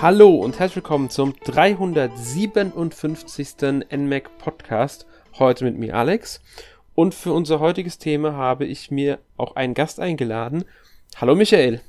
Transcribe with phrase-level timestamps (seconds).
[0.00, 3.82] Hallo und herzlich willkommen zum 357.
[3.90, 5.06] NMAC Podcast.
[5.40, 6.40] Heute mit mir Alex.
[6.94, 10.64] Und für unser heutiges Thema habe ich mir auch einen Gast eingeladen.
[11.16, 11.80] Hallo Michael.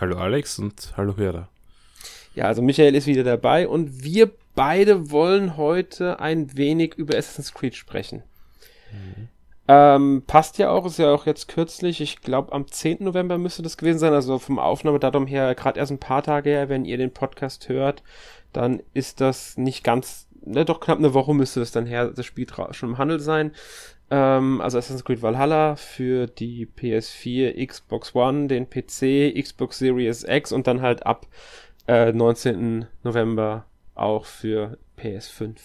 [0.00, 1.50] Hallo Alex und hallo Hörer.
[2.34, 7.52] Ja, also Michael ist wieder dabei und wir beide wollen heute ein wenig über Assassin's
[7.52, 8.22] Creed sprechen.
[8.90, 9.28] Mhm.
[9.70, 13.04] Ähm, passt ja auch, ist ja auch jetzt kürzlich, ich glaube am 10.
[13.04, 16.70] November müsste das gewesen sein, also vom Aufnahmedatum her gerade erst ein paar Tage her,
[16.70, 18.02] wenn ihr den Podcast hört,
[18.54, 22.24] dann ist das nicht ganz, ne, doch knapp eine Woche müsste es dann her, das
[22.24, 23.52] Spiel schon im Handel sein.
[24.10, 30.50] Ähm, also Assassin's Creed Valhalla für die PS4, Xbox One, den PC, Xbox Series X
[30.50, 31.26] und dann halt ab
[31.86, 32.86] äh, 19.
[33.02, 35.56] November auch für PS5.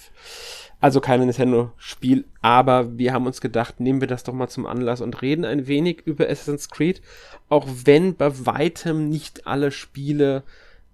[0.80, 5.02] Also kein Nintendo-Spiel, aber wir haben uns gedacht, nehmen wir das doch mal zum Anlass
[5.02, 7.02] und reden ein wenig über Assassin's Creed,
[7.50, 10.44] auch wenn bei weitem nicht alle Spiele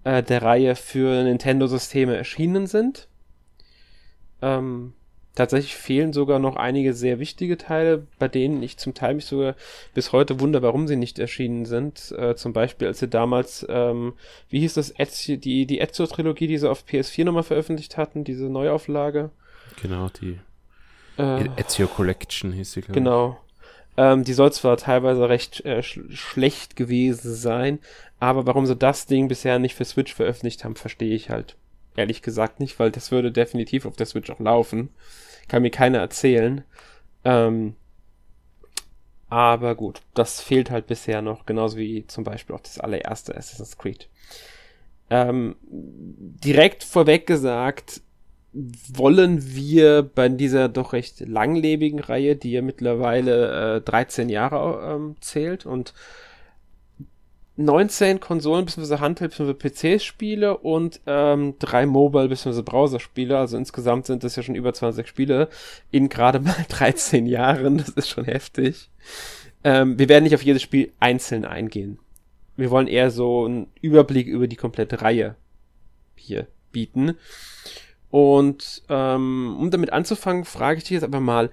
[0.04, 3.08] äh, der Reihe für Nintendo-Systeme erschienen sind.
[4.42, 4.92] Ähm,
[5.40, 9.54] tatsächlich fehlen sogar noch einige sehr wichtige Teile, bei denen ich zum Teil mich sogar
[9.94, 12.12] bis heute wundere, warum sie nicht erschienen sind.
[12.12, 14.12] Äh, zum Beispiel, als sie damals, ähm,
[14.50, 18.44] wie hieß das, Ezio, die, die Ezio-Trilogie, die sie auf PS4 nochmal veröffentlicht hatten, diese
[18.44, 19.30] Neuauflage.
[19.80, 20.38] Genau, die
[21.16, 22.82] äh, Ezio Collection hieß sie.
[22.82, 23.38] Genau.
[23.96, 27.78] Ähm, die soll zwar teilweise recht äh, sch schlecht gewesen sein,
[28.18, 31.56] aber warum sie das Ding bisher nicht für Switch veröffentlicht haben, verstehe ich halt
[31.96, 34.90] ehrlich gesagt nicht, weil das würde definitiv auf der Switch auch laufen.
[35.50, 36.62] Kann mir keiner erzählen.
[37.24, 37.74] Ähm,
[39.28, 43.76] aber gut, das fehlt halt bisher noch, genauso wie zum Beispiel auch das allererste Assassin's
[43.76, 44.08] Creed.
[45.10, 48.00] Ähm, direkt vorweg gesagt,
[48.52, 55.16] wollen wir bei dieser doch recht langlebigen Reihe, die ja mittlerweile äh, 13 Jahre ähm,
[55.20, 55.94] zählt und
[57.64, 58.98] 19 Konsolen bzw.
[58.98, 59.54] Handheld bzw.
[59.54, 62.62] PC-Spiele und ähm, drei Mobile bzw.
[62.62, 63.38] Browser-Spiele.
[63.38, 65.48] Also insgesamt sind das ja schon über 20 Spiele
[65.90, 67.78] in gerade mal 13 Jahren.
[67.78, 68.90] Das ist schon heftig.
[69.62, 71.98] Ähm, wir werden nicht auf jedes Spiel einzeln eingehen.
[72.56, 75.36] Wir wollen eher so einen Überblick über die komplette Reihe
[76.16, 77.16] hier bieten.
[78.10, 81.50] Und ähm, um damit anzufangen, frage ich dich jetzt aber mal,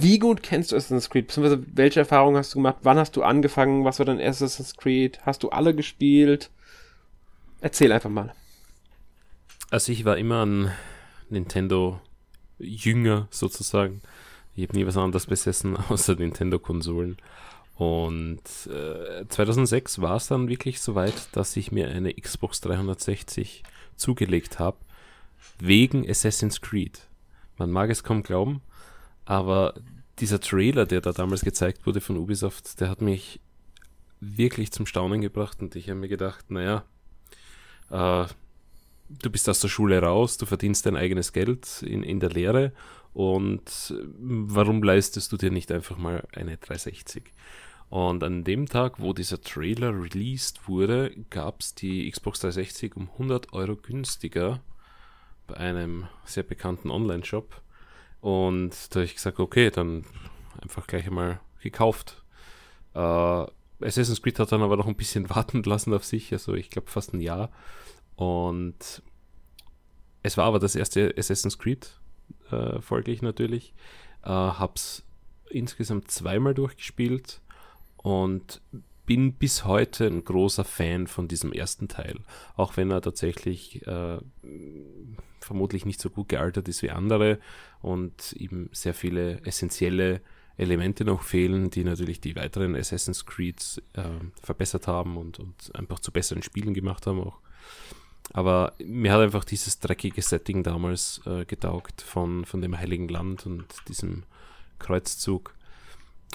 [0.00, 1.28] wie gut kennst du Assassin's Creed?
[1.28, 2.78] Beziehungsweise welche Erfahrungen hast du gemacht?
[2.82, 3.84] Wann hast du angefangen?
[3.84, 5.20] Was war dein Assassin's Creed?
[5.24, 6.50] Hast du alle gespielt?
[7.60, 8.34] Erzähl einfach mal.
[9.70, 10.72] Also ich war immer ein
[11.30, 14.02] Nintendo-Jünger sozusagen.
[14.56, 17.18] Ich habe nie was anderes besessen außer Nintendo-Konsolen.
[17.76, 23.62] Und äh, 2006 war es dann wirklich soweit, dass ich mir eine Xbox 360
[23.96, 24.78] zugelegt habe
[25.58, 27.06] wegen Assassin's Creed.
[27.58, 28.60] Man mag es kaum glauben,
[29.32, 29.72] aber
[30.18, 33.40] dieser Trailer, der da damals gezeigt wurde von Ubisoft, der hat mich
[34.20, 36.84] wirklich zum Staunen gebracht und ich habe mir gedacht, naja,
[37.88, 38.26] äh,
[39.08, 42.72] du bist aus der Schule raus, du verdienst dein eigenes Geld in, in der Lehre
[43.14, 47.32] und warum leistest du dir nicht einfach mal eine 360?
[47.88, 53.08] Und an dem Tag, wo dieser Trailer released wurde, gab es die Xbox 360 um
[53.12, 54.60] 100 Euro günstiger
[55.46, 57.62] bei einem sehr bekannten Online-Shop.
[58.22, 60.04] Und da habe ich gesagt, okay, dann
[60.62, 62.22] einfach gleich einmal gekauft.
[62.94, 66.70] Äh, Assassin's Creed hat dann aber noch ein bisschen warten lassen auf sich, also ich
[66.70, 67.50] glaube fast ein Jahr.
[68.14, 69.02] Und
[70.22, 71.98] es war aber das erste Assassin's Creed,
[72.52, 73.74] äh, folglich natürlich.
[74.22, 75.02] Äh, hab's
[75.50, 77.40] insgesamt zweimal durchgespielt
[77.96, 78.62] und
[79.06, 82.20] bin bis heute ein großer Fan von diesem ersten Teil.
[82.56, 84.18] Auch wenn er tatsächlich äh,
[85.40, 87.38] vermutlich nicht so gut gealtert ist wie andere
[87.80, 90.20] und ihm sehr viele essentielle
[90.56, 94.02] Elemente noch fehlen, die natürlich die weiteren Assassin's Creeds äh,
[94.40, 97.38] verbessert haben und, und einfach zu besseren Spielen gemacht haben auch.
[98.32, 103.46] Aber mir hat einfach dieses dreckige Setting damals äh, getaugt von, von dem Heiligen Land
[103.46, 104.24] und diesem
[104.78, 105.54] Kreuzzug.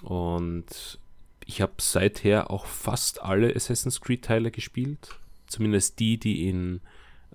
[0.04, 1.00] Und
[1.48, 5.18] ich habe seither auch fast alle Assassin's Creed-Teile gespielt.
[5.48, 6.82] Zumindest die, die in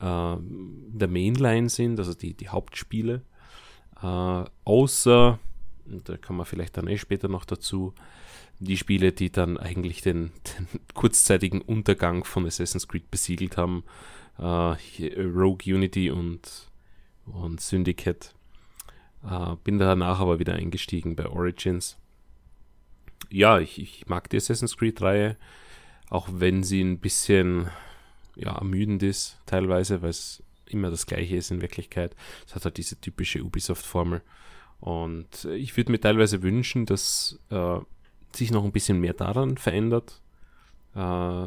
[0.00, 3.22] äh, der Mainline sind, also die, die Hauptspiele.
[4.02, 5.38] Äh, außer,
[5.86, 7.94] da kommen wir vielleicht dann eh später noch dazu,
[8.58, 13.82] die Spiele, die dann eigentlich den, den kurzzeitigen Untergang von Assassin's Creed besiegelt haben.
[14.38, 14.74] Äh,
[15.22, 16.70] Rogue Unity und,
[17.24, 18.34] und Syndicate.
[19.24, 21.96] Äh, bin danach aber wieder eingestiegen bei Origins
[23.30, 25.36] ja, ich, ich mag die Assassin's Creed-Reihe,
[26.10, 27.70] auch wenn sie ein bisschen
[28.36, 32.16] ja, ermüdend ist, teilweise, weil es immer das Gleiche ist in Wirklichkeit.
[32.46, 34.22] Es hat halt diese typische Ubisoft-Formel.
[34.80, 37.78] Und ich würde mir teilweise wünschen, dass äh,
[38.32, 40.20] sich noch ein bisschen mehr daran verändert.
[40.94, 41.46] Äh,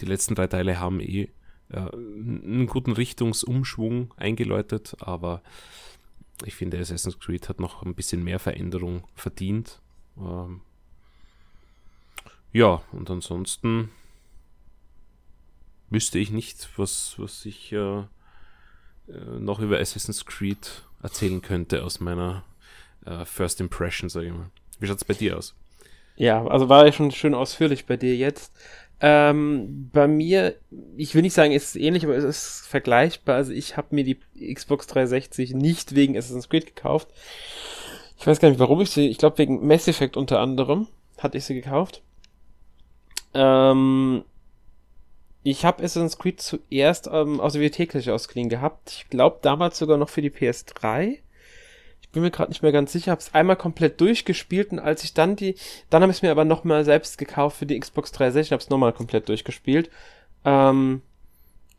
[0.00, 1.30] die letzten drei Teile haben eh
[1.72, 5.42] ja, einen guten Richtungsumschwung eingeläutet, aber
[6.44, 9.80] ich finde, Assassin's Creed hat noch ein bisschen mehr Veränderung verdient.
[10.18, 10.60] Ähm,
[12.56, 13.90] ja, und ansonsten
[15.90, 18.04] wüsste ich nicht, was, was ich äh, äh
[19.38, 22.44] noch über Assassin's Creed erzählen könnte aus meiner
[23.04, 24.50] äh, First Impression, sage ich mal.
[24.80, 25.54] Wie schaut es bei dir aus?
[26.16, 28.54] Ja, also war ja schon schön ausführlich bei dir jetzt.
[29.02, 30.56] Ähm, bei mir,
[30.96, 33.36] ich will nicht sagen, es ist ähnlich, aber es ist vergleichbar.
[33.36, 34.18] Also ich habe mir die
[34.54, 37.08] Xbox 360 nicht wegen Assassin's Creed gekauft.
[38.18, 40.88] Ich weiß gar nicht, warum ich sie, ich glaube wegen Mass Effect unter anderem
[41.18, 42.02] hatte ich sie gekauft.
[43.36, 44.24] Ähm,
[45.42, 48.90] ich habe Assassin's Creed zuerst ähm, aus der Videothek ausgeliehen gehabt.
[48.90, 51.18] Ich glaube damals sogar noch für die PS3
[52.16, 55.12] bin mir gerade nicht mehr ganz sicher, habe es einmal komplett durchgespielt und als ich
[55.12, 55.54] dann die,
[55.90, 58.70] dann habe ich es mir aber nochmal selbst gekauft für die Xbox 360, habe es
[58.70, 59.90] nochmal komplett durchgespielt.
[60.42, 61.02] Ähm,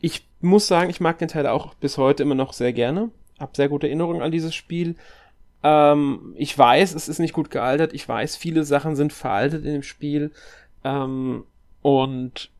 [0.00, 3.10] ich muss sagen, ich mag den Teil auch bis heute immer noch sehr gerne,
[3.40, 4.94] habe sehr gute Erinnerungen an dieses Spiel.
[5.64, 9.72] Ähm, ich weiß, es ist nicht gut gealtert, ich weiß, viele Sachen sind veraltet in
[9.72, 10.30] dem Spiel
[10.88, 11.44] ähm,
[11.82, 12.50] und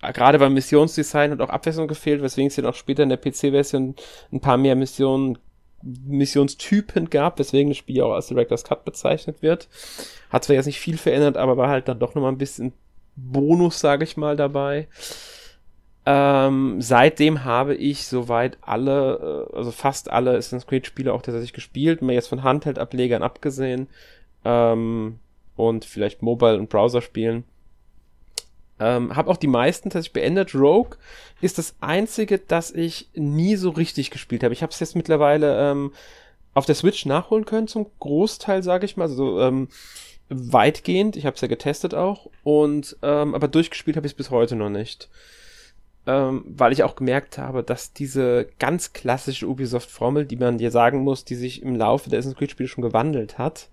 [0.00, 3.94] gerade beim Missionsdesign hat auch Abwechslung gefehlt, weswegen es dann auch später in der PC-Version
[4.32, 5.38] ein paar mehr Missionen
[5.82, 9.68] Missionstypen gab, weswegen das Spiel auch als Director's Cut bezeichnet wird.
[10.30, 12.72] Hat zwar jetzt nicht viel verändert, aber war halt dann doch nochmal ein bisschen
[13.14, 14.88] Bonus, sage ich mal, dabei.
[16.06, 21.52] Ähm, seitdem habe ich soweit alle, äh, also fast alle Assassin's Creed Spiele auch tatsächlich
[21.52, 23.88] gespielt, mal jetzt von Handheld-Ablegern abgesehen
[24.44, 25.18] ähm,
[25.56, 27.44] und vielleicht Mobile- und Browser-Spielen.
[28.78, 30.54] Ähm, habe auch die meisten tatsächlich beendet.
[30.54, 30.98] Rogue
[31.40, 34.52] ist das einzige, das ich nie so richtig gespielt habe.
[34.52, 35.92] Ich habe es jetzt mittlerweile ähm,
[36.52, 39.04] auf der Switch nachholen können, zum Großteil, sage ich mal.
[39.04, 39.68] Also ähm,
[40.28, 41.16] weitgehend.
[41.16, 42.28] Ich habe es ja getestet auch.
[42.42, 45.08] Und ähm, aber durchgespielt habe ich es bis heute noch nicht.
[46.06, 51.00] Ähm, weil ich auch gemerkt habe, dass diese ganz klassische Ubisoft-Formel, die man dir sagen
[51.00, 53.70] muss, die sich im Laufe der Assassin's Creed-Spiele schon gewandelt hat,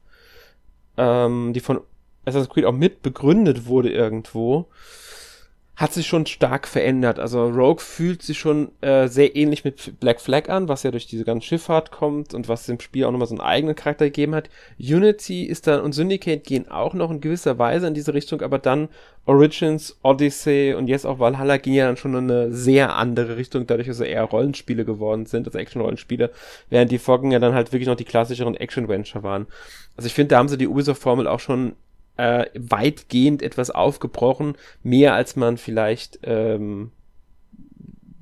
[0.97, 1.81] ähm, die von
[2.25, 4.67] Assassin's Creed auch mit begründet wurde irgendwo,
[5.75, 7.17] hat sich schon stark verändert.
[7.17, 11.07] Also Rogue fühlt sich schon äh, sehr ähnlich mit Black Flag an, was ja durch
[11.07, 14.35] diese ganze Schifffahrt kommt und was dem Spiel auch nochmal so einen eigenen Charakter gegeben
[14.35, 14.51] hat.
[14.77, 18.59] Unity ist dann und Syndicate gehen auch noch in gewisser Weise in diese Richtung, aber
[18.59, 18.87] dann
[19.25, 23.65] Origins, Odyssey und jetzt auch Valhalla gehen ja dann schon in eine sehr andere Richtung,
[23.65, 26.29] dadurch, dass sie eher Rollenspiele geworden sind, also Action-Rollenspiele,
[26.69, 29.47] während die Vorgänger dann halt wirklich noch die klassischeren Action-Venture waren.
[29.97, 31.73] Also ich finde, da haben sie die Ubisoft-Formel auch schon
[32.17, 36.91] äh, weitgehend etwas aufgebrochen, mehr als man vielleicht ähm,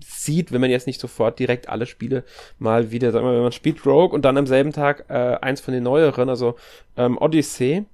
[0.04, 2.24] sieht, wenn man jetzt nicht sofort direkt alle Spiele
[2.60, 5.62] mal wieder, sagen wir, wenn man spielt Rogue und dann am selben Tag äh, eins
[5.62, 6.56] von den neueren, also
[6.98, 7.86] ähm, Odyssey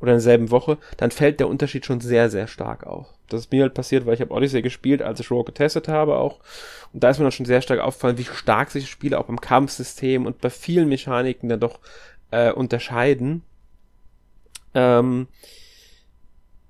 [0.00, 3.08] oder in derselben Woche, dann fällt der Unterschied schon sehr, sehr stark auf.
[3.28, 6.16] Das ist mir halt passiert, weil ich habe Odyssey gespielt, als ich Rogue getestet habe
[6.16, 6.40] auch.
[6.92, 9.40] Und da ist mir dann schon sehr stark aufgefallen, wie stark sich Spiele auch beim
[9.40, 11.80] Kampfsystem und bei vielen Mechaniken dann doch
[12.30, 13.42] äh, unterscheiden.
[14.74, 15.28] Ähm,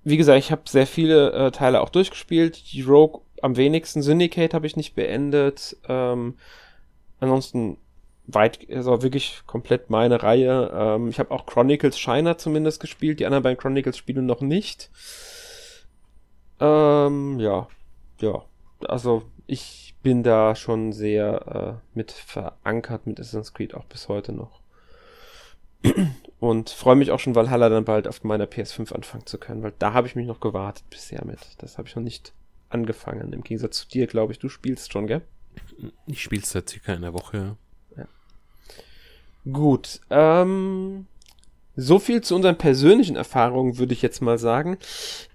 [0.03, 2.73] wie gesagt, ich habe sehr viele äh, Teile auch durchgespielt.
[2.73, 4.03] Die Rogue am wenigsten.
[4.03, 5.77] Syndicate habe ich nicht beendet.
[5.89, 6.37] Ähm,
[7.21, 7.79] ansonsten
[8.27, 10.71] weit, also wirklich komplett meine Reihe.
[10.75, 13.21] Ähm, ich habe auch Chronicles Shiner zumindest gespielt.
[13.21, 14.91] Die anderen beiden Chronicles Spiele noch nicht.
[16.61, 17.69] Ähm, ja,
[18.21, 18.43] ja.
[18.87, 24.33] Also ich bin da schon sehr äh, mit verankert mit Assassin's Creed auch bis heute
[24.33, 24.61] noch.
[26.41, 29.73] Und freue mich auch schon, Valhalla dann bald auf meiner PS5 anfangen zu können, weil
[29.79, 31.39] da habe ich mich noch gewartet bisher mit.
[31.59, 32.33] Das habe ich noch nicht
[32.69, 33.33] angefangen.
[33.33, 35.23] Im Gegensatz zu dir, glaube ich, du spielst schon, gell?
[36.07, 37.57] Ich spiele seit circa einer Woche.
[37.97, 38.07] Ja.
[39.51, 40.01] Gut.
[40.11, 41.07] Ähm,
[41.77, 44.79] so viel zu unseren persönlichen Erfahrungen, würde ich jetzt mal sagen.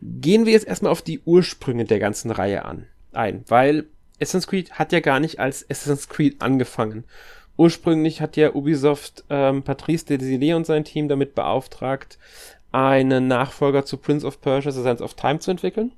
[0.01, 3.87] Gehen wir jetzt erstmal auf die Ursprünge der ganzen Reihe an, ein, weil
[4.21, 7.05] Assassin's Creed hat ja gar nicht als Assassin's Creed angefangen,
[7.59, 12.17] Ursprünglich hat ja Ubisoft ähm, Patrice Desilets und sein Team damit beauftragt,
[12.71, 15.91] einen Nachfolger zu Prince of Persia The Sands of Time zu entwickeln.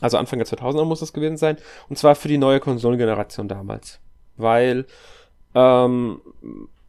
[0.00, 1.58] Also Anfang der 2000er muss das gewesen sein.
[1.90, 4.00] Und zwar für die neue Konsolengeneration damals.
[4.38, 4.86] Weil
[5.54, 6.22] ähm,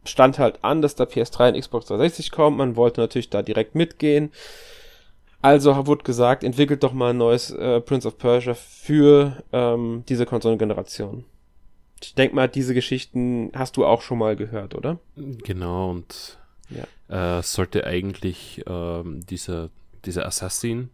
[0.02, 2.56] stand halt an, dass da PS3 und Xbox 360 kommt.
[2.56, 4.32] Man wollte natürlich da direkt mitgehen.
[5.42, 10.24] Also wurde gesagt, entwickelt doch mal ein neues äh, Prince of Persia für ähm, diese
[10.24, 11.26] Konsolengeneration.
[12.02, 14.98] Ich denke mal, diese Geschichten hast du auch schon mal gehört, oder?
[15.16, 16.38] Genau, und
[16.70, 17.38] ja.
[17.38, 19.70] äh, sollte eigentlich ähm, dieser,
[20.04, 20.90] dieser Assassin,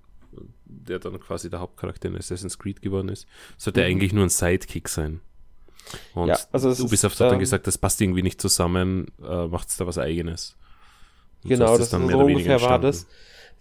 [0.65, 3.87] der dann quasi der Hauptcharakter in Assassin's Creed geworden ist, sollte mhm.
[3.87, 5.21] eigentlich nur ein Sidekick sein.
[6.15, 9.47] Und ja, also Ubisoft ist, hat dann ähm, gesagt, das passt irgendwie nicht zusammen, äh,
[9.47, 10.57] macht es da was eigenes.
[11.43, 13.07] Und genau, so das, das dann so ungefähr war das.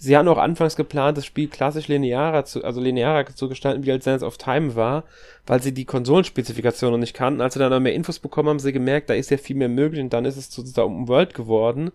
[0.03, 3.91] Sie haben auch anfangs geplant, das Spiel klassisch linearer zu, also linearer zu gestalten, wie
[3.93, 5.05] als Sense of Time war,
[5.47, 7.39] weil sie die Konsolenspezifikation noch nicht kannten.
[7.39, 9.69] Als sie dann noch mehr Infos bekommen haben, sie gemerkt, da ist ja viel mehr
[9.69, 11.93] möglich und dann ist es zu dieser Open World geworden.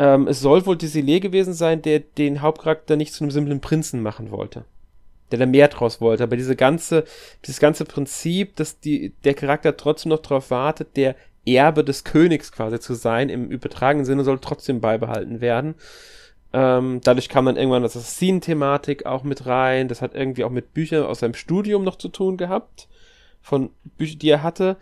[0.00, 4.02] Ähm, es soll wohl Desilé gewesen sein, der den Hauptcharakter nicht zu einem simplen Prinzen
[4.02, 4.64] machen wollte.
[5.30, 6.24] Der da mehr draus wollte.
[6.24, 7.04] Aber diese ganze,
[7.44, 11.14] dieses ganze Prinzip, dass die, der Charakter trotzdem noch darauf wartet, der
[11.46, 15.76] Erbe des Königs quasi zu sein, im übertragenen Sinne, soll trotzdem beibehalten werden.
[16.56, 19.88] Ähm, dadurch kam dann irgendwann das Assassinen-Thematik auch mit rein.
[19.88, 22.86] Das hat irgendwie auch mit Büchern aus seinem Studium noch zu tun gehabt.
[23.42, 24.76] Von Büchern, die er hatte.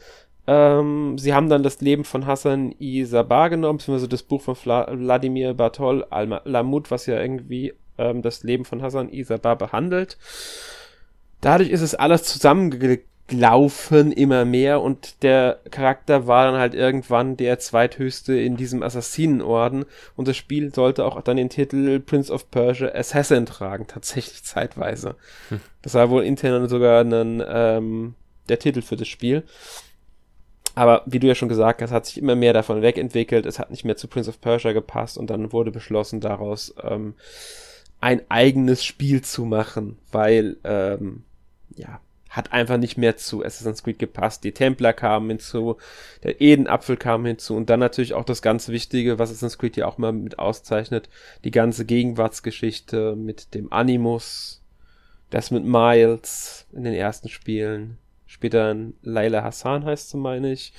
[0.47, 3.07] Ähm, sie haben dann das Leben von Hassan I.
[3.07, 8.67] Sabah genommen, beziehungsweise das Buch von Wladimir Bartol Al-Lamut, was ja irgendwie ähm, das Leben
[8.67, 9.23] von Hassan I.
[9.23, 10.19] Sabah behandelt.
[11.41, 17.37] Dadurch ist es alles zusammengelegt laufen immer mehr und der Charakter war dann halt irgendwann
[17.37, 19.85] der zweithöchste in diesem Assassinenorden
[20.17, 25.17] und das Spiel sollte auch dann den Titel Prince of Persia Assassin tragen, tatsächlich zeitweise.
[25.49, 25.61] Hm.
[25.83, 28.15] Das war wohl intern sogar ein, ähm,
[28.49, 29.45] der Titel für das Spiel.
[30.75, 33.71] Aber wie du ja schon gesagt hast, hat sich immer mehr davon wegentwickelt, es hat
[33.71, 37.15] nicht mehr zu Prince of Persia gepasst und dann wurde beschlossen, daraus ähm,
[38.01, 41.25] ein eigenes Spiel zu machen, weil ähm,
[41.77, 42.01] ja,
[42.33, 44.43] hat einfach nicht mehr zu Assassin's Creed gepasst.
[44.43, 45.77] Die Templer kamen hinzu,
[46.23, 49.87] der Edenapfel kam hinzu und dann natürlich auch das ganz Wichtige, was Assassin's Creed ja
[49.87, 51.11] auch mal mit auszeichnet,
[51.45, 54.63] die ganze Gegenwartsgeschichte mit dem Animus,
[55.29, 60.73] das mit Miles in den ersten Spielen, später Laila Hassan heißt sie, meine ich,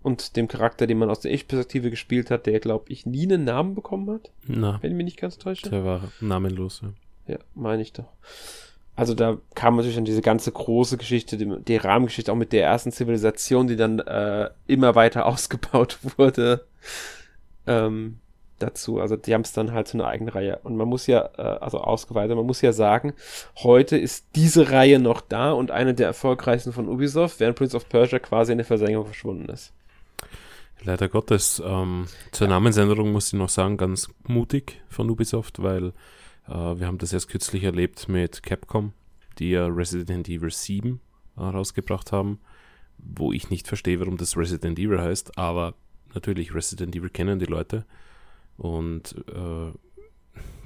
[0.00, 3.42] und dem Charakter, den man aus der Ich-Perspektive gespielt hat, der, glaube ich, nie einen
[3.42, 4.30] Namen bekommen hat.
[4.46, 5.70] Na, wenn ich mich nicht ganz täusche.
[5.70, 6.92] Der war namenlos, ja.
[7.26, 8.06] Ja, meine ich doch
[8.96, 12.64] also da kam natürlich dann diese ganze große Geschichte, die, die Rahmengeschichte auch mit der
[12.64, 16.66] ersten Zivilisation, die dann äh, immer weiter ausgebaut wurde,
[17.66, 18.18] ähm,
[18.58, 19.00] dazu.
[19.00, 20.60] Also die haben es dann halt zu einer eigenen Reihe.
[20.62, 23.14] Und man muss ja, äh, also ausgeweitet, man muss ja sagen,
[23.56, 27.88] heute ist diese Reihe noch da und eine der erfolgreichsten von Ubisoft, während Prince of
[27.88, 29.72] Persia quasi in der Versenkung verschwunden ist.
[30.82, 31.62] Leider Gottes.
[31.64, 35.92] Ähm, zur Namensänderung muss ich noch sagen, ganz mutig von Ubisoft, weil
[36.46, 38.92] wir haben das erst kürzlich erlebt mit Capcom,
[39.38, 41.00] die ja Resident Evil 7
[41.36, 42.38] uh, äh, rausgebracht haben,
[42.98, 45.74] wo ich nicht verstehe, warum das Resident Evil heißt, aber
[46.14, 47.86] natürlich Resident Evil kennen die Leute
[48.56, 49.72] und uh,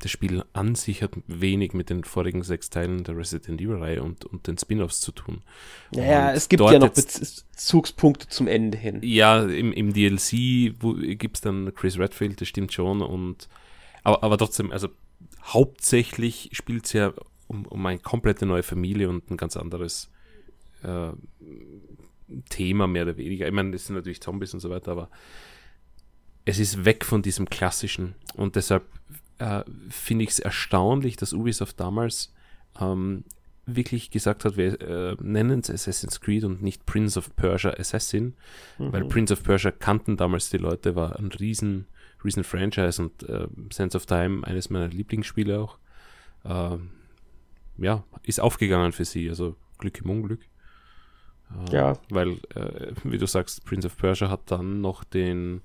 [0.00, 4.24] das Spiel an sich hat wenig mit den vorigen sechs Teilen der Resident Evil-Reihe und,
[4.24, 5.42] und den Spin-offs zu tun.
[5.90, 9.00] Naja, und es gibt ja noch Bezugspunkte zum Ende hin.
[9.02, 10.78] Ja, im, im DLC
[11.18, 13.02] gibt es dann Chris Redfield, das stimmt schon.
[13.02, 13.48] Und,
[14.04, 14.88] aber, aber trotzdem, also
[15.42, 17.12] hauptsächlich spielt es ja
[17.46, 20.10] um, um eine komplette neue Familie und ein ganz anderes
[20.82, 21.10] äh,
[22.50, 23.46] Thema, mehr oder weniger.
[23.46, 25.10] Ich meine, das sind natürlich Zombies und so weiter, aber
[26.44, 28.84] es ist weg von diesem klassischen und deshalb
[29.38, 32.32] äh, finde ich es erstaunlich, dass Ubisoft damals
[32.80, 33.24] ähm,
[33.66, 38.34] wirklich gesagt hat, wir äh, nennen es Assassin's Creed und nicht Prince of Persia Assassin,
[38.78, 38.92] mhm.
[38.92, 41.86] weil Prince of Persia kannten damals die Leute, war ein riesen
[42.24, 45.78] riesen Franchise und äh, Sense of Time, eines meiner Lieblingsspiele auch.
[46.44, 46.78] Äh,
[47.78, 50.40] ja, ist aufgegangen für sie, also Glück im Unglück.
[51.70, 51.92] Äh, ja.
[52.10, 55.62] Weil, äh, wie du sagst, Prince of Persia hat dann noch den,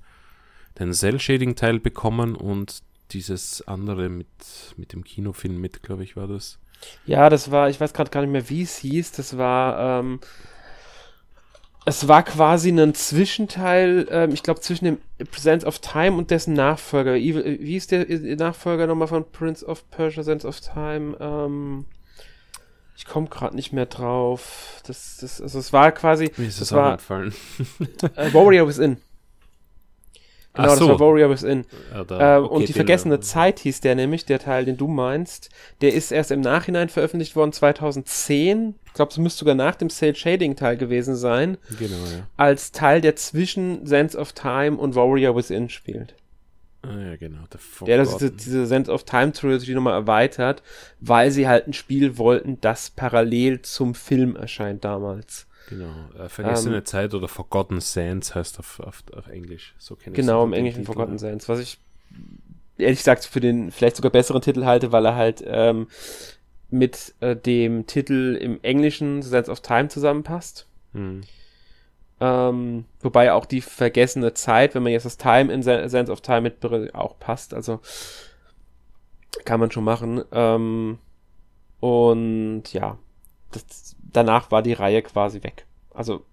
[0.80, 4.28] den Cell-Shading-Teil bekommen und dieses andere mit,
[4.78, 6.60] mit dem Kinofilm mit, glaube ich, war das.
[7.06, 10.20] Ja, das war, ich weiß gerade gar nicht mehr, wie es hieß, das war, ähm,
[11.86, 14.98] es war quasi ein Zwischenteil, ähm, ich glaube, zwischen dem
[15.36, 17.16] Sense of Time und dessen Nachfolger.
[17.16, 18.06] Evil, wie ist der
[18.38, 21.18] Nachfolger nochmal von Prince of Persia Sense of Time?
[21.20, 21.86] Ähm,
[22.96, 24.82] ich komme gerade nicht mehr drauf.
[24.86, 26.32] Das, das, also es war quasi.
[26.38, 26.98] Wie ist das, das war
[28.16, 28.98] äh, Warrior Within.
[30.54, 30.88] Genau, Ach so.
[30.88, 31.66] das war Warrior Within.
[31.92, 34.78] Ja, da, äh, okay, und die vergessene den, Zeit hieß der nämlich, der Teil, den
[34.78, 35.50] du meinst.
[35.82, 38.76] Der ist erst im Nachhinein veröffentlicht worden, 2010.
[38.86, 41.58] Ich glaube, es müsste sogar nach dem Cell Shading Teil gewesen sein.
[41.80, 42.28] Genau, ja.
[42.38, 46.14] Als Teil, der zwischen Sense of Time und Warrior Within spielt.
[46.84, 47.40] Ah, ja, genau.
[47.88, 50.62] Der das diese, diese Sense of Time Trilogy nochmal erweitert,
[51.00, 55.48] weil sie halt ein Spiel wollten, das parallel zum Film erscheint damals.
[55.70, 59.76] Genau, äh, Vergessene ähm, Zeit oder Forgotten Sands heißt auf, auf, auf Englisch.
[59.78, 60.94] So kenne Genau, im Englischen Titel.
[60.94, 61.80] Forgotten Sands, was ich
[62.78, 65.88] ehrlich gesagt für den vielleicht sogar besseren Titel halte, weil er halt ähm,
[66.70, 70.68] mit äh, dem Titel im Englischen Sands of Time zusammenpasst.
[70.94, 71.22] Hm.
[72.20, 76.42] Ähm, wobei auch die vergessene Zeit, wenn man jetzt das Time in Sense of Time
[76.42, 77.82] mit auch passt, also
[79.44, 80.24] kann man schon machen.
[80.32, 81.00] Ähm,
[81.80, 82.98] und ja,
[83.52, 85.66] das, danach war die Reihe quasi weg.
[85.94, 86.26] Also,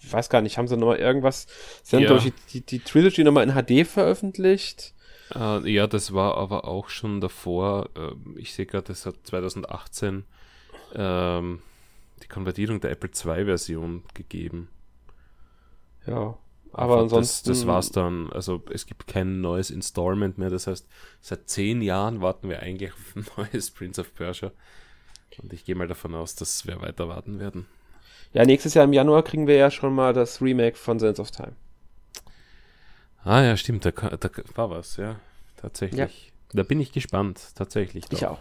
[0.00, 1.46] ich weiß gar nicht, haben sie nochmal irgendwas,
[1.82, 2.18] sie haben ja.
[2.18, 4.94] die, die, die Trilogy nochmal in HD veröffentlicht.
[5.34, 7.88] Äh, ja, das war aber auch schon davor.
[7.96, 10.24] Äh, ich sehe gerade, das hat 2018
[10.94, 11.62] ähm,
[12.22, 14.68] die Konvertierung der Apple II-Version gegeben.
[16.06, 16.36] Ja,
[16.72, 17.48] aber also ansonsten.
[17.48, 18.30] Das, das war's dann.
[18.32, 20.50] Also es gibt kein neues Installment mehr.
[20.50, 20.88] Das heißt,
[21.20, 24.52] seit zehn Jahren warten wir eigentlich auf ein neues Prince of Persia.
[25.40, 27.66] Und ich gehe mal davon aus, dass wir weiter warten werden.
[28.32, 31.30] Ja, nächstes Jahr im Januar kriegen wir ja schon mal das Remake von Sense of
[31.30, 31.52] Time.
[33.24, 35.16] Ah ja, stimmt, da, da war was, ja.
[35.56, 35.98] Tatsächlich.
[35.98, 36.08] Ja.
[36.54, 38.06] Da bin ich gespannt, tatsächlich.
[38.06, 38.18] Doch.
[38.18, 38.38] Ich auch.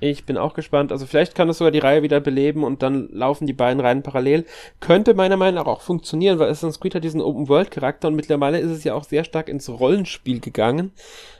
[0.00, 0.92] Ich bin auch gespannt.
[0.92, 4.02] Also vielleicht kann das sogar die Reihe wieder beleben und dann laufen die beiden Reihen
[4.02, 4.44] parallel.
[4.80, 8.70] Könnte meiner Meinung nach auch funktionieren, weil Assassin's Creed hat diesen Open-World-Charakter und mittlerweile ist
[8.70, 10.92] es ja auch sehr stark ins Rollenspiel gegangen.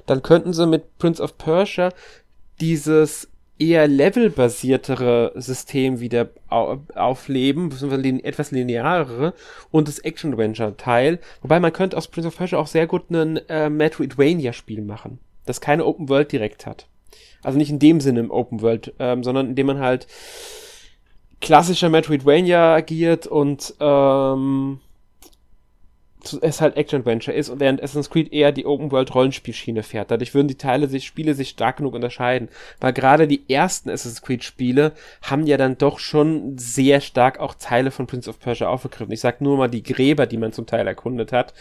[0.07, 1.91] Dann könnten sie mit Prince of Persia
[2.61, 3.29] dieses
[3.65, 9.35] eher levelbasiertere System wieder aufleben, beziehungsweise etwas linearere
[9.71, 11.19] und das Action-Adventure-Teil.
[11.43, 15.61] Wobei man könnte aus Prince of Persia auch sehr gut ein äh, Metroidvania-Spiel machen, das
[15.61, 16.87] keine Open World direkt hat.
[17.43, 20.07] Also nicht in dem Sinne im Open World, ähm, sondern indem man halt
[21.41, 24.81] klassischer Metroidvania agiert und ähm,
[26.33, 30.11] es halt Action-Adventure ist und während Assassin's Creed eher die Open-World-Rollenspielschiene fährt.
[30.11, 32.49] Dadurch würden die Teile sich, Spiele sich stark genug unterscheiden.
[32.81, 37.91] Weil gerade die ersten Assassin's Creed-Spiele haben ja dann doch schon sehr stark auch Teile
[37.91, 39.13] von Prince of Persia aufgegriffen.
[39.13, 41.55] Ich sag nur mal, die Gräber, die man zum Teil erkundet hat,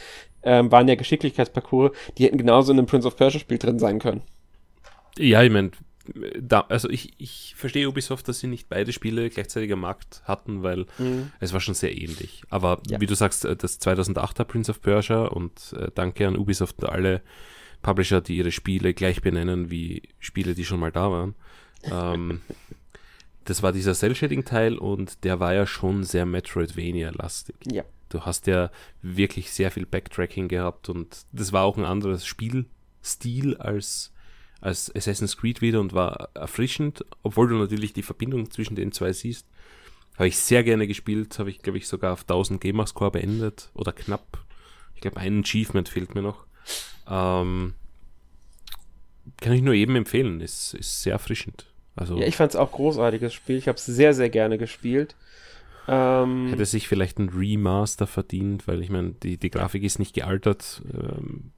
[0.44, 4.22] ähm, waren ja Geschicklichkeitsparcours, die hätten genauso in einem Prince of Persia-Spiel drin sein können.
[5.18, 5.72] Ja, ich meine,
[6.40, 10.62] da, also ich, ich verstehe Ubisoft, dass sie nicht beide Spiele gleichzeitig am Markt hatten,
[10.62, 11.32] weil mhm.
[11.40, 12.44] es war schon sehr ähnlich.
[12.50, 13.00] Aber ja.
[13.00, 16.90] wie du sagst, äh, das 2008er Prince of Persia und äh, danke an Ubisoft und
[16.90, 17.22] alle
[17.82, 21.36] Publisher, die ihre Spiele gleich benennen wie Spiele, die schon mal da waren.
[21.84, 22.42] Ähm,
[23.46, 27.56] das war dieser Cell-Shading-Teil und der war ja schon sehr Metroidvania-lastig.
[27.72, 27.84] Ja.
[28.10, 33.58] Du hast ja wirklich sehr viel Backtracking gehabt und das war auch ein anderes Spielstil
[33.58, 34.13] als
[34.64, 39.12] als Assassin's Creed wieder und war erfrischend, obwohl du natürlich die Verbindung zwischen den zwei
[39.12, 39.46] siehst.
[40.16, 43.92] Habe ich sehr gerne gespielt, habe ich, glaube ich, sogar auf 1000 Gamerscore beendet oder
[43.92, 44.46] knapp.
[44.96, 46.46] Ich glaube, ein Achievement fehlt mir noch.
[47.10, 47.74] Ähm,
[49.42, 51.66] kann ich nur eben empfehlen, ist, ist sehr erfrischend.
[51.96, 53.58] Also, ja, ich fand es auch großartiges Spiel.
[53.58, 55.16] Ich habe es sehr, sehr gerne gespielt.
[55.90, 60.14] Ähm, hätte sich vielleicht ein Remaster verdient, weil ich meine, die, die Grafik ist nicht
[60.14, 60.82] gealtert.
[60.94, 61.52] Ähm,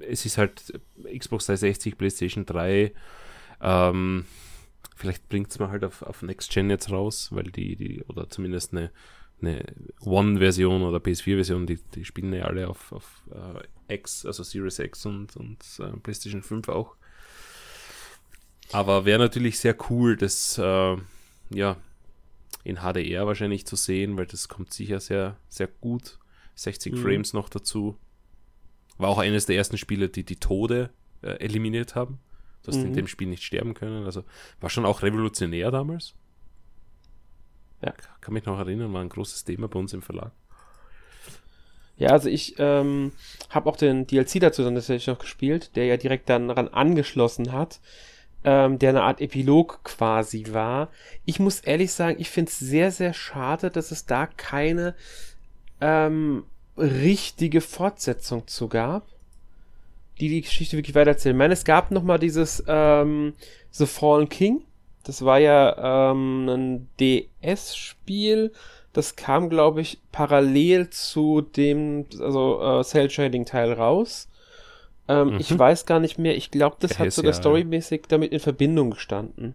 [0.00, 2.92] es ist halt Xbox 360, PlayStation 3.
[3.60, 4.24] Ähm,
[4.96, 8.28] vielleicht bringt es mal halt auf, auf Next Gen jetzt raus, weil die, die oder
[8.28, 8.90] zumindest eine,
[9.40, 9.64] eine
[10.00, 15.06] One-Version oder PS4-Version, die, die spielen ja alle auf, auf äh, X, also Series X
[15.06, 16.96] und, und äh, PlayStation 5 auch.
[18.72, 20.96] Aber wäre natürlich sehr cool, das äh,
[21.50, 21.76] ja
[22.64, 26.18] in HDR wahrscheinlich zu sehen, weil das kommt sicher sehr, sehr gut.
[26.56, 26.96] 60 mhm.
[26.96, 27.96] Frames noch dazu.
[28.98, 30.90] War auch eines der ersten Spiele, die die Tode
[31.22, 32.18] äh, eliminiert haben.
[32.62, 32.86] Du hast mhm.
[32.86, 34.04] in dem Spiel nicht sterben können.
[34.04, 34.24] Also
[34.60, 36.14] war schon auch revolutionär damals.
[37.82, 37.92] Ja.
[38.20, 40.32] Kann mich noch erinnern, war ein großes Thema bei uns im Verlag.
[41.96, 43.12] Ja, also ich ähm,
[43.48, 47.52] habe auch den DLC dazu dann tatsächlich noch gespielt, der ja direkt dann daran angeschlossen
[47.52, 47.80] hat,
[48.44, 50.90] ähm, der eine Art Epilog quasi war.
[51.24, 54.94] Ich muss ehrlich sagen, ich finde es sehr, sehr schade, dass es da keine
[55.80, 56.44] ähm,
[56.76, 59.06] richtige Fortsetzung zu gab,
[60.20, 61.36] die die Geschichte wirklich weitererzählen.
[61.36, 63.34] Ich meine, es gab noch mal dieses ähm,
[63.70, 64.62] The Fallen King.
[65.04, 68.52] Das war ja ähm, ein DS-Spiel.
[68.92, 74.28] Das kam, glaube ich, parallel zu dem, also äh, Cell Shading Teil raus.
[75.06, 75.40] Ähm, mhm.
[75.40, 76.36] Ich weiß gar nicht mehr.
[76.36, 79.54] Ich glaube, das hat sogar ja, storymäßig damit in Verbindung gestanden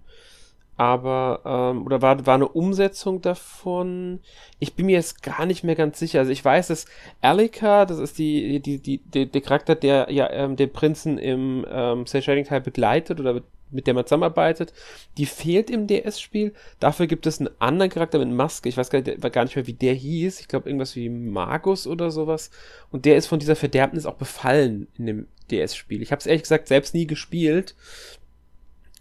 [0.78, 4.20] aber, ähm, oder war, war eine Umsetzung davon?
[4.60, 6.20] Ich bin mir jetzt gar nicht mehr ganz sicher.
[6.20, 6.86] Also ich weiß, dass
[7.22, 11.66] Alika, das ist die, die, die, die, der Charakter, der ja ähm, den Prinzen im
[11.70, 14.74] ähm, Cell Shading Teil begleitet oder mit, mit der man zusammenarbeitet,
[15.18, 16.54] die fehlt im DS-Spiel.
[16.80, 18.68] Dafür gibt es einen anderen Charakter mit Maske.
[18.68, 20.40] Ich weiß gar nicht, gar nicht mehr, wie der hieß.
[20.40, 22.50] Ich glaube, irgendwas wie Magus oder sowas.
[22.92, 26.02] Und der ist von dieser Verderbnis auch befallen in dem DS-Spiel.
[26.02, 27.76] Ich habe es ehrlich gesagt selbst nie gespielt.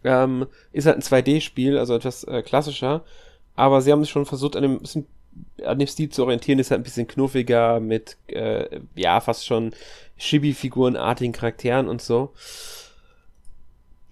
[0.05, 3.05] Ähm, ist halt ein 2D-Spiel, also etwas äh, klassischer.
[3.57, 4.81] Aber sie haben sich schon versucht, an dem,
[5.65, 6.59] an dem Stil zu orientieren.
[6.59, 9.73] Ist halt ein bisschen knuffiger mit, äh, ja, fast schon
[10.19, 12.33] Chibi-Figurenartigen Charakteren und so.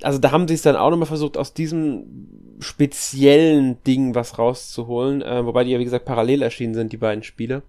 [0.02, 2.28] Also da haben sie es dann auch nochmal versucht, aus diesem
[2.60, 5.22] speziellen Ding was rauszuholen.
[5.22, 7.62] Äh, wobei die ja, wie gesagt, parallel erschienen sind, die beiden Spiele.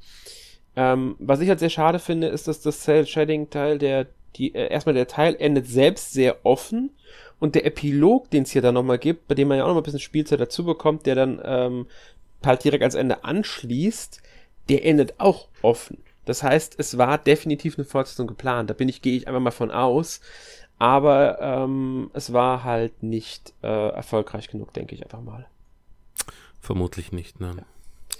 [0.76, 4.96] Ähm, was ich halt sehr schade finde, ist, dass das Cell-Shading-Teil, der, die, äh, erstmal
[4.96, 6.92] der Teil endet selbst sehr offen
[7.40, 9.82] und der Epilog, den es hier dann nochmal gibt, bei dem man ja auch nochmal
[9.82, 11.88] ein bisschen Spielzeit dazu bekommt, der dann ähm,
[12.46, 14.22] halt direkt als Ende anschließt,
[14.70, 15.98] der endet auch offen.
[16.26, 18.70] Das heißt, es war definitiv eine Fortsetzung geplant.
[18.70, 20.22] Da bin ich, gehe ich einfach mal von aus.
[20.78, 25.48] Aber ähm, es war halt nicht äh, erfolgreich genug, denke ich einfach mal.
[26.62, 27.58] Vermutlich nicht, nein.
[27.58, 27.66] Ja.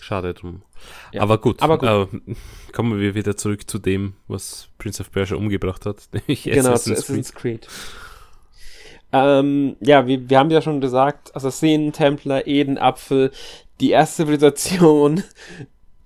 [0.02, 0.64] Schade drum.
[1.12, 1.22] Ja.
[1.22, 2.14] Aber gut, aber gut.
[2.14, 2.36] Äh,
[2.72, 6.10] kommen wir wieder zurück zu dem, was Prince of Persia umgebracht hat.
[6.28, 7.62] genau, Assassin's, Assassin's Creed.
[7.62, 7.70] Creed.
[9.12, 13.32] Ähm, ja, wir, wir haben ja schon gesagt, Assassinen, Templer, Eden, Apfel,
[13.80, 15.24] die erste Zivilisation.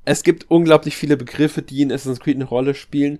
[0.05, 3.19] Es gibt unglaublich viele Begriffe, die in Assassin's Creed eine Rolle spielen,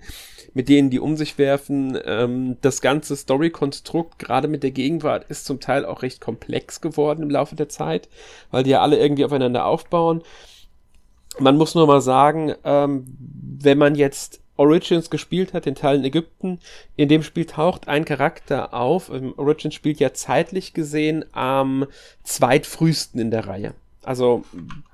[0.53, 1.97] mit denen die um sich werfen.
[2.03, 7.23] Ähm, das ganze Story-Konstrukt, gerade mit der Gegenwart, ist zum Teil auch recht komplex geworden
[7.23, 8.09] im Laufe der Zeit,
[8.51, 10.23] weil die ja alle irgendwie aufeinander aufbauen.
[11.39, 13.05] Man muss nur mal sagen, ähm,
[13.61, 16.59] wenn man jetzt Origins gespielt hat, den Teil in Ägypten,
[16.95, 19.11] in dem Spiel taucht ein Charakter auf.
[19.37, 21.87] Origins spielt ja zeitlich gesehen am
[22.23, 23.73] zweitfrühesten in der Reihe.
[24.03, 24.43] Also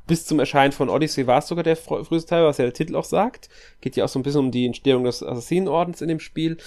[0.08, 2.96] bis zum Erscheinen von Odyssey war es sogar der früheste Teil, was ja der Titel
[2.96, 3.50] auch sagt.
[3.82, 6.58] Geht ja auch so ein bisschen um die Entstehung des Assassinenordens in dem Spiel.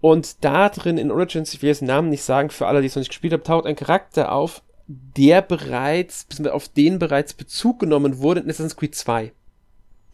[0.00, 2.88] Und da drin in Origins, ich will jetzt den Namen nicht sagen, für alle, die
[2.88, 7.80] es noch nicht gespielt haben, taucht ein Charakter auf, der bereits, auf den bereits Bezug
[7.80, 9.32] genommen wurde in Assassin's Creed 2.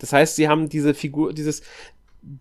[0.01, 1.63] Das heißt, sie haben diese Figur, dieses,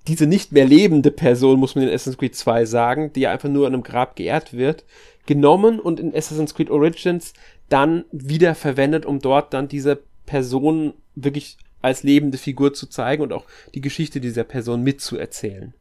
[0.08, 3.67] diese nicht mehr lebende Person, muss man in Assassin's Creed 2 sagen, die einfach nur
[3.67, 4.84] an einem Grab geehrt wird,
[5.28, 7.34] genommen und in Assassin's Creed Origins
[7.69, 13.34] dann wieder verwendet, um dort dann diese Person wirklich als lebende Figur zu zeigen und
[13.34, 15.74] auch die Geschichte dieser Person mitzuerzählen.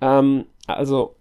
[0.00, 1.16] Ähm, also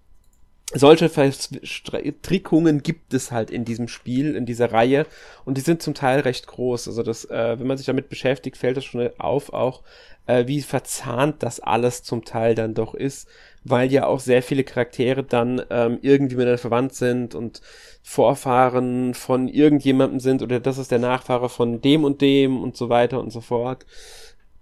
[0.71, 5.05] solche Verstrickungen gibt es halt in diesem Spiel, in dieser Reihe
[5.45, 6.87] und die sind zum Teil recht groß.
[6.87, 9.83] Also das, äh, wenn man sich damit beschäftigt, fällt das schon auf, auch
[10.25, 13.27] äh, wie verzahnt das alles zum Teil dann doch ist,
[13.63, 17.61] weil ja auch sehr viele Charaktere dann ähm, irgendwie miteinander verwandt sind und
[18.01, 22.89] Vorfahren von irgendjemandem sind oder das ist der Nachfahre von dem und dem und so
[22.89, 23.85] weiter und so fort.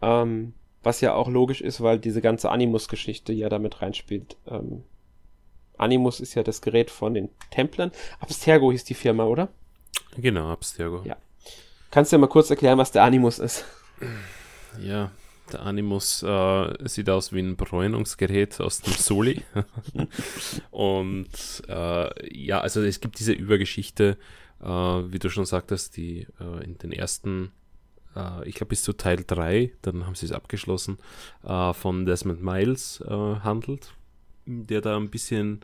[0.02, 4.38] Ähm, was ja auch logisch ist, weil diese ganze Animus-Geschichte ja damit reinspielt.
[4.48, 4.84] Ähm,
[5.82, 7.92] Animus ist ja das Gerät von den Templern.
[8.20, 9.50] Abstergo hieß die Firma, oder?
[10.18, 11.02] Genau, Abstergo.
[11.04, 11.18] Ja.
[11.90, 13.66] Kannst du ja mal kurz erklären, was der Animus ist?
[14.82, 15.12] Ja,
[15.52, 19.42] der Animus äh, sieht aus wie ein Bräunungsgerät aus dem Soli.
[20.72, 21.28] Und
[21.68, 24.18] äh, ja, also es gibt diese Übergeschichte,
[24.62, 27.52] äh, wie du schon sagtest, die äh, in den ersten,
[28.16, 31.00] äh, ich glaube bis zu Teil 3, dann haben sie es abgeschlossen,
[31.44, 33.94] äh, von Desmond Miles handelt
[34.46, 35.62] der da ein bisschen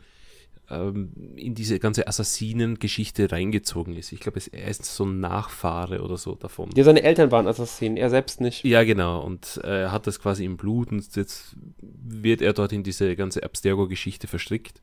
[0.70, 4.12] ähm, in diese ganze Assassinen-Geschichte reingezogen ist.
[4.12, 6.70] Ich glaube, er ist so ein Nachfahre oder so davon.
[6.74, 8.64] Ja, seine Eltern waren Assassinen, er selbst nicht.
[8.64, 9.22] Ja, genau.
[9.22, 13.16] Und äh, er hat das quasi im Blut und jetzt wird er dort in diese
[13.16, 14.82] ganze Abstergo-Geschichte verstrickt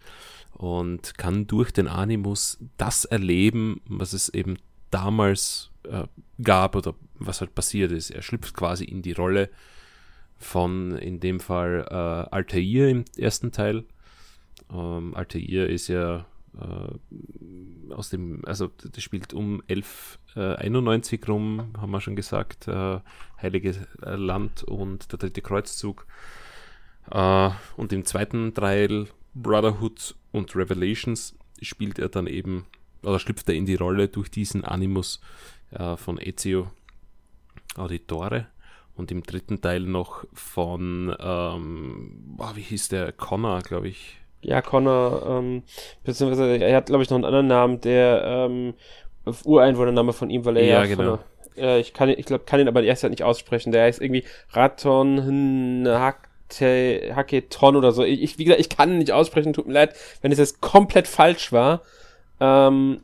[0.54, 4.58] und kann durch den Animus das erleben, was es eben
[4.90, 6.04] damals äh,
[6.42, 8.10] gab oder was halt passiert ist.
[8.10, 9.50] Er schlüpft quasi in die Rolle
[10.38, 13.86] von in dem Fall äh, Altair im ersten Teil.
[14.72, 16.26] Ähm, Altair ist ja
[16.60, 23.00] äh, aus dem, also das spielt um 1191 äh, rum, haben wir schon gesagt, äh,
[23.42, 26.06] Heilige äh, Land und der dritte Kreuzzug.
[27.12, 32.66] Äh, und im zweiten Teil Brotherhood und Revelations spielt er dann eben,
[33.04, 35.22] oder schlüpft er in die Rolle durch diesen Animus
[35.72, 36.72] äh, von Ezio
[37.76, 38.48] Auditore
[38.96, 44.18] und im dritten Teil noch von, ähm, oh, wie hieß der, Connor, glaube ich.
[44.42, 45.64] Ja, Connor, ähm,
[46.04, 48.74] beziehungsweise er hat, glaube ich, noch einen anderen Namen, der ähm,
[49.44, 51.18] Ureinwohnername von ihm, weil er ja, ja genau.
[51.18, 53.72] Von, äh, ich kann, ich glaube, kann ihn aber erst halt nicht aussprechen.
[53.72, 58.04] Der heißt irgendwie Raton Haketon oder so.
[58.04, 59.54] Ich, wie gesagt, ich kann ihn nicht aussprechen.
[59.54, 61.82] Tut mir leid, wenn es jetzt komplett falsch war.
[62.40, 63.02] Ähm,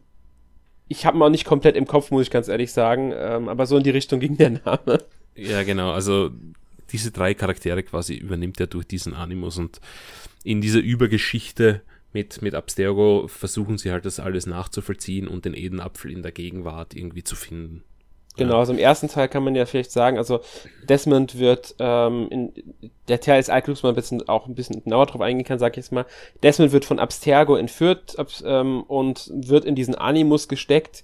[0.88, 3.13] ich habe ihn auch nicht komplett im Kopf, muss ich ganz ehrlich sagen.
[3.15, 4.99] Ähm, aber so in die Richtung ging der Name.
[5.35, 5.91] Ja, genau.
[5.91, 6.31] Also
[6.91, 9.79] diese drei Charaktere quasi übernimmt er durch diesen Animus und
[10.43, 11.81] in dieser Übergeschichte
[12.13, 16.93] mit, mit Abstergo versuchen sie halt das alles nachzuvollziehen und den Edenapfel in der Gegenwart
[16.93, 17.83] irgendwie zu finden.
[18.37, 20.39] Genau, also im ersten Teil kann man ja vielleicht sagen, also
[20.87, 22.53] Desmond wird, ähm, in,
[23.09, 25.73] der Teil ist Alklux mal ein bisschen, auch ein bisschen genauer drauf eingehen kann, sag
[25.73, 26.05] ich jetzt mal.
[26.41, 31.03] Desmond wird von Abstergo entführt ab, ähm, und wird in diesen Animus gesteckt,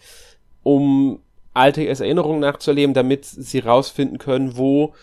[0.64, 1.20] um
[1.58, 4.94] alte Erinnerungen nachzuerleben, damit sie rausfinden können, wo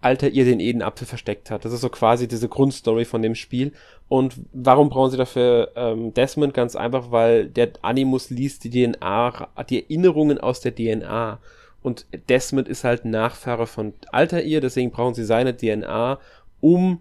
[0.00, 1.64] Alter ihr den Edenapfel versteckt hat.
[1.64, 3.72] Das ist so quasi diese Grundstory von dem Spiel.
[4.08, 6.54] Und warum brauchen sie dafür ähm, Desmond?
[6.54, 11.40] Ganz einfach, weil der Animus liest die DNA, die Erinnerungen aus der DNA.
[11.82, 16.18] Und Desmond ist halt Nachfahre von Altair, deswegen brauchen sie seine DNA,
[16.60, 17.00] um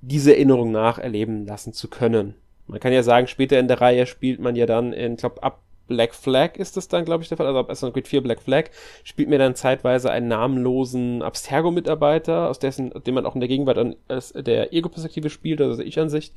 [0.00, 2.34] diese Erinnerung nacherleben lassen zu können.
[2.66, 5.42] Man kann ja sagen, später in der Reihe spielt man ja dann, in, ich glaube,
[5.42, 5.60] ab
[5.92, 7.46] Black Flag ist es dann, glaube ich, der Fall.
[7.46, 8.70] Also ab Assassin's Creed 4 Black Flag
[9.04, 13.78] spielt mir dann zeitweise einen namenlosen Abstergo-Mitarbeiter, aus dessen, den man auch in der Gegenwart
[13.78, 13.96] an
[14.34, 16.34] der Ego-Perspektive spielt, also Ich-Ansicht.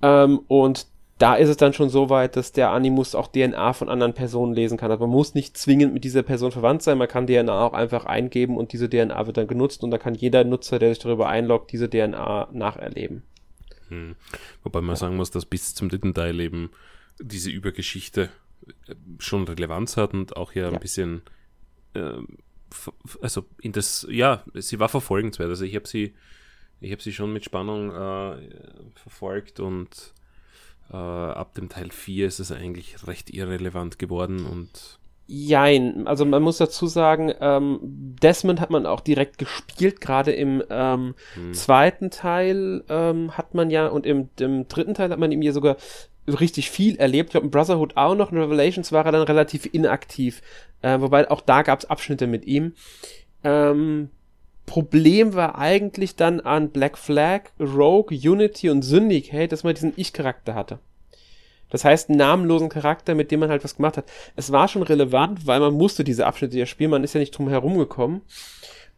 [0.00, 0.86] Ähm, und
[1.18, 4.54] da ist es dann schon so weit, dass der Animus auch DNA von anderen Personen
[4.54, 4.90] lesen kann.
[4.90, 8.06] Also man muss nicht zwingend mit dieser Person verwandt sein, man kann DNA auch einfach
[8.06, 11.28] eingeben und diese DNA wird dann genutzt und da kann jeder Nutzer, der sich darüber
[11.28, 13.22] einloggt, diese DNA nacherleben.
[13.88, 14.16] Hm.
[14.64, 14.96] Wobei man ja.
[14.96, 16.70] sagen muss, dass bis zum dritten Teil eben
[17.22, 18.30] diese Übergeschichte
[18.86, 20.72] äh, schon Relevanz hat und auch ja, ja.
[20.72, 21.22] ein bisschen,
[21.94, 22.14] äh,
[23.20, 25.48] also in das, ja, sie war verfolgenswert.
[25.48, 26.14] Also ich habe sie,
[26.80, 28.50] ich habe sie schon mit Spannung äh,
[28.94, 30.12] verfolgt und
[30.90, 36.42] äh, ab dem Teil 4 ist es eigentlich recht irrelevant geworden und Jein, also man
[36.42, 41.54] muss dazu sagen, ähm, Desmond hat man auch direkt gespielt, gerade im ähm, hm.
[41.54, 45.52] zweiten Teil ähm, hat man ja und im, im, dritten Teil hat man ihm ja
[45.52, 45.76] sogar
[46.26, 47.28] richtig viel erlebt.
[47.28, 50.42] Ich glaube, in Brotherhood auch noch, in Revelations war er dann relativ inaktiv,
[50.82, 52.74] äh, wobei auch da gab es Abschnitte mit ihm.
[53.44, 54.10] Ähm,
[54.66, 60.54] Problem war eigentlich dann an Black Flag, Rogue, Unity und Syndicate, dass man diesen Ich-Charakter
[60.54, 60.78] hatte.
[61.68, 64.04] Das heißt, einen namenlosen Charakter, mit dem man halt was gemacht hat.
[64.36, 67.30] Es war schon relevant, weil man musste diese Abschnitte ja spielen, man ist ja nicht
[67.30, 68.20] drum herum gekommen.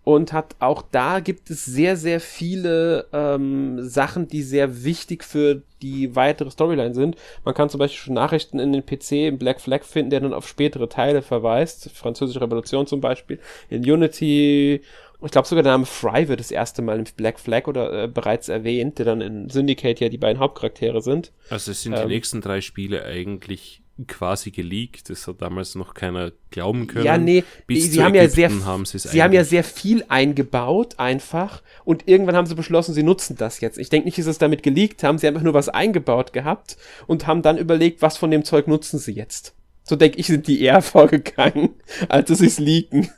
[0.05, 5.63] Und hat auch da gibt es sehr, sehr viele ähm, Sachen, die sehr wichtig für
[5.81, 7.17] die weitere Storyline sind.
[7.45, 10.35] Man kann zum Beispiel schon Nachrichten in den PC im Black Flag finden, der dann
[10.35, 11.91] auf spätere Teile verweist.
[11.93, 13.39] Französische Revolution zum Beispiel.
[13.71, 14.83] In Unity
[15.25, 18.09] ich glaube sogar der Name Fry wird das erste Mal im Black Flag oder äh,
[18.09, 21.33] bereits erwähnt, der dann in Syndicate ja die beiden Hauptcharaktere sind.
[21.49, 25.11] Also es sind ähm, die nächsten drei Spiele eigentlich quasi geleakt.
[25.11, 27.05] Das hat damals noch keiner glauben können.
[27.05, 31.63] Ja, nee, Bis sie haben ja sehr, haben sie haben ja sehr viel eingebaut einfach
[31.85, 33.79] und irgendwann haben sie beschlossen, sie nutzen das jetzt.
[33.79, 36.77] Ich denke nicht, dass es damit geleakt haben, sie haben einfach nur was eingebaut gehabt
[37.07, 39.55] und haben dann überlegt, was von dem Zeug nutzen sie jetzt.
[39.83, 41.71] So denke ich, sind die eher vorgegangen,
[42.09, 43.11] als dass sie es leaken.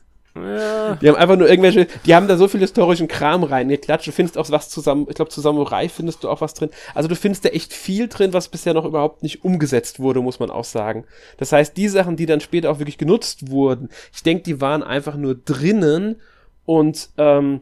[0.44, 0.96] Ja.
[0.96, 4.07] Die haben einfach nur irgendwelche, die haben da so viel historischen Kram reingeklatscht.
[4.07, 6.70] Du findest auch was zusammen, ich glaube, zu Samurai findest du auch was drin.
[6.94, 10.40] Also du findest da echt viel drin, was bisher noch überhaupt nicht umgesetzt wurde, muss
[10.40, 11.05] man auch sagen.
[11.38, 14.83] Das heißt, die Sachen, die dann später auch wirklich genutzt wurden, ich denke, die waren
[14.83, 16.20] einfach nur drinnen
[16.64, 17.61] und ähm,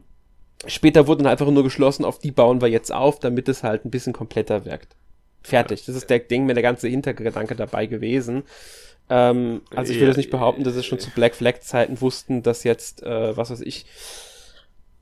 [0.66, 3.90] später wurden einfach nur geschlossen, auf die bauen wir jetzt auf, damit es halt ein
[3.90, 4.96] bisschen kompletter wirkt.
[5.42, 5.84] Fertig.
[5.84, 8.44] Das ist der Ding mir der ganze Hintergedanke dabei gewesen.
[9.10, 12.42] Ähm, also ich will jetzt nicht behaupten, dass sie schon zu Black Flag Zeiten wussten,
[12.42, 13.86] dass jetzt, äh, was weiß ich,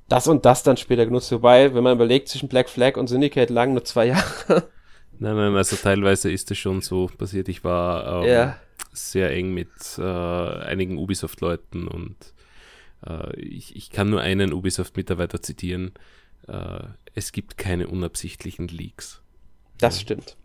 [0.09, 1.31] das und das dann später genutzt.
[1.33, 4.69] Wobei, wenn man überlegt, zwischen Black Flag und Syndicate lagen nur zwei Jahre.
[5.19, 7.49] Nein, nein, also teilweise ist es schon so passiert.
[7.49, 8.59] Ich war ähm, ja.
[8.93, 12.17] sehr eng mit äh, einigen Ubisoft-Leuten und
[13.07, 15.93] äh, ich, ich kann nur einen Ubisoft-Mitarbeiter zitieren.
[16.49, 16.81] Äh,
[17.15, 19.23] es gibt keine unabsichtlichen Leaks.
[19.79, 20.37] Das stimmt.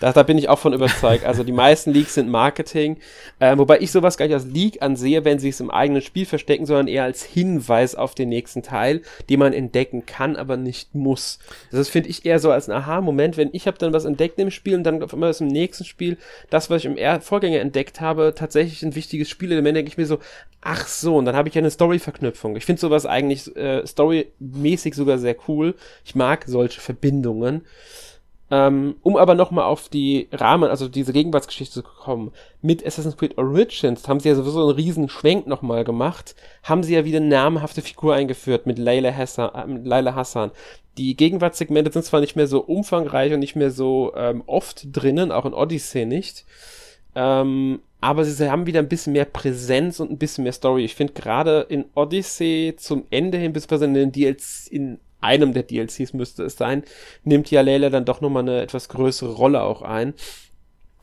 [0.00, 1.24] Da, da bin ich auch von überzeugt.
[1.24, 2.98] Also die meisten Leaks sind Marketing,
[3.38, 6.26] äh, wobei ich sowas gar nicht als Leak ansehe, wenn sie es im eigenen Spiel
[6.26, 10.94] verstecken, sondern eher als Hinweis auf den nächsten Teil, den man entdecken kann, aber nicht
[10.94, 11.38] muss.
[11.72, 14.50] Das finde ich eher so als ein Aha-Moment, wenn ich habe dann was entdeckt im
[14.50, 16.18] Spiel und dann auf einmal ist im nächsten Spiel
[16.50, 20.18] das, was ich im Vorgänger entdeckt habe, tatsächlich ein wichtiges Spielelement, denke ich mir so,
[20.60, 22.56] ach so, und dann habe ich ja eine Story-Verknüpfung.
[22.56, 25.74] Ich finde sowas eigentlich äh, storymäßig sogar sehr cool.
[26.04, 27.62] Ich mag solche Verbindungen.
[28.48, 32.30] Ähm, um aber nochmal auf die Rahmen, also diese Gegenwartsgeschichte zu kommen,
[32.62, 36.94] mit Assassin's Creed Origins haben sie ja sowieso einen riesen Schwenk nochmal gemacht, haben sie
[36.94, 40.52] ja wieder eine namhafte Figur eingeführt mit Layla Hassan, äh, Layla Hassan.
[40.96, 45.32] Die Gegenwartssegmente sind zwar nicht mehr so umfangreich und nicht mehr so ähm, oft drinnen,
[45.32, 46.44] auch in Odyssey nicht,
[47.16, 50.84] ähm, aber sie haben wieder ein bisschen mehr Präsenz und ein bisschen mehr Story.
[50.84, 55.64] Ich finde gerade in Odyssey zum Ende hin, bis in den DLCs, in einem der
[55.64, 56.84] DLCs müsste es sein,
[57.24, 60.14] nimmt ja Layla dann doch nochmal eine etwas größere Rolle auch ein.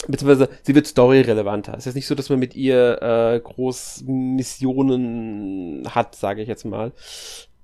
[0.08, 1.76] Beziehungsweise sie wird storyrelevanter.
[1.78, 6.66] Es ist nicht so, dass man mit ihr äh, groß Missionen hat, sage ich jetzt
[6.66, 6.92] mal.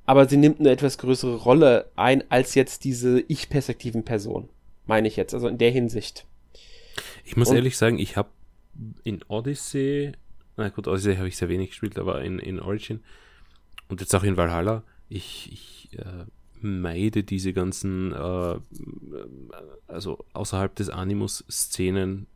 [0.05, 4.49] Aber sie nimmt eine etwas größere Rolle ein als jetzt diese Ich-Perspektiven-Person.
[4.85, 6.25] Meine ich jetzt, also in der Hinsicht.
[7.25, 8.29] Ich muss Und, ehrlich sagen, ich habe
[9.03, 10.13] in Odyssey,
[10.57, 13.01] na gut, Odyssey habe ich sehr wenig gespielt, aber in, in Origin
[13.89, 16.25] und jetzt auch in Valhalla, ich, ich äh,
[16.61, 18.55] meide diese ganzen, äh,
[19.87, 22.27] also außerhalb des Animus-Szenen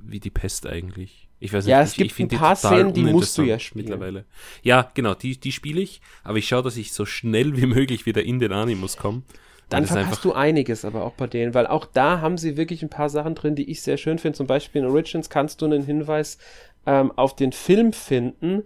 [0.00, 1.28] wie die Pest eigentlich.
[1.40, 3.58] Ich weiß nicht, ja, es ich, gibt ich ein paar Szenen, die musst du ja
[3.58, 3.86] spielen.
[3.86, 4.24] Mittlerweile.
[4.62, 8.06] Ja, genau, die, die spiele ich, aber ich schaue, dass ich so schnell wie möglich
[8.06, 9.22] wieder in den Animus komme.
[9.68, 12.90] Dann verpasst du einiges aber auch bei denen, weil auch da haben sie wirklich ein
[12.90, 14.36] paar Sachen drin, die ich sehr schön finde.
[14.36, 16.38] Zum Beispiel in Origins kannst du einen Hinweis
[16.86, 18.64] ähm, auf den Film finden,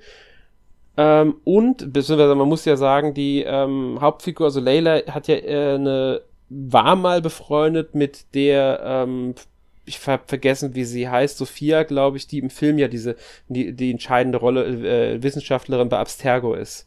[0.96, 5.74] ähm, und, beziehungsweise man muss ja sagen, die ähm, Hauptfigur, also Layla, hat ja äh,
[5.74, 9.34] eine, war mal befreundet mit der ähm,
[9.86, 13.16] ich habe vergessen, wie sie heißt, Sophia, glaube ich, die im Film ja diese,
[13.48, 16.86] die, die entscheidende Rolle, äh, Wissenschaftlerin bei Abstergo ist.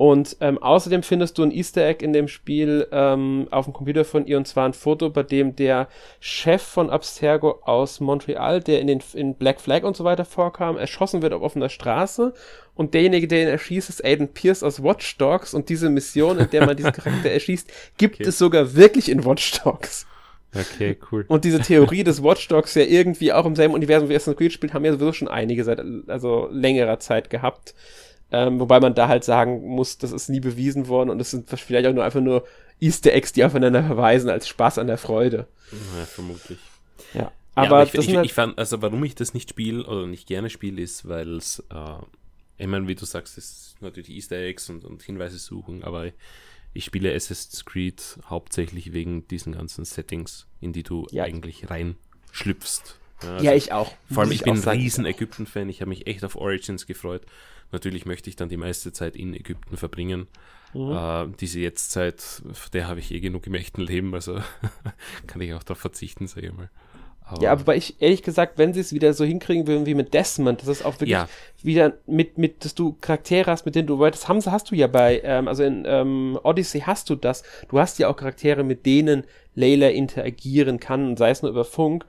[0.00, 4.06] Und ähm, außerdem findest du ein Easter Egg in dem Spiel ähm, auf dem Computer
[4.06, 5.88] von ihr und zwar ein Foto, bei dem der
[6.20, 10.78] Chef von Abstergo aus Montreal, der in den in Black Flag und so weiter vorkam,
[10.78, 12.32] erschossen wird auf offener Straße
[12.74, 16.48] und derjenige, der ihn erschießt, ist Aiden Pierce aus Watch Dogs und diese Mission, in
[16.48, 18.28] der man diesen Charakter erschießt, gibt okay.
[18.30, 20.06] es sogar wirklich in Watch Dogs.
[20.54, 21.26] Okay, cool.
[21.28, 24.54] Und diese Theorie des Watch Dogs ja irgendwie auch im selben Universum wie Assassin's Creed
[24.54, 27.74] spielt, haben ja sowieso schon einige seit also längerer Zeit gehabt.
[28.32, 31.50] Ähm, wobei man da halt sagen muss, das ist nie bewiesen worden und es sind
[31.50, 32.46] vielleicht auch nur einfach nur
[32.80, 35.46] Easter Eggs, die aufeinander verweisen als Spaß an der Freude.
[35.98, 36.58] Ja, vermutlich.
[37.12, 37.32] Ja.
[37.54, 40.06] Aber, ja, aber ich, ich, halt ich, fand, also warum ich das nicht spiele oder
[40.06, 41.98] nicht gerne spiele, ist, weil es, äh,
[42.56, 46.10] ich meine, wie du sagst, es ist natürlich Easter Eggs und, und Hinweise suchen, aber
[46.72, 51.24] ich spiele Assassin's Creed hauptsächlich wegen diesen ganzen Settings, in die du ja.
[51.24, 52.98] eigentlich reinschlüpfst.
[53.22, 53.92] Ja, also ja, ich auch.
[54.10, 57.22] Vor allem, ich, ich bin ein riesen Ägypten-Fan, ich habe mich echt auf Origins gefreut.
[57.72, 60.26] Natürlich möchte ich dann die meiste Zeit in Ägypten verbringen.
[60.74, 60.92] Mhm.
[60.92, 64.38] Äh, diese Jetztzeit, der habe ich eh genug im echten Leben, also
[65.26, 66.70] kann ich auch darauf verzichten, sage ich mal.
[67.30, 70.14] Aber ja, aber ich ehrlich gesagt, wenn sie es wieder so hinkriegen würden wie mit
[70.14, 71.28] Desmond, das ist auch wirklich ja.
[71.62, 74.88] wieder mit, mit, dass du Charaktere hast, mit denen du wolltest, haben, hast du ja
[74.88, 77.44] bei, ähm, also in ähm, Odyssey hast du das.
[77.68, 82.04] Du hast ja auch Charaktere, mit denen Layla interagieren kann, sei es nur über Funk.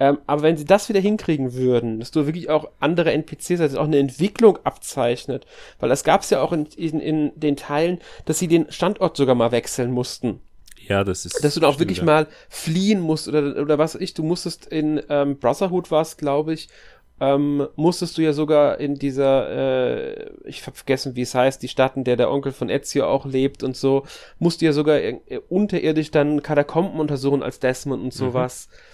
[0.00, 3.78] Ähm, aber wenn sie das wieder hinkriegen würden, dass du wirklich auch andere NPCs, also
[3.78, 5.46] auch eine Entwicklung abzeichnet,
[5.78, 9.16] weil das gab es ja auch in, in, in den Teilen, dass sie den Standort
[9.16, 10.40] sogar mal wechseln mussten.
[10.88, 11.42] Ja, das ist.
[11.42, 12.04] Dass du da auch wirklich ja.
[12.04, 16.52] mal fliehen musst oder, oder was ich, du musstest in ähm, Brotherhood war es, glaube
[16.52, 16.68] ich,
[17.20, 21.68] ähm, musstest du ja sogar in dieser, äh, ich hab vergessen, wie es heißt, die
[21.68, 24.04] Stadt, in der der Onkel von Ezio auch lebt und so,
[24.40, 28.18] musst du ja sogar äh, unterirdisch dann Katakomben untersuchen als Desmond und mhm.
[28.18, 28.68] sowas.
[28.68, 28.93] Mhm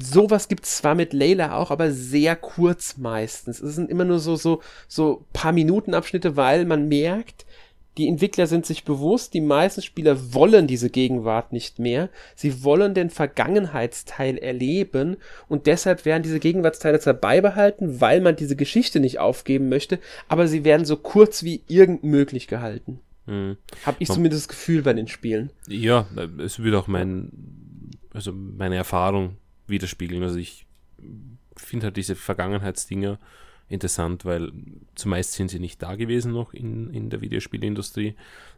[0.00, 3.60] sowas gibt's zwar mit Layla auch, aber sehr kurz meistens.
[3.60, 7.46] Es sind immer nur so, so, so paar Minuten Abschnitte, weil man merkt,
[7.96, 12.10] die Entwickler sind sich bewusst, die meisten Spieler wollen diese Gegenwart nicht mehr.
[12.34, 15.16] Sie wollen den Vergangenheitsteil erleben
[15.48, 20.46] und deshalb werden diese Gegenwartsteile zwar beibehalten, weil man diese Geschichte nicht aufgeben möchte, aber
[20.46, 23.00] sie werden so kurz wie irgend möglich gehalten.
[23.24, 23.56] Mhm.
[23.84, 25.50] Hab ich zumindest das Gefühl bei den Spielen.
[25.66, 26.06] Ja,
[26.38, 27.32] es wird auch mein,
[28.12, 30.22] also meine Erfahrung widerspiegeln.
[30.22, 30.66] Also ich
[31.56, 33.18] finde halt diese Vergangenheitsdinger
[33.68, 34.52] interessant, weil
[34.94, 38.14] zumeist sind sie nicht da gewesen noch in, in der Videospielindustrie,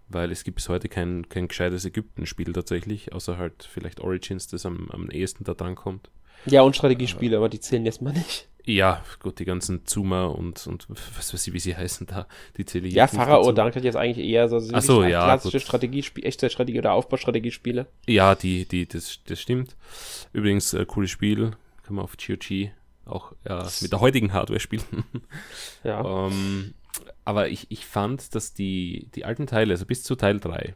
[0.09, 4.67] weil es gibt bis heute kein, kein gescheites Ägypten-Spiel tatsächlich, außer halt vielleicht Origins, das
[4.67, 6.11] am, am ehesten da dran kommt.
[6.47, 8.49] Ja, und Strategiespiele, aber die zählen jetzt mal nicht.
[8.69, 12.27] Ja, gut, die ganzen Zoomer und, und was weiß ich, wie sie heißen da,
[12.59, 16.27] die zähle Ja, Pharao dank hat jetzt eigentlich eher so, Ach so ja, klassische Strategiespiele,
[16.27, 17.87] echte Strategie- oder Aufbaustrategiespiele.
[18.07, 19.75] Ja, die, die, das, das stimmt.
[20.35, 21.53] Übrigens, äh, cooles Spiel,
[21.83, 22.69] kann man auf GOG
[23.07, 24.83] auch äh, mit der heutigen Hardware spielen.
[25.83, 26.05] ja.
[26.29, 26.75] Ähm,
[27.25, 30.75] aber ich, ich fand, dass die, die alten Teile, also bis zu Teil 3,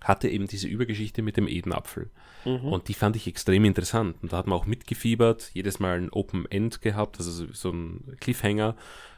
[0.00, 2.10] hatte eben diese Übergeschichte mit dem Edenapfel.
[2.44, 2.72] Mhm.
[2.72, 4.16] Und die fand ich extrem interessant.
[4.22, 7.70] Und da hat man auch mitgefiebert, jedes Mal ein Open End gehabt, also so, so
[7.70, 8.76] ein Cliffhanger.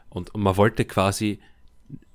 [0.08, 1.38] Und, und, man wollte quasi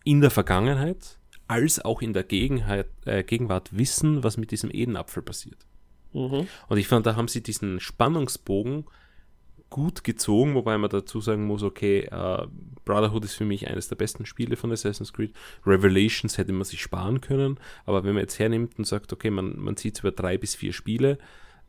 [0.03, 5.23] in der Vergangenheit als auch in der Gegenheit, äh, Gegenwart wissen, was mit diesem Edenapfel
[5.23, 5.65] passiert.
[6.13, 6.47] Mhm.
[6.67, 8.85] Und ich fand, da haben sie diesen Spannungsbogen
[9.69, 12.47] gut gezogen, wobei man dazu sagen muss, okay, uh,
[12.85, 15.33] Brotherhood ist für mich eines der besten Spiele von Assassin's Creed.
[15.65, 19.57] Revelations hätte man sich sparen können, aber wenn man jetzt hernimmt und sagt, okay, man,
[19.59, 21.17] man zieht über drei bis vier Spiele,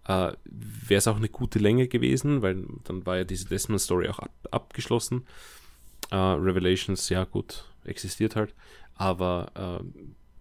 [0.09, 4.21] uh, wäre es auch eine gute Länge gewesen, weil dann war ja diese Desmond-Story auch
[4.21, 5.27] ab, abgeschlossen.
[6.13, 8.55] Uh, Revelations, ja gut, existiert halt,
[8.95, 9.83] aber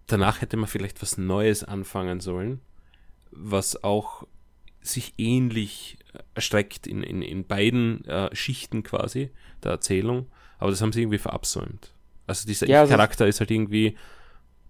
[0.06, 2.60] danach hätte man vielleicht was Neues anfangen sollen,
[3.30, 4.26] was auch
[4.88, 5.98] sich ähnlich
[6.34, 9.30] erstreckt in, in, in beiden äh, Schichten quasi
[9.62, 10.26] der Erzählung,
[10.58, 11.92] aber das haben sie irgendwie verabsäumt.
[12.26, 13.96] Also dieser ja, also Charakter ist halt irgendwie,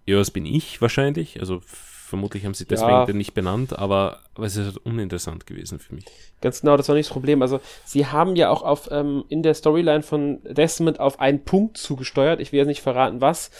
[0.06, 3.06] ja, das bin ich wahrscheinlich, also vermutlich haben sie deswegen ja.
[3.06, 6.06] den nicht benannt, aber, aber es ist halt uninteressant gewesen für mich.
[6.40, 7.42] Ganz genau, das war nicht das Problem.
[7.42, 11.76] Also sie haben ja auch auf ähm, in der Storyline von Desmond auf einen Punkt
[11.76, 13.50] zugesteuert, ich will jetzt nicht verraten was,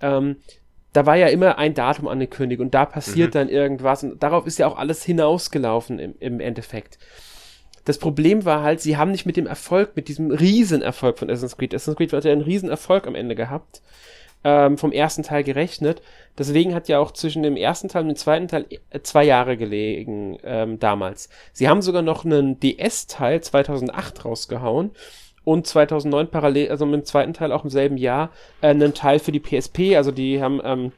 [0.00, 0.36] ähm,
[0.92, 3.38] da war ja immer ein Datum angekündigt und da passiert mhm.
[3.38, 6.98] dann irgendwas und darauf ist ja auch alles hinausgelaufen im, im Endeffekt.
[7.84, 11.56] Das Problem war halt, sie haben nicht mit dem Erfolg, mit diesem Riesenerfolg von Assassin's
[11.56, 13.82] Creed, Assassin's Creed hat ja einen Riesenerfolg am Ende gehabt,
[14.44, 16.02] ähm, vom ersten Teil gerechnet.
[16.38, 19.56] Deswegen hat ja auch zwischen dem ersten Teil und dem zweiten Teil äh, zwei Jahre
[19.56, 21.28] gelegen ähm, damals.
[21.52, 24.92] Sie haben sogar noch einen DS-Teil 2008 rausgehauen
[25.44, 28.30] und 2009 parallel, also mit dem zweiten Teil auch im selben Jahr,
[28.60, 29.96] äh, einen Teil für die PSP.
[29.96, 30.92] Also die haben ähm,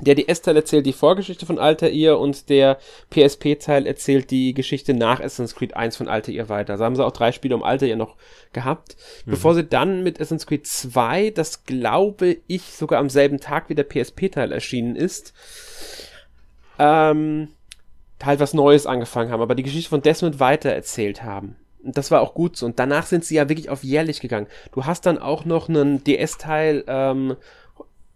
[0.00, 2.78] Der DS-Teil erzählt die Vorgeschichte von Altair und der
[3.10, 6.74] PSP-Teil erzählt die Geschichte nach Assassin's Creed 1 von Altair weiter.
[6.74, 8.16] Also haben sie auch drei Spiele um Altair noch
[8.52, 8.96] gehabt.
[9.26, 9.32] Mhm.
[9.32, 13.74] Bevor sie dann mit Assassin's Creed 2, das glaube ich sogar am selben Tag wie
[13.74, 15.34] der PSP-Teil erschienen ist,
[16.78, 17.48] ähm,
[18.22, 21.56] halt was Neues angefangen haben, aber die Geschichte von Desmond weiter erzählt haben.
[21.82, 22.66] Das war auch gut so.
[22.66, 24.46] Und danach sind sie ja wirklich auf jährlich gegangen.
[24.72, 27.36] Du hast dann auch noch einen DS-Teil ähm,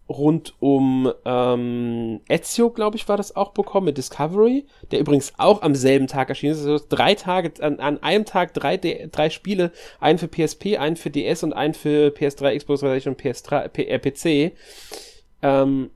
[0.07, 5.61] rund um ähm, Ezio, glaube ich, war das auch bekommen mit Discovery, der übrigens auch
[5.63, 6.65] am selben Tag erschienen ist.
[6.65, 11.09] Also drei Tage, an, an einem Tag drei, drei Spiele, einen für PSP, einen für
[11.09, 14.55] DS und einen für PS3, Xbox 360 und PS3, P, äh, PC.
[15.41, 15.89] Ähm,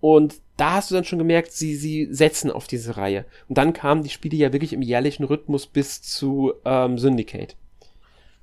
[0.00, 3.24] und da hast du dann schon gemerkt, sie, sie setzen auf diese Reihe.
[3.48, 7.56] Und dann kamen die Spiele ja wirklich im jährlichen Rhythmus bis zu ähm, Syndicate.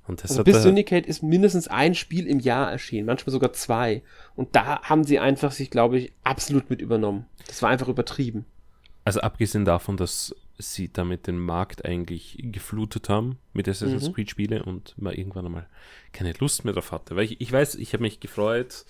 [0.07, 4.01] Und also bis Syndicate ist mindestens ein Spiel im Jahr erschienen, manchmal sogar zwei.
[4.35, 7.25] Und da haben sie einfach sich, glaube ich, absolut mit übernommen.
[7.45, 8.45] Das war einfach übertrieben.
[9.03, 14.13] Also abgesehen davon, dass sie damit den Markt eigentlich geflutet haben mit Assassin's mhm.
[14.13, 15.67] Creed Spiele und man irgendwann einmal
[16.13, 17.15] keine Lust mehr drauf hatte.
[17.15, 18.85] Weil ich, ich weiß, ich habe mich gefreut,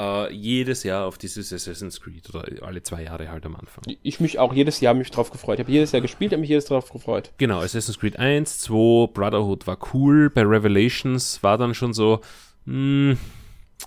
[0.00, 3.82] Uh, jedes Jahr auf dieses Assassin's Creed oder alle zwei Jahre halt am Anfang.
[4.04, 5.58] Ich mich auch jedes Jahr mich drauf gefreut.
[5.58, 7.32] Ich habe jedes Jahr gespielt, habe mich jedes drauf gefreut.
[7.38, 12.20] Genau, Assassin's Creed 1, 2, Brotherhood war cool, bei Revelations war dann schon so,
[12.66, 13.18] mh, hm.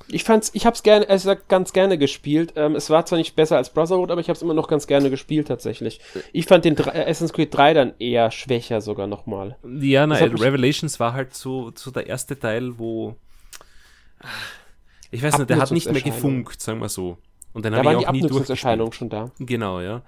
[0.10, 2.56] ich fand's, ich hab's gerne, also ganz gerne gespielt.
[2.58, 5.10] Ähm, es war zwar nicht besser als Brotherhood, aber ich hab's immer noch ganz gerne
[5.12, 6.02] gespielt tatsächlich.
[6.34, 9.56] Ich fand den äh, Assassin's Creed 3 dann eher schwächer sogar nochmal.
[9.80, 13.16] Ja, nein, Revelations war halt so, so der erste Teil, wo
[15.12, 17.18] ich weiß nicht, der hat nicht mehr gefunkt, sagen wir so.
[17.54, 18.22] Und dann habe ich auch nie
[18.94, 19.32] schon da.
[19.40, 20.04] Genau, ja.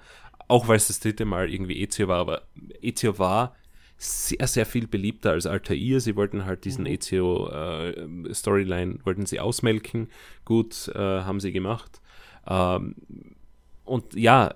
[0.48, 2.42] Auch weil es das dritte Mal irgendwie Ezio war, aber
[2.82, 3.54] Ezio war
[3.96, 6.00] sehr, sehr viel beliebter als Altair.
[6.00, 6.90] Sie wollten halt diesen mhm.
[6.90, 10.08] Ezio-Storyline, äh, wollten sie ausmelken.
[10.44, 12.00] Gut, äh, haben sie gemacht.
[12.46, 12.94] Ähm,
[13.84, 14.54] und ja,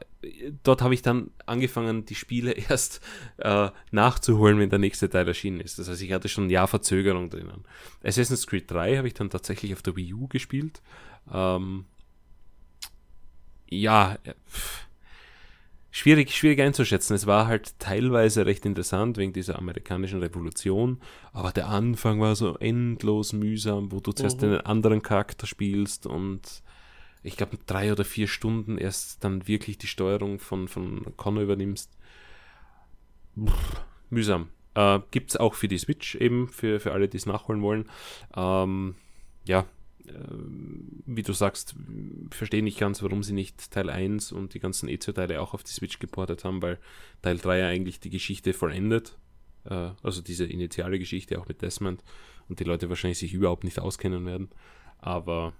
[0.62, 3.00] dort habe ich dann angefangen, die Spiele erst
[3.38, 5.78] äh, nachzuholen, wenn der nächste Teil erschienen ist.
[5.78, 7.64] Das heißt, ich hatte schon ein Jahr Verzögerung drinnen.
[8.02, 10.82] Assassin's Creed 3 habe ich dann tatsächlich auf der Wii U gespielt.
[11.32, 11.84] Ähm,
[13.70, 14.34] ja, äh,
[15.90, 17.14] schwierig, schwierig einzuschätzen.
[17.14, 21.00] Es war halt teilweise recht interessant wegen dieser amerikanischen Revolution,
[21.32, 24.48] aber der Anfang war so endlos mühsam, wo du zuerst mhm.
[24.48, 26.62] einen anderen Charakter spielst und
[27.28, 31.96] ich glaube, drei oder vier Stunden erst dann wirklich die Steuerung von, von Connor übernimmst.
[33.36, 33.52] Puh,
[34.10, 34.48] mühsam.
[34.74, 37.88] Äh, Gibt es auch für die Switch eben, für, für alle, die es nachholen wollen.
[38.34, 38.94] Ähm,
[39.44, 39.60] ja,
[40.06, 40.12] äh,
[41.06, 41.74] wie du sagst,
[42.30, 45.72] verstehe nicht ganz, warum sie nicht Teil 1 und die ganzen Ezio-Teile auch auf die
[45.72, 46.78] Switch geportet haben, weil
[47.22, 49.18] Teil 3 ja eigentlich die Geschichte vollendet.
[49.64, 52.02] Äh, also diese initiale Geschichte auch mit Desmond
[52.48, 54.48] und die Leute wahrscheinlich sich überhaupt nicht auskennen werden.
[54.98, 55.52] Aber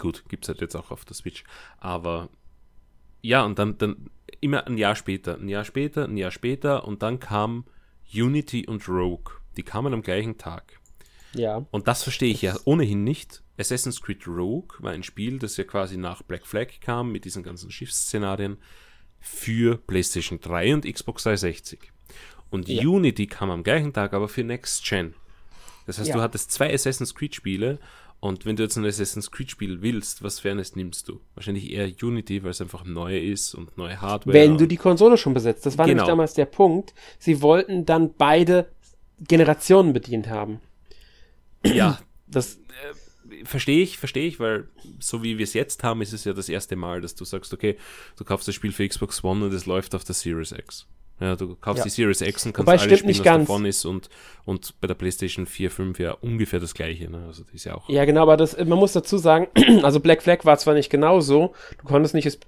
[0.00, 1.44] Gut, gibt es halt jetzt auch auf der Switch.
[1.78, 2.30] Aber
[3.22, 7.02] ja, und dann, dann immer ein Jahr später, ein Jahr später, ein Jahr später und
[7.02, 7.64] dann kam
[8.12, 9.34] Unity und Rogue.
[9.56, 10.80] Die kamen am gleichen Tag.
[11.34, 11.66] Ja.
[11.70, 13.42] Und das verstehe ich ja ohnehin nicht.
[13.58, 17.42] Assassin's Creed Rogue war ein Spiel, das ja quasi nach Black Flag kam mit diesen
[17.42, 18.56] ganzen Schiffsszenarien
[19.20, 21.92] für PlayStation 3 und Xbox 360.
[22.48, 22.82] Und ja.
[22.82, 25.14] Unity kam am gleichen Tag aber für Next Gen.
[25.86, 26.16] Das heißt, ja.
[26.16, 27.78] du hattest zwei Assassin's Creed Spiele
[28.20, 31.20] und wenn du jetzt ein Assassin's Creed Spiel willst, was für eines nimmst du?
[31.34, 34.34] Wahrscheinlich eher Unity, weil es einfach neu ist und neue Hardware.
[34.34, 35.64] Wenn du die Konsole schon besetzt.
[35.64, 36.02] Das war genau.
[36.02, 36.92] nämlich damals der Punkt.
[37.18, 38.70] Sie wollten dann beide
[39.20, 40.60] Generationen bedient haben.
[41.64, 44.68] Ja, das äh, verstehe ich, verstehe ich, weil
[44.98, 47.54] so wie wir es jetzt haben, ist es ja das erste Mal, dass du sagst,
[47.54, 47.78] okay,
[48.16, 50.86] du kaufst das Spiel für Xbox One und es läuft auf der Series X.
[51.20, 51.84] Ja, du kaufst ja.
[51.84, 53.46] die Series X und kannst Wobei, alles spielen, was ganz.
[53.46, 54.08] davon ist und,
[54.46, 57.10] und bei der PlayStation 4, 5 ja ungefähr das gleiche.
[57.10, 57.24] Ne?
[57.26, 57.88] Also die ist ja auch.
[57.90, 59.48] Ja, genau, aber das, man muss dazu sagen,
[59.82, 62.38] also Black Flag war zwar nicht genauso, du konntest nicht das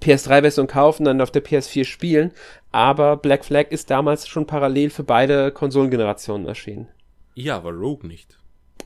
[0.00, 2.32] PS3-Version kaufen, dann auf der PS4 spielen,
[2.70, 6.88] aber Black Flag ist damals schon parallel für beide Konsolengenerationen erschienen.
[7.34, 8.38] Ja, aber Rogue nicht.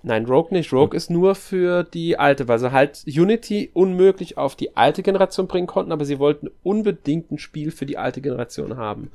[0.03, 0.73] Nein, Rogue nicht.
[0.73, 5.47] Rogue ist nur für die alte, weil sie halt Unity unmöglich auf die alte Generation
[5.47, 9.11] bringen konnten, aber sie wollten unbedingt ein Spiel für die alte Generation haben.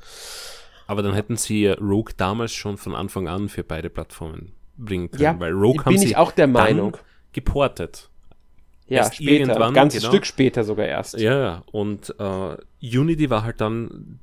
[0.86, 5.22] Aber dann hätten sie Rogue damals schon von Anfang an für beide Plattformen bringen können,
[5.22, 6.96] ja, weil Rogue haben sie auch der Meinung.
[7.32, 8.10] geportet.
[8.88, 10.08] Ja, erst später, irgendwann, ganz genau.
[10.08, 11.18] Stück später sogar erst.
[11.18, 14.20] Ja, und uh, Unity war halt dann,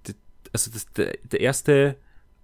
[0.53, 1.93] also das, der, der erste äh,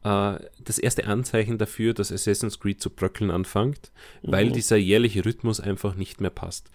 [0.01, 3.91] das erste Anzeichen dafür, dass Assassin's Creed zu bröckeln anfängt,
[4.21, 4.31] mhm.
[4.31, 6.71] weil dieser jährliche Rhythmus einfach nicht mehr passt.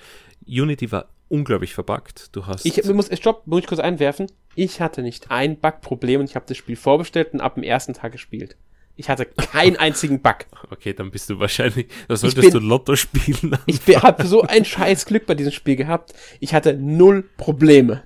[0.46, 2.28] Unity war unglaublich verbuggt.
[2.32, 2.66] Du hast.
[2.66, 4.26] Ich muss, stopp, muss ich kurz einwerfen.
[4.54, 7.94] Ich hatte nicht ein Bugproblem und ich habe das Spiel vorbestellt und ab dem ersten
[7.94, 8.56] Tag gespielt.
[8.96, 10.46] Ich hatte keinen einzigen Bug.
[10.70, 13.56] Okay, dann bist du wahrscheinlich, da solltest bin, du Lotto spielen.
[13.66, 16.14] Ich habe so ein scheiß Glück bei diesem Spiel gehabt.
[16.40, 18.04] Ich hatte null Probleme.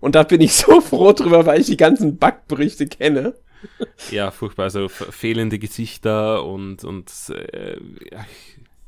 [0.00, 3.34] Und da bin ich so froh drüber, weil ich die ganzen Bug-Berichte kenne.
[4.10, 4.64] Ja, furchtbar.
[4.64, 7.76] Also fehlende Gesichter und, und äh,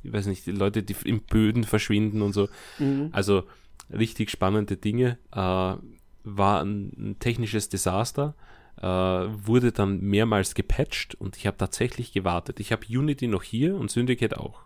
[0.02, 2.48] ich weiß nicht, die Leute, die im Böden verschwinden und so.
[2.78, 3.10] Mhm.
[3.12, 3.44] Also
[3.92, 5.18] richtig spannende Dinge.
[5.32, 5.76] Äh,
[6.24, 8.34] war ein, ein, technisches Desaster.
[8.80, 12.58] Äh, wurde dann mehrmals gepatcht und ich habe tatsächlich gewartet.
[12.58, 14.62] Ich habe Unity noch hier und Syndicate auch.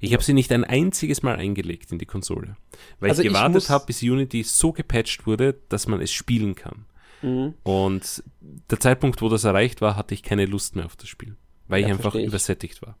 [0.00, 2.56] Ich habe sie nicht ein einziges Mal eingelegt in die Konsole,
[3.00, 6.86] weil also ich gewartet habe, bis Unity so gepatcht wurde, dass man es spielen kann.
[7.22, 7.54] Mhm.
[7.62, 8.22] Und
[8.70, 11.36] der Zeitpunkt, wo das erreicht war, hatte ich keine Lust mehr auf das Spiel,
[11.68, 12.26] weil ja, ich einfach ich.
[12.26, 12.96] übersättigt war.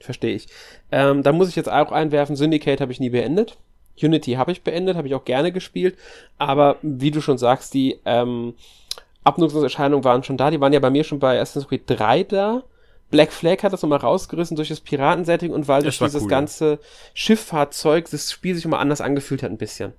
[0.00, 0.46] Verstehe ich.
[0.90, 3.58] Ähm, da muss ich jetzt auch einwerfen, Syndicate habe ich nie beendet.
[4.02, 5.96] Unity habe ich beendet, habe ich auch gerne gespielt.
[6.38, 8.54] Aber wie du schon sagst, die ähm,
[9.24, 10.50] Abnutzungserscheinungen waren schon da.
[10.50, 12.62] Die waren ja bei mir schon bei Assassin's Creed 3 da.
[13.10, 16.28] Black Flag hat das nochmal rausgerissen durch das Piratensetting und weil das durch dieses cool,
[16.28, 16.78] ganze
[17.12, 19.92] Schifffahrzeug das Spiel sich immer anders angefühlt hat ein bisschen.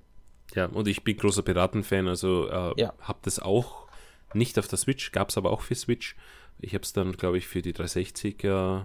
[0.54, 2.92] Ja, und ich bin großer Piraten-Fan, also äh, ja.
[3.00, 3.88] habe das auch
[4.34, 6.16] nicht auf der Switch, gab es aber auch für Switch.
[6.60, 8.80] Ich habe es dann, glaube ich, für die 360 äh,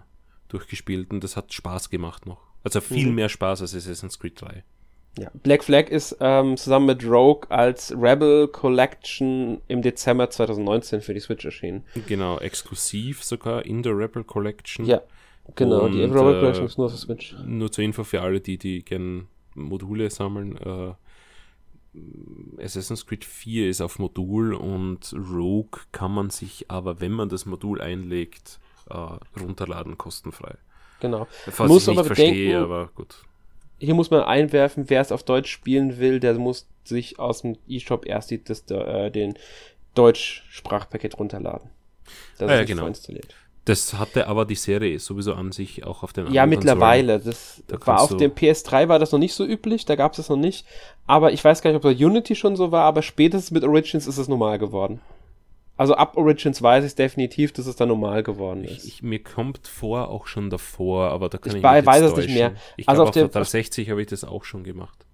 [0.47, 2.41] durchgespielt und das hat Spaß gemacht noch.
[2.63, 3.15] Also viel mhm.
[3.15, 4.63] mehr Spaß als Assassin's Creed 3.
[5.19, 11.13] Ja, Black Flag ist ähm, zusammen mit Rogue als Rebel Collection im Dezember 2019 für
[11.13, 11.83] die Switch erschienen.
[12.07, 14.85] Genau, exklusiv sogar in der Rebel Collection.
[14.85, 15.01] Ja,
[15.55, 17.35] genau, und, die Rebel äh, Collection ist nur für Switch.
[17.45, 20.57] Nur zur Info für alle, die, die gerne Module sammeln.
[20.57, 20.93] Äh,
[22.59, 27.45] Assassin's Creed 4 ist auf Modul und Rogue kann man sich aber, wenn man das
[27.45, 28.59] Modul einlegt,
[28.89, 30.55] äh, runterladen, kostenfrei.
[30.99, 31.27] Genau.
[31.49, 33.23] Falls muss ich nicht aber verstehe, bedenken, aber gut.
[33.79, 37.57] Hier muss man einwerfen, wer es auf Deutsch spielen will, der muss sich aus dem
[37.67, 39.37] eShop erst die, das, äh, den
[39.93, 41.69] Deutsch-Sprachpaket runterladen.
[42.37, 42.87] Das ah, ist ja, genau.
[42.87, 43.35] installiert.
[43.67, 47.19] Das hatte aber die Serie sowieso an sich auch auf den Ja, mittlerweile.
[47.19, 50.17] Das da war auf dem PS3 war das noch nicht so üblich, da gab es
[50.17, 50.65] das noch nicht.
[51.05, 54.07] Aber ich weiß gar nicht, ob das Unity schon so war, aber spätestens mit Origins
[54.07, 55.01] ist es normal geworden.
[55.75, 58.85] Also ab Origins weiß ich definitiv, dass es da normal geworden ist.
[58.85, 62.03] Ich, ich, mir kommt vor, auch schon davor, aber da kann ich, ich mich weiß
[62.03, 62.53] es nicht mehr.
[62.77, 65.06] Ich also glaube, auf der 360 habe ich das auch schon gemacht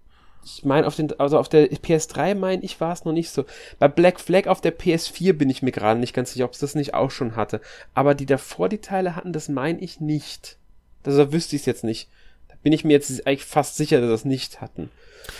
[0.45, 3.45] ich meine, auf den, also auf der PS3 meine ich, war es noch nicht so.
[3.79, 6.59] Bei Black Flag auf der PS4 bin ich mir gerade nicht ganz sicher, ob es
[6.59, 7.61] das nicht auch schon hatte.
[7.93, 10.57] Aber die davor die Teile hatten, das meine ich nicht.
[11.03, 12.09] Also wüsste ich es jetzt nicht.
[12.49, 14.89] Da bin ich mir jetzt eigentlich fast sicher, dass das nicht hatten.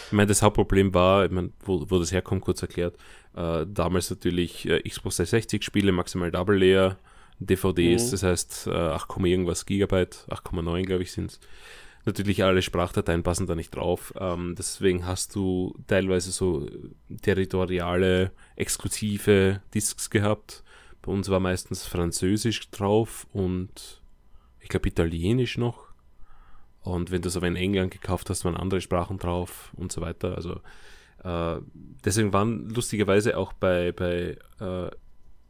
[0.07, 2.95] Ich meine, das Hauptproblem war, ich meine, wo, wo das herkommt, kurz erklärt,
[3.35, 6.97] äh, damals natürlich äh, Xbox 360 Spiele, maximal Double Layer,
[7.39, 8.11] DVDs, mhm.
[8.11, 11.39] das heißt äh, 8, irgendwas Gigabyte, 8,9 glaube ich sind es
[12.05, 14.13] Natürlich alle Sprachdateien passen da nicht drauf.
[14.19, 16.67] Ähm, deswegen hast du teilweise so
[17.21, 20.63] territoriale, exklusive Discs gehabt.
[21.01, 24.01] Bei uns war meistens Französisch drauf und
[24.59, 25.93] ich glaube Italienisch noch.
[26.81, 30.01] Und wenn du es aber in England gekauft hast, waren andere Sprachen drauf und so
[30.01, 30.35] weiter.
[30.35, 30.59] Also
[31.23, 31.61] äh,
[32.03, 34.91] deswegen waren lustigerweise auch bei, bei äh,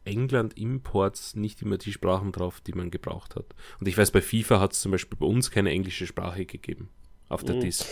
[0.04, 3.54] England-Imports nicht immer die Sprachen drauf, die man gebraucht hat.
[3.80, 6.88] Und ich weiß, bei FIFA hat es zum Beispiel bei uns keine englische Sprache gegeben
[7.28, 7.60] auf der mhm.
[7.60, 7.86] Disk.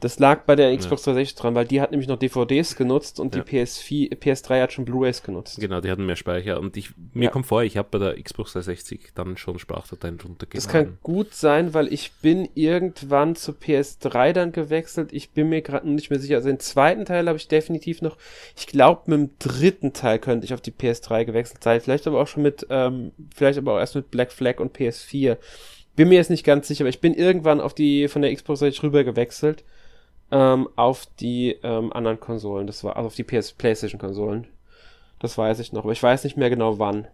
[0.00, 3.34] Das lag bei der Xbox 360 dran, weil die hat nämlich noch DVDs genutzt und
[3.34, 3.42] ja.
[3.42, 5.60] die PS4, PS3 hat schon Blu-rays genutzt.
[5.60, 6.58] Genau, die hatten mehr Speicher.
[6.58, 7.30] Und ich, mir ja.
[7.30, 10.66] kommt vor, ich habe bei der Xbox 360 dann schon Sprachdateien runtergeladen.
[10.66, 15.12] Das kann gut sein, weil ich bin irgendwann zu PS3 dann gewechselt.
[15.12, 16.36] Ich bin mir gerade nicht mehr sicher.
[16.36, 18.16] Also den zweiten Teil habe ich definitiv noch.
[18.56, 21.78] Ich glaube, mit dem dritten Teil könnte ich auf die PS3 gewechselt sein.
[21.80, 25.36] Vielleicht aber auch schon mit, ähm, vielleicht aber auch erst mit Black Flag und PS4.
[25.94, 28.60] Bin mir jetzt nicht ganz sicher, aber ich bin irgendwann auf die von der Xbox
[28.60, 29.62] 360 rüber gewechselt
[30.30, 32.66] ähm, auf die ähm, anderen Konsolen.
[32.66, 34.46] Das war also auf die PS PlayStation-Konsolen.
[35.18, 37.06] Das weiß ich noch, aber ich weiß nicht mehr genau wann.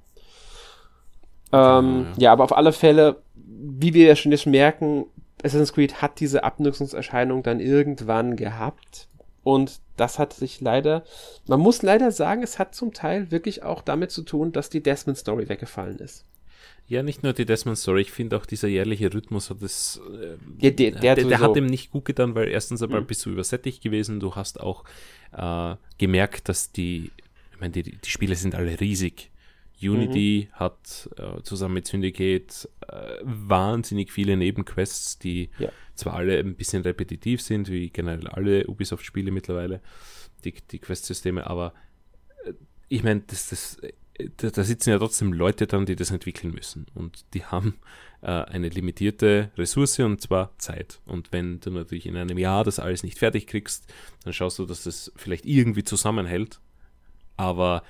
[1.52, 2.22] Ähm, ja.
[2.22, 5.06] ja, aber auf alle Fälle, wie wir ja schon jetzt merken,
[5.42, 9.08] Assassin's Creed hat diese Abnutzungserscheinung dann irgendwann gehabt.
[9.42, 11.04] Und das hat sich leider,
[11.46, 14.82] man muss leider sagen, es hat zum Teil wirklich auch damit zu tun, dass die
[14.82, 16.24] Desmond Story weggefallen ist.
[16.88, 20.00] Ja, nicht nur die Desmond Story, ich finde auch dieser jährliche Rhythmus hat das.
[20.20, 23.06] Äh, ja, der, der, der, der hat ihm nicht gut getan, weil erstens einmal mhm.
[23.06, 24.84] bist du übersättigt gewesen, du hast auch
[25.32, 27.10] äh, gemerkt, dass die,
[27.52, 29.30] ich meine, die, die Spiele sind alle riesig.
[29.82, 30.54] Unity mhm.
[30.58, 35.70] hat äh, zusammen mit Syndicate äh, wahnsinnig viele Nebenquests, die ja.
[35.94, 39.82] zwar alle ein bisschen repetitiv sind, wie generell alle Ubisoft-Spiele mittlerweile,
[40.44, 41.74] die, die Quest-Systeme, aber
[42.44, 42.52] äh,
[42.88, 43.78] ich meine, das, das
[44.36, 46.86] da, da, sitzen ja trotzdem Leute dran, die das entwickeln müssen.
[46.94, 47.76] Und die haben
[48.22, 51.00] äh, eine limitierte Ressource und zwar Zeit.
[51.06, 53.86] Und wenn du natürlich in einem Jahr das alles nicht fertig kriegst,
[54.24, 56.60] dann schaust du, dass das vielleicht irgendwie zusammenhält.
[57.36, 57.82] Aber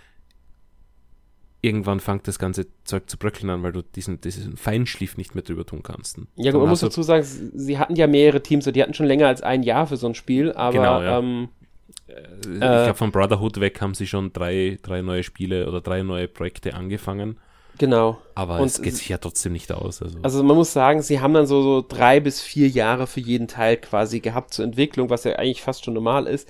[1.63, 5.43] irgendwann fängt das ganze Zeug zu bröckeln an, weil du diesen, diesen Feinschliff nicht mehr
[5.43, 6.21] drüber tun kannst.
[6.37, 9.43] Ja, man muss dazu sagen, sie hatten ja mehrere Teams, die hatten schon länger als
[9.43, 11.19] ein Jahr für so ein Spiel, aber genau, ja.
[11.19, 11.66] ähm, äh,
[12.09, 16.29] ich glaube, von Brotherhood weg haben sie schon drei, drei neue Spiele oder drei neue
[16.29, 17.39] Projekte angefangen.
[17.79, 18.19] Genau.
[18.35, 20.01] Aber und es geht sich ja trotzdem nicht aus.
[20.01, 20.19] Also.
[20.23, 23.49] also man muss sagen, sie haben dann so, so drei bis vier Jahre für jeden
[23.49, 26.49] Teil quasi gehabt zur Entwicklung, was ja eigentlich fast schon normal ist.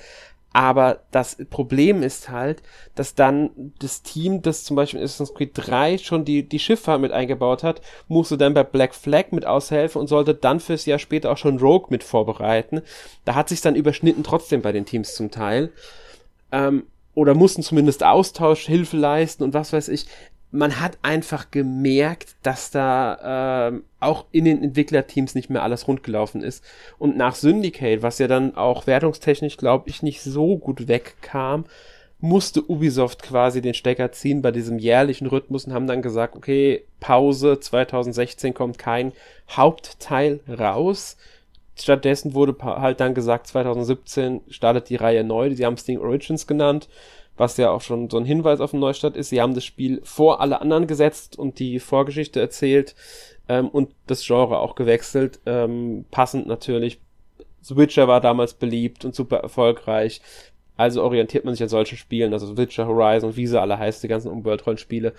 [0.56, 2.62] Aber das Problem ist halt,
[2.94, 6.98] dass dann das Team, das zum Beispiel in Assassin's Creed 3 schon die, die Schifffahrt
[6.98, 10.98] mit eingebaut hat, musste dann bei Black Flag mit aushelfen und sollte dann fürs Jahr
[10.98, 12.80] später auch schon Rogue mit vorbereiten.
[13.26, 15.72] Da hat sich dann überschnitten trotzdem bei den Teams zum Teil.
[16.50, 20.06] Ähm, oder mussten zumindest Austausch, Hilfe leisten und was weiß ich
[20.56, 26.42] man hat einfach gemerkt, dass da äh, auch in den Entwicklerteams nicht mehr alles rundgelaufen
[26.42, 26.64] ist.
[26.98, 31.64] Und nach Syndicate, was ja dann auch wertungstechnisch, glaube ich, nicht so gut wegkam,
[32.18, 36.84] musste Ubisoft quasi den Stecker ziehen bei diesem jährlichen Rhythmus und haben dann gesagt, okay,
[36.98, 39.12] Pause, 2016 kommt kein
[39.50, 41.18] Hauptteil raus.
[41.78, 46.46] Stattdessen wurde halt dann gesagt, 2017 startet die Reihe neu, sie haben es Ding Origins
[46.46, 46.88] genannt
[47.36, 49.28] was ja auch schon so ein Hinweis auf den Neustart ist.
[49.28, 52.94] Sie haben das Spiel vor alle anderen gesetzt und die Vorgeschichte erzählt
[53.48, 55.40] ähm, und das Genre auch gewechselt.
[55.46, 57.00] Ähm, passend natürlich.
[57.60, 60.20] The Witcher war damals beliebt und super erfolgreich.
[60.76, 64.08] Also orientiert man sich an solchen Spielen, also Witcher, Horizon, wie sie alle heißt, die
[64.08, 65.14] ganzen Umweltrollenspiele.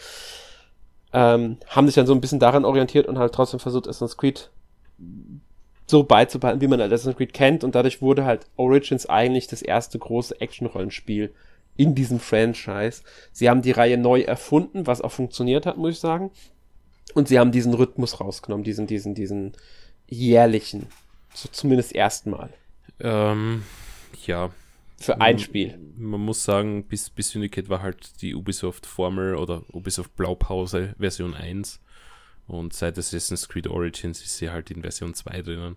[1.13, 4.49] Ähm, haben sich dann so ein bisschen daran orientiert und halt trotzdem versucht, Assassin's Creed
[5.88, 7.63] so beizubehalten, wie man Assassin's Creed kennt.
[7.63, 11.34] Und dadurch wurde halt Origins eigentlich das erste große Action-Rollenspiel
[11.78, 13.04] in diesem Franchise.
[13.32, 16.32] Sie haben die Reihe neu erfunden, was auch funktioniert hat, muss ich sagen.
[17.14, 19.54] Und sie haben diesen Rhythmus rausgenommen, diesen, diesen, diesen
[20.08, 20.88] jährlichen.
[21.34, 22.50] So zumindest erstmal.
[23.00, 23.64] Ähm,
[24.26, 24.52] ja.
[25.00, 25.78] Für ein Spiel.
[25.96, 31.80] Man muss sagen, bis, bis Syndicate war halt die Ubisoft-Formel oder Ubisoft Blaupause Version 1.
[32.48, 35.76] Und seit Assassin's Creed Origins ist sie halt in Version 2 drinnen.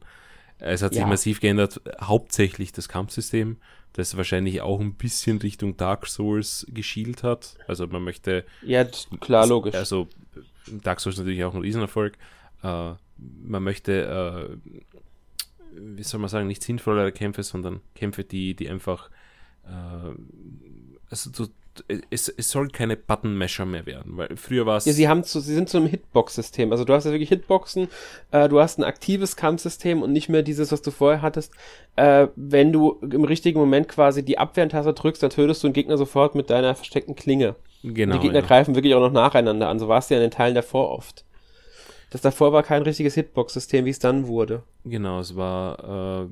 [0.59, 1.07] Es hat sich ja.
[1.07, 3.57] massiv geändert, hauptsächlich das Kampfsystem,
[3.93, 7.57] das wahrscheinlich auch ein bisschen Richtung Dark Souls geschielt hat.
[7.67, 8.45] Also man möchte.
[8.63, 9.75] Ja, klar, logisch.
[9.75, 10.09] Also
[10.83, 12.17] Dark Souls natürlich auch ein Riesenerfolg.
[12.63, 14.71] Äh, man möchte, äh,
[15.73, 19.11] wie soll man sagen, nicht sinnvollere Kämpfe, sondern Kämpfe, die, die einfach
[19.65, 20.15] äh,
[21.11, 21.49] also so
[22.11, 24.87] es, es soll keine Button-Mesher mehr werden, weil früher war es.
[24.87, 26.73] Ja, sie haben zu, sie sind zu einem Hitbox-System.
[26.73, 27.89] Also du hast ja wirklich Hitboxen,
[28.33, 31.53] äh, du hast ein aktives Kampfsystem und nicht mehr dieses, was du vorher hattest.
[31.97, 35.97] Äh, wenn du im richtigen Moment quasi die Abwehrtaste drückst, dann tötest du einen Gegner
[35.97, 37.55] sofort mit deiner versteckten Klinge.
[37.83, 38.15] Genau.
[38.15, 38.47] Und die Gegner ja.
[38.47, 39.79] greifen wirklich auch noch nacheinander an.
[39.79, 41.25] So war es ja in den Teilen davor oft.
[42.11, 44.65] Das davor war kein richtiges Hitbox-System, wie es dann wurde.
[44.85, 46.29] Genau, es war äh,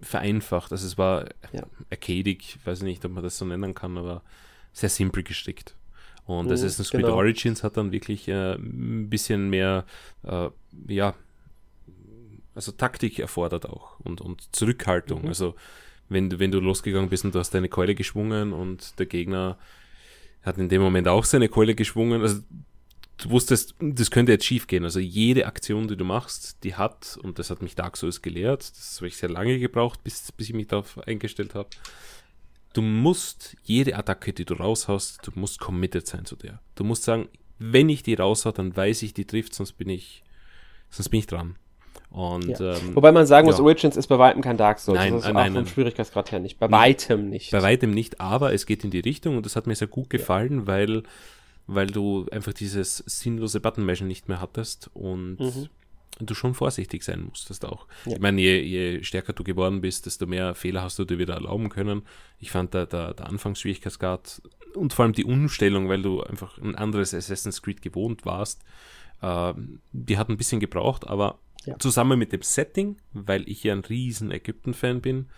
[0.00, 0.72] vereinfacht.
[0.72, 1.62] Also es war ja.
[1.90, 4.22] arcadig, ich weiß nicht, ob man das so nennen kann, aber
[4.76, 5.74] sehr simpel gestrickt.
[6.26, 7.16] Und mhm, Assassin's Creed genau.
[7.16, 9.84] Origins hat dann wirklich äh, ein bisschen mehr,
[10.24, 10.48] äh,
[10.88, 11.14] ja,
[12.54, 15.22] also Taktik erfordert auch und, und Zurückhaltung.
[15.22, 15.28] Mhm.
[15.28, 15.54] Also
[16.08, 19.56] wenn du, wenn du losgegangen bist und du hast deine Keule geschwungen und der Gegner
[20.42, 22.40] hat in dem Moment auch seine Keule geschwungen, also
[23.16, 24.84] du wusstest, das könnte jetzt schief gehen.
[24.84, 28.70] Also jede Aktion, die du machst, die hat, und das hat mich Dark Souls gelehrt,
[28.76, 31.70] das habe ich sehr lange gebraucht, bis, bis ich mich darauf eingestellt habe,
[32.76, 36.60] du musst jede Attacke, die du raushaust, du musst committed sein zu der.
[36.74, 40.22] Du musst sagen, wenn ich die raushau, dann weiß ich, die trifft, sonst bin ich,
[40.90, 41.56] sonst bin ich dran.
[42.10, 42.74] Und, ja.
[42.74, 44.98] ähm, Wobei man sagen muss, Origins ist bei weitem kein Dark Souls.
[44.98, 46.58] Nein, das ist nein, auch vom Schwierigkeitsgrad her nicht.
[46.58, 47.50] Bei weitem nicht.
[47.50, 50.10] Bei weitem nicht, aber es geht in die Richtung und das hat mir sehr gut
[50.10, 50.66] gefallen, ja.
[50.66, 51.02] weil,
[51.66, 55.68] weil du einfach dieses sinnlose Button-Meshen nicht mehr hattest und mhm
[56.20, 57.86] du schon vorsichtig sein musstest auch.
[58.06, 58.14] Ja.
[58.14, 61.34] Ich meine, je, je, stärker du geworden bist, desto mehr Fehler hast du dir wieder
[61.34, 62.02] erlauben können.
[62.38, 64.42] Ich fand der, der, der Anfangsschwierigkeitsgrad
[64.74, 68.62] und vor allem die Umstellung, weil du einfach ein anderes Assassin's Creed gewohnt warst,
[69.22, 69.52] äh,
[69.92, 71.78] die hat ein bisschen gebraucht, aber ja.
[71.78, 75.28] zusammen mit dem Setting, weil ich ja ein riesen Ägypten-Fan bin,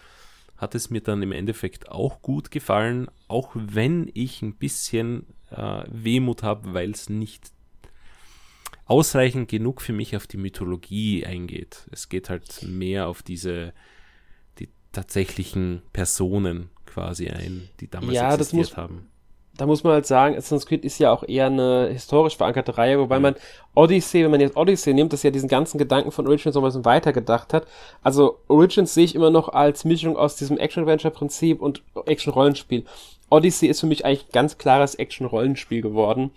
[0.56, 5.84] hat es mir dann im Endeffekt auch gut gefallen, auch wenn ich ein bisschen äh,
[5.88, 7.52] Wehmut habe, weil es nicht
[8.88, 11.86] ausreichend genug für mich auf die Mythologie eingeht.
[11.92, 13.72] Es geht halt mehr auf diese,
[14.58, 19.08] die tatsächlichen Personen quasi ein, die damals ja, existiert muss, haben.
[19.58, 22.98] Da muss man halt sagen, Assassin's Creed ist ja auch eher eine historisch verankerte Reihe,
[22.98, 23.22] wobei mhm.
[23.22, 23.34] man
[23.74, 26.66] Odyssey, wenn man jetzt Odyssey nimmt, das ja diesen ganzen Gedanken von Origins noch ein
[26.68, 27.66] bisschen weitergedacht hat.
[28.02, 32.84] Also Origins sehe ich immer noch als Mischung aus diesem Action-Adventure-Prinzip und Action-Rollenspiel.
[33.28, 36.30] Odyssey ist für mich eigentlich ein ganz klares Action-Rollenspiel geworden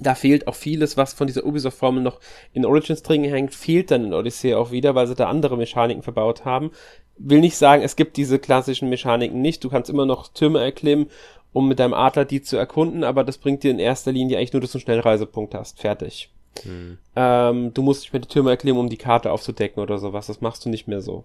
[0.00, 2.20] da fehlt auch vieles, was von dieser Ubisoft-Formel noch
[2.52, 6.02] in Origins drin hängt, fehlt dann in Odyssey auch wieder, weil sie da andere Mechaniken
[6.02, 6.72] verbaut haben.
[7.18, 9.62] Will nicht sagen, es gibt diese klassischen Mechaniken nicht.
[9.62, 11.08] Du kannst immer noch Türme erklimmen
[11.52, 14.52] um mit deinem Adler die zu erkunden, aber das bringt dir in erster Linie eigentlich
[14.52, 15.80] nur, dass du einen Schnellreisepunkt hast.
[15.80, 16.30] Fertig.
[16.64, 16.98] Mhm.
[17.16, 20.26] Ähm, du musst nicht mehr die Türme erklären, um die Karte aufzudecken oder sowas.
[20.26, 21.24] Das machst du nicht mehr so.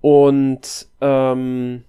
[0.00, 1.84] Und ähm,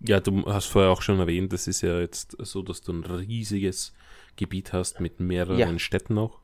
[0.00, 3.04] ja, du hast vorher auch schon erwähnt, das ist ja jetzt so, dass du ein
[3.04, 3.92] riesiges
[4.36, 5.78] Gebiet hast mit mehreren ja.
[5.78, 6.40] Städten noch.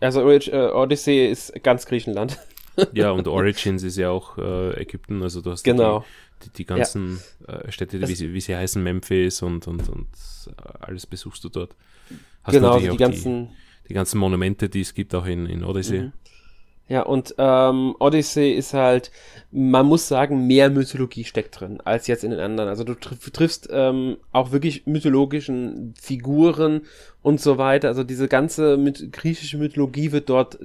[0.00, 2.38] Also äh, Odyssey ist ganz Griechenland.
[2.92, 6.04] ja, und Origins ist ja auch äh, Ägypten, also du hast genau.
[6.42, 7.60] die, die, die ganzen ja.
[7.60, 10.08] äh, Städte, wie sie, wie sie heißen, Memphis und, und, und
[10.80, 11.74] alles besuchst du dort.
[12.42, 15.64] Hast genau, also die ganzen die, die, ganzen Monumente, die es gibt auch in, in
[15.64, 16.00] Odyssey.
[16.00, 16.12] Mhm.
[16.88, 19.10] Ja, und ähm, Odyssey ist halt,
[19.50, 22.68] man muss sagen, mehr Mythologie steckt drin als jetzt in den anderen.
[22.68, 26.82] Also du triffst ähm, auch wirklich mythologischen Figuren
[27.22, 27.88] und so weiter.
[27.88, 30.58] Also diese ganze mit, griechische Mythologie wird dort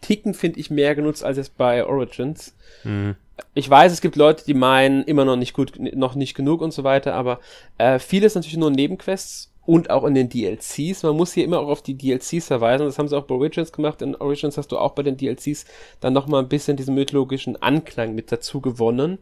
[0.00, 2.54] Ticken, finde ich, mehr genutzt als jetzt bei Origins.
[2.82, 3.14] Mhm.
[3.54, 6.72] Ich weiß, es gibt Leute, die meinen, immer noch nicht gut, noch nicht genug und
[6.72, 7.40] so weiter, aber
[7.78, 11.02] äh, vieles natürlich nur Nebenquests und auch in den DLCs.
[11.02, 12.86] Man muss hier immer auch auf die DLCs verweisen.
[12.86, 14.02] Das haben sie auch bei Origins gemacht.
[14.02, 15.64] In Origins hast du auch bei den DLCs
[16.00, 19.18] dann nochmal ein bisschen diesen mythologischen Anklang mit dazu gewonnen.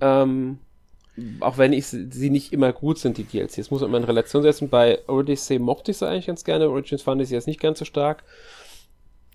[0.00, 0.58] Ähm,
[1.40, 3.56] auch wenn ich sie nicht immer gut sind, die DLCs.
[3.56, 4.68] Das muss man immer in Relation setzen.
[4.68, 6.68] Bei Odyssey mochte ich sie eigentlich ganz gerne.
[6.68, 8.24] Origins fand ich sie jetzt nicht ganz so stark.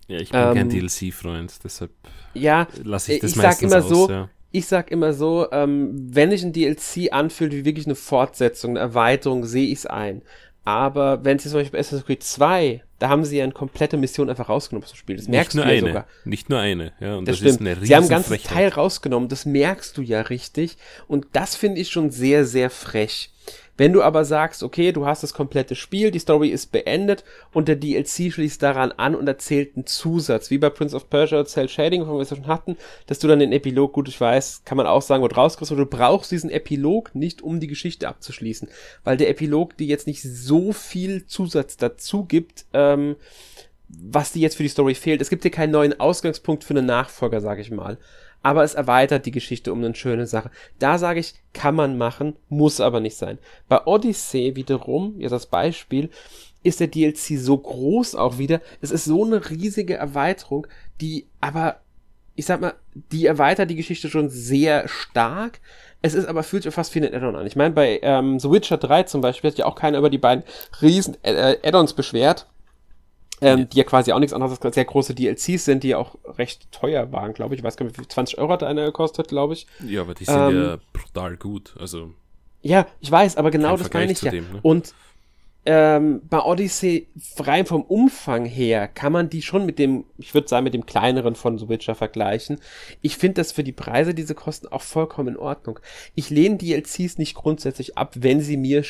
[0.08, 1.92] Ja, ich bin ähm, kein DLC-Freund, deshalb
[2.34, 5.50] ja, lasse ich das ich meistens sag immer aus, so, ja ich sag immer so,
[5.50, 9.86] ähm, wenn sich ein DLC anfühlt wie wirklich eine Fortsetzung, eine Erweiterung, sehe ich es
[9.86, 10.22] ein.
[10.64, 13.96] Aber wenn sie zum Beispiel bei Assassin's Creed 2, da haben sie ja eine komplette
[13.96, 15.16] Mission einfach rausgenommen aus dem Spiel.
[15.16, 16.06] Das merkst du ja eine, sogar.
[16.24, 17.16] Nicht nur eine, ja.
[17.16, 17.84] Und das, das stimmt.
[17.84, 20.76] sie haben ein ganzes Teil rausgenommen, das merkst du ja richtig.
[21.08, 23.30] Und das finde ich schon sehr, sehr frech.
[23.76, 27.68] Wenn du aber sagst, okay, du hast das komplette Spiel, die Story ist beendet und
[27.68, 31.68] der DLC schließt daran an und erzählt einen Zusatz, wie bei Prince of Persia Cell
[31.68, 34.76] Shading, von wir es schon hatten, dass du dann den Epilog, gut, ich weiß, kann
[34.76, 38.08] man auch sagen, wo du rauskriegst, aber du brauchst diesen Epilog nicht, um die Geschichte
[38.08, 38.68] abzuschließen,
[39.04, 43.16] weil der Epilog dir jetzt nicht so viel Zusatz dazu gibt, ähm,
[43.88, 45.20] was dir jetzt für die Story fehlt.
[45.22, 47.98] Es gibt dir keinen neuen Ausgangspunkt für einen Nachfolger, sag ich mal
[48.42, 50.50] aber es erweitert die Geschichte um eine schöne Sache.
[50.78, 53.38] Da sage ich, kann man machen, muss aber nicht sein.
[53.68, 56.10] Bei Odyssey wiederum, jetzt das Beispiel,
[56.62, 58.60] ist der DLC so groß auch wieder.
[58.80, 60.66] Es ist so eine riesige Erweiterung,
[61.00, 61.80] die aber,
[62.34, 65.60] ich sag mal, die erweitert die Geschichte schon sehr stark.
[66.02, 67.46] Es ist aber fühlt sich fast wie ein Addon an.
[67.46, 70.18] Ich meine, bei ähm, The Witcher 3 zum Beispiel hat ja auch keiner über die
[70.18, 70.44] beiden
[70.80, 72.46] riesen äh, Addons beschwert
[73.42, 73.64] ähm, ja.
[73.64, 77.12] die ja quasi auch nichts anderes als sehr große DLCs sind, die auch recht teuer
[77.12, 77.60] waren, glaube ich.
[77.60, 79.66] Ich weiß gar nicht, wie viel 20 Euro hat einer gekostet, glaube ich.
[79.86, 81.74] Ja, aber die sind ähm, ja brutal gut.
[81.78, 82.10] Also
[82.62, 84.30] ja, ich weiß, aber genau das meine ich ja.
[84.30, 84.60] Dem, ne?
[84.62, 84.94] Und
[85.64, 90.48] ähm, bei Odyssey rein vom Umfang her kann man die schon mit dem, ich würde
[90.48, 92.58] sagen, mit dem kleineren von The Witcher vergleichen.
[93.00, 95.78] Ich finde das für die Preise, diese kosten, auch vollkommen in Ordnung.
[96.16, 98.82] Ich lehne DLCs nicht grundsätzlich ab, wenn sie mir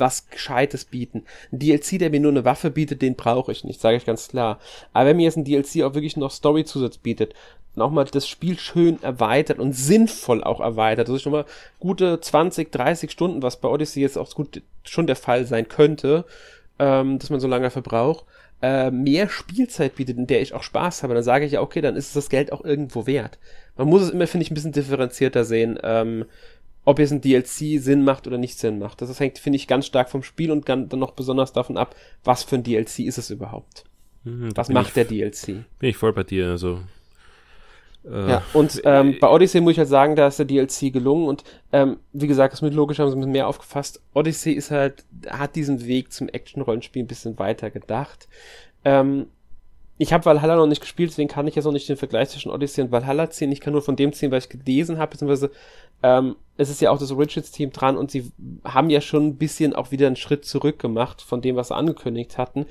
[0.00, 1.24] was Gescheites bieten.
[1.52, 4.28] Ein DLC, der mir nur eine Waffe bietet, den brauche ich nicht, sage ich ganz
[4.28, 4.58] klar.
[4.92, 7.34] Aber wenn mir jetzt ein DLC auch wirklich noch Story-Zusatz bietet,
[7.74, 11.44] nochmal das Spiel schön erweitert und sinnvoll auch erweitert, das ist schon mal
[11.78, 16.24] gute 20, 30 Stunden, was bei Odyssey jetzt auch gut schon der Fall sein könnte,
[16.78, 18.24] ähm, dass man so lange verbraucht,
[18.60, 21.80] äh, mehr Spielzeit bietet, in der ich auch Spaß habe, dann sage ich ja, okay,
[21.80, 23.38] dann ist es das Geld auch irgendwo wert.
[23.76, 25.78] Man muss es immer, finde ich, ein bisschen differenzierter sehen.
[25.84, 26.24] Ähm,
[26.88, 29.02] ob jetzt ein DLC Sinn macht oder nicht Sinn macht.
[29.02, 32.44] Das hängt, finde ich, ganz stark vom Spiel und dann noch besonders davon ab, was
[32.44, 33.84] für ein DLC ist es überhaupt.
[34.24, 35.66] Mhm, was macht der DLC?
[35.78, 36.80] Bin ich voll bei dir, also.
[38.06, 41.28] Äh, ja, und ähm, bei Odyssey muss ich halt sagen, da ist der DLC gelungen
[41.28, 44.00] und ähm, wie gesagt, das mythologisch haben sie ein bisschen mehr aufgefasst.
[44.14, 48.28] Odyssey ist halt, hat diesen Weg zum Action-Rollenspiel ein bisschen weiter gedacht.
[48.86, 49.26] Ähm,
[49.98, 52.52] ich habe Valhalla noch nicht gespielt, deswegen kann ich jetzt noch nicht den Vergleich zwischen
[52.52, 53.50] Odyssey und Valhalla ziehen.
[53.50, 55.50] Ich kann nur von dem ziehen, was ich gelesen habe, beziehungsweise
[56.04, 58.30] ähm, es ist ja auch das Origins-Team dran und sie
[58.64, 61.74] haben ja schon ein bisschen auch wieder einen Schritt zurück gemacht von dem, was sie
[61.74, 62.66] angekündigt hatten,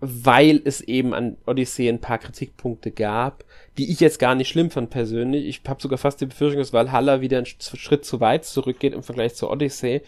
[0.00, 3.44] weil es eben an Odyssey ein paar Kritikpunkte gab,
[3.78, 5.46] die ich jetzt gar nicht schlimm fand persönlich.
[5.46, 9.02] Ich habe sogar fast die Befürchtung, dass Valhalla wieder einen Schritt zu weit zurückgeht im
[9.02, 10.02] Vergleich zur Odyssey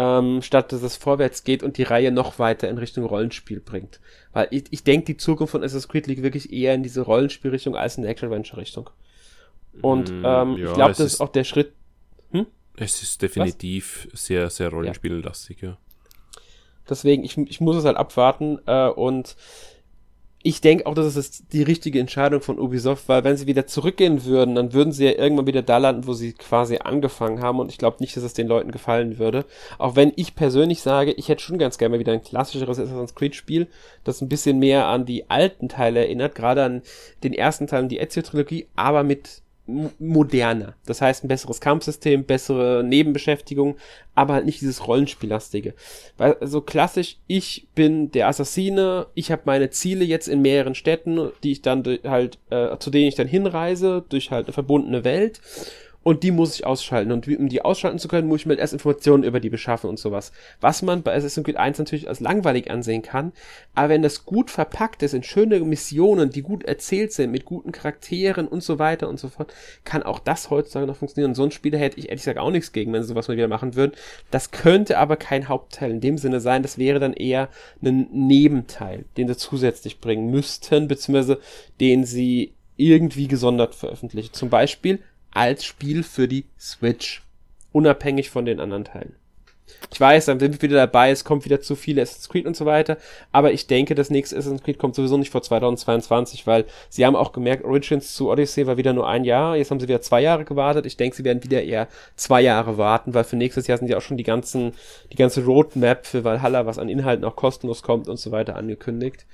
[0.00, 4.00] ähm, statt dass es vorwärts geht und die Reihe noch weiter in Richtung Rollenspiel bringt.
[4.32, 7.76] Weil ich, ich denke, die Zukunft von Assassin's Creed liegt wirklich eher in diese Rollenspielrichtung
[7.76, 8.88] als in der Action-Adventure-Richtung.
[9.82, 11.72] Und mm, ähm, ja, ich glaube, das ist auch der Schritt.
[12.30, 12.46] Hm?
[12.76, 14.24] Es ist definitiv Was?
[14.24, 15.76] sehr, sehr rollenspiellastig, ja.
[16.88, 19.36] Deswegen, ich, ich muss es halt abwarten äh, und
[20.42, 24.24] ich denke auch, dass es die richtige Entscheidung von Ubisoft, weil wenn sie wieder zurückgehen
[24.24, 27.58] würden, dann würden sie ja irgendwann wieder da landen, wo sie quasi angefangen haben.
[27.60, 29.44] Und ich glaube nicht, dass es den Leuten gefallen würde.
[29.76, 33.14] Auch wenn ich persönlich sage, ich hätte schon ganz gerne mal wieder ein klassischeres Assassin's
[33.14, 33.66] Creed Spiel,
[34.02, 36.82] das ein bisschen mehr an die alten Teile erinnert, gerade an
[37.22, 39.42] den ersten Teil und die Ezio Trilogie, aber mit
[39.98, 40.74] moderner.
[40.86, 43.76] Das heißt, ein besseres Kampfsystem, bessere Nebenbeschäftigung,
[44.14, 45.74] aber halt nicht dieses Rollenspielastige.
[46.16, 50.74] Weil so also klassisch, ich bin der Assassine, ich habe meine Ziele jetzt in mehreren
[50.74, 55.04] Städten, die ich dann halt, äh, zu denen ich dann hinreise, durch halt eine verbundene
[55.04, 55.40] Welt
[56.02, 57.12] und die muss ich ausschalten.
[57.12, 59.98] Und um die ausschalten zu können, muss ich mir erst Informationen über die beschaffen und
[59.98, 60.32] sowas.
[60.60, 63.32] Was man bei Assassin's Creed 1 natürlich als langweilig ansehen kann,
[63.74, 67.72] aber wenn das gut verpackt ist in schöne Missionen, die gut erzählt sind, mit guten
[67.72, 69.52] Charakteren und so weiter und so fort,
[69.84, 71.32] kann auch das heutzutage noch funktionieren.
[71.32, 73.36] Und so ein Spiel hätte ich ehrlich gesagt auch nichts gegen, wenn sie sowas mal
[73.36, 73.92] wieder machen würden.
[74.30, 77.48] Das könnte aber kein Hauptteil in dem Sinne sein, das wäre dann eher
[77.82, 81.40] ein Nebenteil, den sie zusätzlich bringen müssten, beziehungsweise
[81.80, 84.32] den sie irgendwie gesondert veröffentlichen.
[84.32, 85.00] Zum Beispiel
[85.32, 87.22] als Spiel für die Switch.
[87.72, 89.14] Unabhängig von den anderen Teilen.
[89.92, 92.56] Ich weiß, dann sind wir wieder dabei, es kommt wieder zu viele Assassin's Creed und
[92.56, 92.96] so weiter,
[93.32, 97.16] aber ich denke, das nächste Assassin's Creed kommt sowieso nicht vor 2022, weil sie haben
[97.16, 100.20] auch gemerkt, Origins zu Odyssey war wieder nur ein Jahr, jetzt haben sie wieder zwei
[100.20, 100.86] Jahre gewartet.
[100.86, 103.96] Ich denke, sie werden wieder eher zwei Jahre warten, weil für nächstes Jahr sind ja
[103.96, 104.72] auch schon die ganzen,
[105.12, 109.26] die ganze Roadmap für Valhalla, was an Inhalten auch kostenlos kommt und so weiter angekündigt.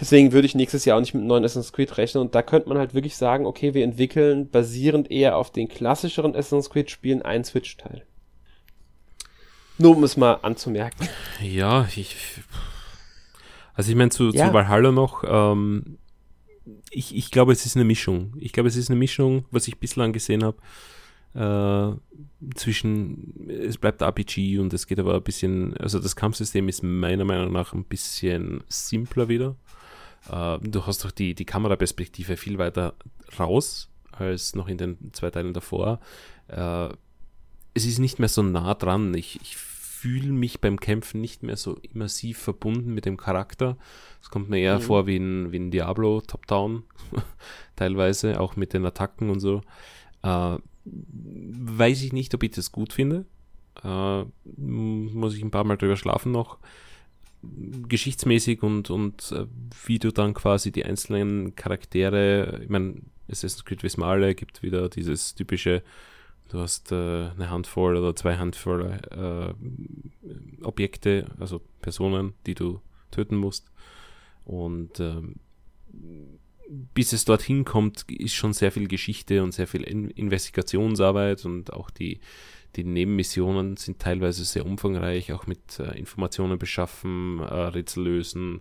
[0.00, 2.22] Deswegen würde ich nächstes Jahr auch nicht mit einem neuen Assassin's Creed rechnen.
[2.22, 6.36] Und da könnte man halt wirklich sagen, okay, wir entwickeln basierend eher auf den klassischeren
[6.36, 8.04] Assassin's Creed Spielen einen Switch-Teil.
[9.78, 11.08] Nur um es mal anzumerken.
[11.40, 12.16] Ja, ich.
[13.74, 14.48] Also ich meine, zu, ja.
[14.48, 15.98] zu Valhalla noch, ähm,
[16.90, 18.34] ich, ich glaube, es ist eine Mischung.
[18.40, 20.58] Ich glaube, es ist eine Mischung, was ich bislang gesehen habe,
[21.34, 26.82] äh, zwischen, es bleibt RPG und es geht aber ein bisschen, also das Kampfsystem ist
[26.82, 29.56] meiner Meinung nach ein bisschen simpler wieder.
[30.30, 32.94] Äh, du hast doch die, die Kameraperspektive viel weiter
[33.38, 36.00] raus als noch in den zwei Teilen davor.
[36.48, 36.88] Äh,
[37.74, 39.14] es ist nicht mehr so nah dran.
[39.14, 43.76] Ich, ich fühle mich beim Kämpfen nicht mehr so immersiv verbunden mit dem Charakter.
[44.20, 44.82] Es kommt mir eher mhm.
[44.82, 46.84] vor wie ein, wie ein Diablo Top-Down,
[47.76, 49.62] teilweise, auch mit den Attacken und so.
[50.22, 53.26] Äh, weiß ich nicht, ob ich das gut finde.
[53.84, 54.24] Äh,
[54.56, 56.58] muss ich ein paar Mal drüber schlafen noch
[57.42, 59.46] geschichtsmäßig und, und äh,
[59.86, 64.62] wie du dann quasi die einzelnen Charaktere, ich meine, Assassin's Creed wissen wir alle, gibt
[64.62, 65.82] wieder dieses typische,
[66.48, 72.80] du hast äh, eine Handvoll oder zwei Handvoll äh, Objekte, also Personen, die du
[73.10, 73.70] töten musst.
[74.44, 75.36] Und ähm,
[76.94, 81.72] bis es dorthin kommt, ist schon sehr viel Geschichte und sehr viel In Investigationsarbeit und
[81.72, 82.20] auch die,
[82.76, 88.60] die Nebenmissionen sind teilweise sehr umfangreich, auch mit äh, Informationen beschaffen, äh, Rätsel lösen,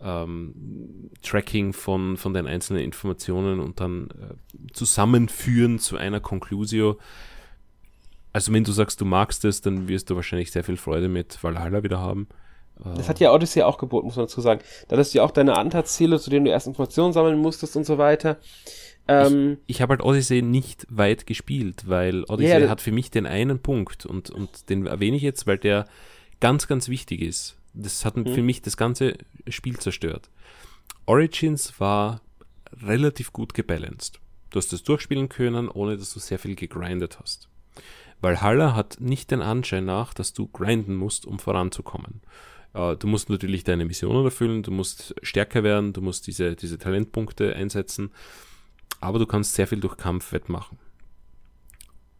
[0.00, 6.98] ähm, Tracking von, von den einzelnen Informationen und dann äh, zusammenführen zu einer Conclusio.
[8.32, 11.42] Also wenn du sagst, du magst es, dann wirst du wahrscheinlich sehr viel Freude mit
[11.42, 12.28] Valhalla wieder haben.
[12.94, 14.60] Das hat ja Odyssey auch geboten, muss man dazu sagen.
[14.86, 17.84] Da hast du ja auch deine Antatsziele, zu denen du erst Informationen sammeln musstest und
[17.84, 18.36] so weiter.
[19.08, 23.10] Ähm, ich ich habe halt Odyssey nicht weit gespielt, weil Odyssey yeah, hat für mich
[23.10, 25.86] den einen Punkt und, und den erwähne ich jetzt, weil der
[26.40, 27.56] ganz, ganz wichtig ist.
[27.72, 28.26] Das hat mhm.
[28.34, 29.14] für mich das ganze
[29.48, 30.28] Spiel zerstört.
[31.06, 32.20] Origins war
[32.82, 34.20] relativ gut gebalanced.
[34.50, 37.48] Du hast es durchspielen können, ohne dass du sehr viel gegrindet hast.
[38.20, 42.20] Valhalla hat nicht den Anschein nach, dass du grinden musst, um voranzukommen.
[42.74, 46.78] Uh, du musst natürlich deine Missionen erfüllen, du musst stärker werden, du musst diese, diese
[46.78, 48.10] Talentpunkte einsetzen
[49.00, 50.78] aber du kannst sehr viel durch Kampf wettmachen.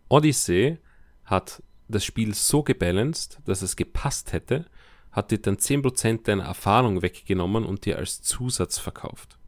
[0.09, 0.79] Odyssey
[1.25, 4.67] hat das Spiel so gebalanced, dass es gepasst hätte,
[5.11, 9.39] hat dir dann 10% deiner Erfahrung weggenommen und dir als Zusatz verkauft.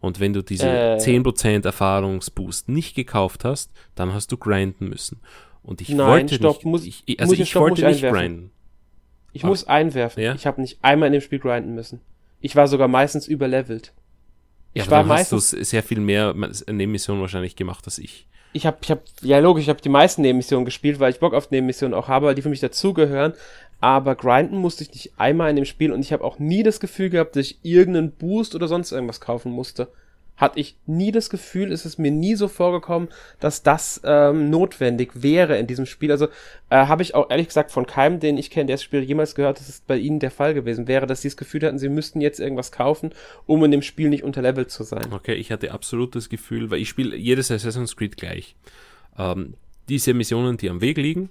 [0.00, 0.96] Und wenn du diese äh.
[0.98, 5.20] 10% Erfahrungsboost nicht gekauft hast, dann hast du grinden müssen.
[5.62, 8.50] Und ich Nein, wollte stopp, nicht, muss, ich, also muss ich, stopp, wollte nicht grinden.
[9.32, 10.22] Ich aber, muss einwerfen.
[10.22, 10.34] Ja?
[10.34, 12.00] Ich habe nicht einmal in dem Spiel grinden müssen.
[12.40, 13.94] Ich war sogar meistens überlevelt.
[14.74, 18.26] Ja, ich war meistens, hast du sehr viel mehr Nebenmissionen wahrscheinlich gemacht als ich.
[18.54, 21.34] Ich habe, ich hab, ja logisch, ich habe die meisten Nebenmissionen gespielt, weil ich Bock
[21.34, 23.32] auf Nebenmissionen auch habe, weil die für mich dazugehören.
[23.80, 26.78] Aber grinden musste ich nicht einmal in dem Spiel und ich habe auch nie das
[26.78, 29.88] Gefühl gehabt, dass ich irgendeinen Boost oder sonst irgendwas kaufen musste
[30.36, 33.08] hatte ich nie das Gefühl, ist es mir nie so vorgekommen,
[33.38, 36.10] dass das ähm, notwendig wäre in diesem Spiel.
[36.10, 36.26] Also
[36.70, 39.34] äh, habe ich auch ehrlich gesagt von keinem, den ich kenne, der das Spiel jemals
[39.34, 41.88] gehört, dass es bei ihnen der Fall gewesen wäre, dass sie das Gefühl hatten, sie
[41.88, 43.10] müssten jetzt irgendwas kaufen,
[43.46, 45.12] um in dem Spiel nicht unterlevelt zu sein.
[45.12, 48.56] Okay, ich hatte absolut das Gefühl, weil ich spiele jedes Assassin's Creed gleich.
[49.18, 49.54] Ähm,
[49.88, 51.28] diese Missionen, die am Weg liegen,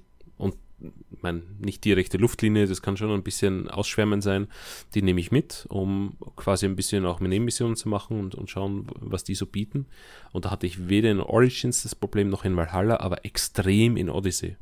[1.11, 4.47] ich meine, nicht direkte Luftlinie, das kann schon ein bisschen ausschwärmen sein.
[4.95, 8.87] Die nehme ich mit, um quasi ein bisschen auch Nebenmissionen zu machen und, und schauen,
[8.99, 9.85] was die so bieten.
[10.31, 14.09] Und da hatte ich weder in Origins das Problem noch in Valhalla, aber extrem in
[14.09, 14.57] Odyssey.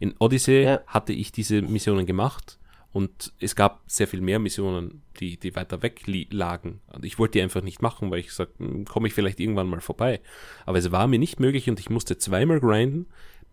[0.00, 0.80] In Odyssey ja.
[0.86, 2.58] hatte ich diese Missionen gemacht
[2.92, 6.80] Und es gab sehr viel mehr Missionen, die, die weiter weg lagen.
[6.92, 9.68] Und ich wollte die einfach nicht machen, weil ich gesagt, hm, komme ich vielleicht irgendwann
[9.68, 10.20] mal vorbei.
[10.66, 13.06] Aber es war mir nicht möglich und ich musste zweimal grinden,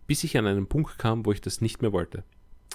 [0.08, 2.24] bis ich an einen Punkt kam, wo ich das nicht mehr wollte.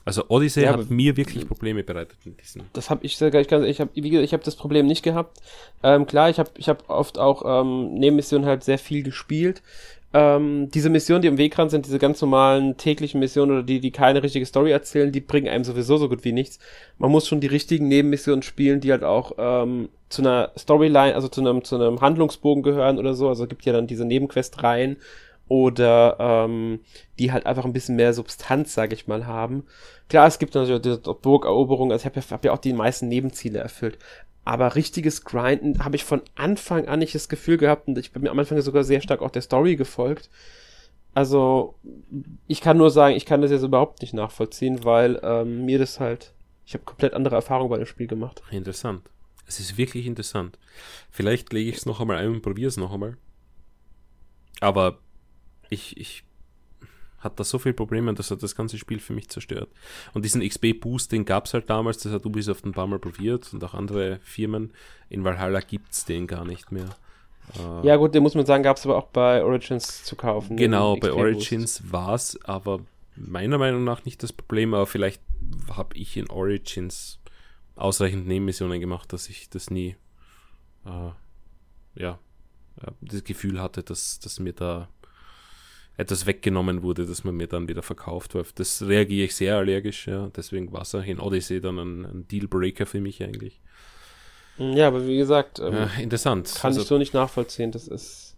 [0.04, 2.62] Also Odyssey ja, hat mir wirklich Probleme bereitet mit diesen.
[2.72, 5.02] Das habe ich sehr ich, kann, ich habe wie gesagt, ich habe das Problem nicht
[5.02, 5.40] gehabt.
[5.82, 9.62] Ähm, klar, ich habe ich habe oft auch ähm, Nebenmissionen halt sehr viel gespielt
[10.14, 13.92] ähm, diese Missionen, die im Wegrand sind, diese ganz normalen täglichen Missionen oder die, die
[13.92, 16.58] keine richtige Story erzählen, die bringen einem sowieso so gut wie nichts.
[16.98, 21.28] Man muss schon die richtigen Nebenmissionen spielen, die halt auch ähm, zu einer Storyline, also
[21.28, 23.28] zu einem, zu einem Handlungsbogen gehören oder so.
[23.28, 24.98] Also gibt ja dann diese Nebenquest-Reihen
[25.52, 26.80] oder ähm,
[27.18, 29.64] die halt einfach ein bisschen mehr Substanz, sag ich mal, haben.
[30.08, 33.08] Klar, es gibt natürlich diese Burgeroberung, also ich habe ja, hab ja auch die meisten
[33.08, 33.98] Nebenziele erfüllt.
[34.46, 38.22] Aber richtiges Grinden habe ich von Anfang an nicht das Gefühl gehabt und ich bin
[38.22, 40.30] mir am Anfang sogar sehr stark auch der Story gefolgt.
[41.12, 41.74] Also,
[42.46, 46.00] ich kann nur sagen, ich kann das jetzt überhaupt nicht nachvollziehen, weil ähm, mir das
[46.00, 46.32] halt,
[46.64, 48.42] ich habe komplett andere Erfahrungen bei dem Spiel gemacht.
[48.50, 49.02] Interessant.
[49.46, 50.58] Es ist wirklich interessant.
[51.10, 53.18] Vielleicht lege ich es noch einmal ein und probiere es noch einmal.
[54.60, 54.98] Aber
[55.72, 56.24] ich, ich
[57.18, 59.68] hat da so viele Probleme, dass er das ganze Spiel für mich zerstört.
[60.12, 63.52] Und diesen XP-Boost, den gab es halt damals, das hat Ubisoft ein paar Mal probiert
[63.52, 64.72] und auch andere Firmen.
[65.08, 66.88] In Valhalla gibt es den gar nicht mehr.
[67.56, 70.56] Äh, ja, gut, den muss man sagen, gab es aber auch bei Origins zu kaufen.
[70.56, 72.80] Genau, bei Origins war es aber
[73.14, 75.22] meiner Meinung nach nicht das Problem, aber vielleicht
[75.70, 77.20] habe ich in Origins
[77.76, 79.96] ausreichend Nebenmissionen gemacht, dass ich das nie,
[80.86, 81.10] äh,
[81.94, 82.18] ja,
[82.80, 84.88] äh, das Gefühl hatte, dass, dass mir da
[85.96, 88.58] etwas weggenommen wurde, das man mir dann wieder verkauft wird.
[88.58, 90.30] Das reagiere ich sehr allergisch, ja.
[90.34, 93.60] Deswegen war es auch in Odyssey dann ein, ein Dealbreaker für mich eigentlich.
[94.58, 96.54] Ja, aber wie gesagt, ähm, ja, interessant.
[96.54, 97.72] Kann also, ich so nicht nachvollziehen.
[97.72, 98.36] Das ist.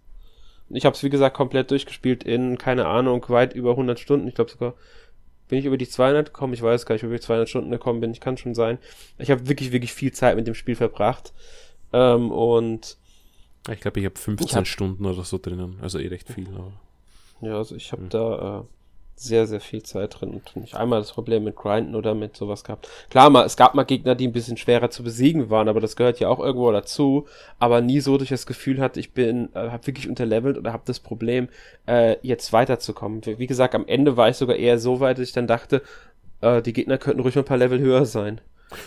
[0.70, 4.26] Ich habe es wie gesagt komplett durchgespielt in keine Ahnung weit über 100 Stunden.
[4.26, 4.74] Ich glaube sogar
[5.48, 6.54] bin ich über die 200 gekommen.
[6.54, 8.12] Ich weiß gar nicht, ob ich über die 200 Stunden gekommen bin.
[8.12, 8.78] Ich kann schon sein.
[9.18, 11.34] Ich habe wirklich wirklich viel Zeit mit dem Spiel verbracht
[11.92, 12.96] ähm, und
[13.70, 15.78] ich glaube, ich habe 15 ich hab, Stunden oder so drinnen.
[15.80, 16.48] Also eh recht viel.
[16.48, 16.72] Aber.
[17.40, 18.08] Ja, also ich habe mhm.
[18.08, 18.64] da äh,
[19.16, 22.64] sehr, sehr viel Zeit drin und nicht einmal das Problem mit Grinden oder mit sowas
[22.64, 22.88] gehabt.
[23.10, 25.96] Klar, mal, es gab mal Gegner, die ein bisschen schwerer zu besiegen waren, aber das
[25.96, 27.26] gehört ja auch irgendwo dazu.
[27.58, 30.72] Aber nie so, dass ich das Gefühl hatte, ich bin, äh, habe wirklich unterlevelt oder
[30.72, 31.48] habe das Problem,
[31.86, 33.24] äh, jetzt weiterzukommen.
[33.24, 35.82] Wie, wie gesagt, am Ende war ich sogar eher so weit, dass ich dann dachte,
[36.40, 38.40] äh, die Gegner könnten ruhig mal ein paar Level höher sein.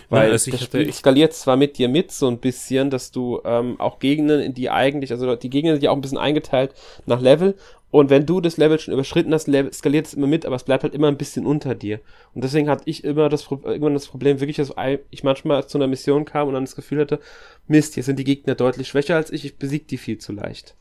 [0.09, 3.41] Weil ja, also das Spiel skaliert zwar mit dir mit so ein bisschen, dass du
[3.45, 6.73] ähm, auch Gegner, in die eigentlich, also die Gegner sind ja auch ein bisschen eingeteilt
[7.05, 7.55] nach Level
[7.89, 10.83] und wenn du das Level schon überschritten hast, skaliert es immer mit, aber es bleibt
[10.83, 12.01] halt immer ein bisschen unter dir.
[12.33, 14.73] Und deswegen hatte ich immer das, irgendwann das Problem wirklich, dass
[15.09, 17.21] ich manchmal zu einer Mission kam und dann das Gefühl hatte,
[17.67, 20.75] Mist, hier sind die Gegner deutlich schwächer als ich, ich besiege die viel zu leicht.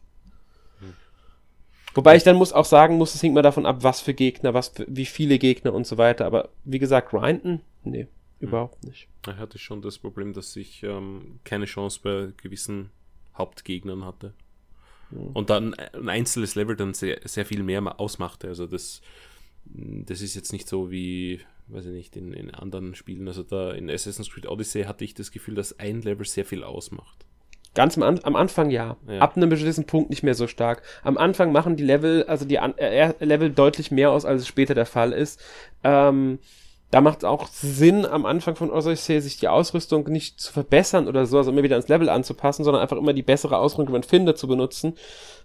[0.80, 0.94] Hm.
[1.94, 4.52] Wobei ich dann muss auch sagen muss, es hängt mal davon ab, was für Gegner,
[4.52, 6.26] was für, wie viele Gegner und so weiter.
[6.26, 8.08] Aber wie gesagt, grinden, nee,
[8.40, 8.48] hm.
[8.48, 9.08] überhaupt nicht.
[9.28, 12.90] Ich hatte schon das Problem, dass ich ähm, keine Chance bei gewissen
[13.38, 14.34] Hauptgegnern hatte.
[15.10, 18.48] Und dann ein einzelnes Level dann sehr, sehr viel mehr ausmachte.
[18.48, 19.00] Also das,
[19.64, 23.28] das ist jetzt nicht so wie, weiß ich nicht, in, in anderen Spielen.
[23.28, 26.64] Also da in Assassin's Creed Odyssey hatte ich das Gefühl, dass ein Level sehr viel
[26.64, 27.24] ausmacht.
[27.74, 28.96] Ganz am, am Anfang ja.
[29.06, 29.18] ja.
[29.18, 30.82] Ab einem bestimmten Punkt nicht mehr so stark.
[31.02, 34.74] Am Anfang machen die Level, also die äh, Level deutlich mehr aus, als es später
[34.74, 35.42] der Fall ist.
[35.84, 36.38] Ähm,
[36.90, 41.08] da macht es auch Sinn, am Anfang von Odyssey sich die Ausrüstung nicht zu verbessern
[41.08, 43.92] oder so, also immer wieder ans Level anzupassen, sondern einfach immer die bessere Ausrüstung, die
[43.92, 44.94] man findet, zu benutzen,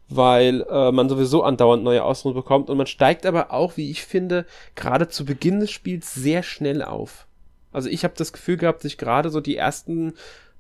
[0.08, 4.04] weil äh, man sowieso andauernd neue Ausrüstung bekommt und man steigt aber auch, wie ich
[4.04, 7.26] finde, gerade zu Beginn des Spiels sehr schnell auf.
[7.72, 10.14] Also ich habe das Gefühl gehabt, dass ich gerade so die ersten,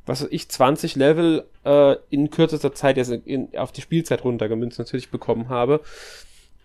[0.07, 4.79] was weiß ich, 20 Level äh, in kürzester Zeit jetzt in, auf die Spielzeit runtergemünzt
[4.79, 5.81] natürlich bekommen habe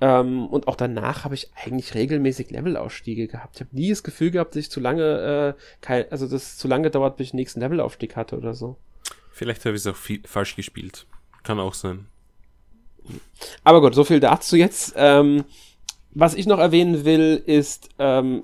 [0.00, 3.56] ähm, und auch danach habe ich eigentlich regelmäßig Levelausstiege gehabt.
[3.56, 6.58] Ich habe nie das Gefühl gehabt, dass ich zu lange, äh, kein, also dass es
[6.58, 8.76] zu lange dauert, bis ich den nächsten Levelaufstieg hatte oder so.
[9.32, 11.06] Vielleicht habe ich es auch viel, falsch gespielt.
[11.42, 12.06] Kann auch sein.
[13.64, 14.94] Aber gut, so viel dazu jetzt.
[14.96, 15.44] Ähm,
[16.10, 18.42] was ich noch erwähnen will, ist, ähm,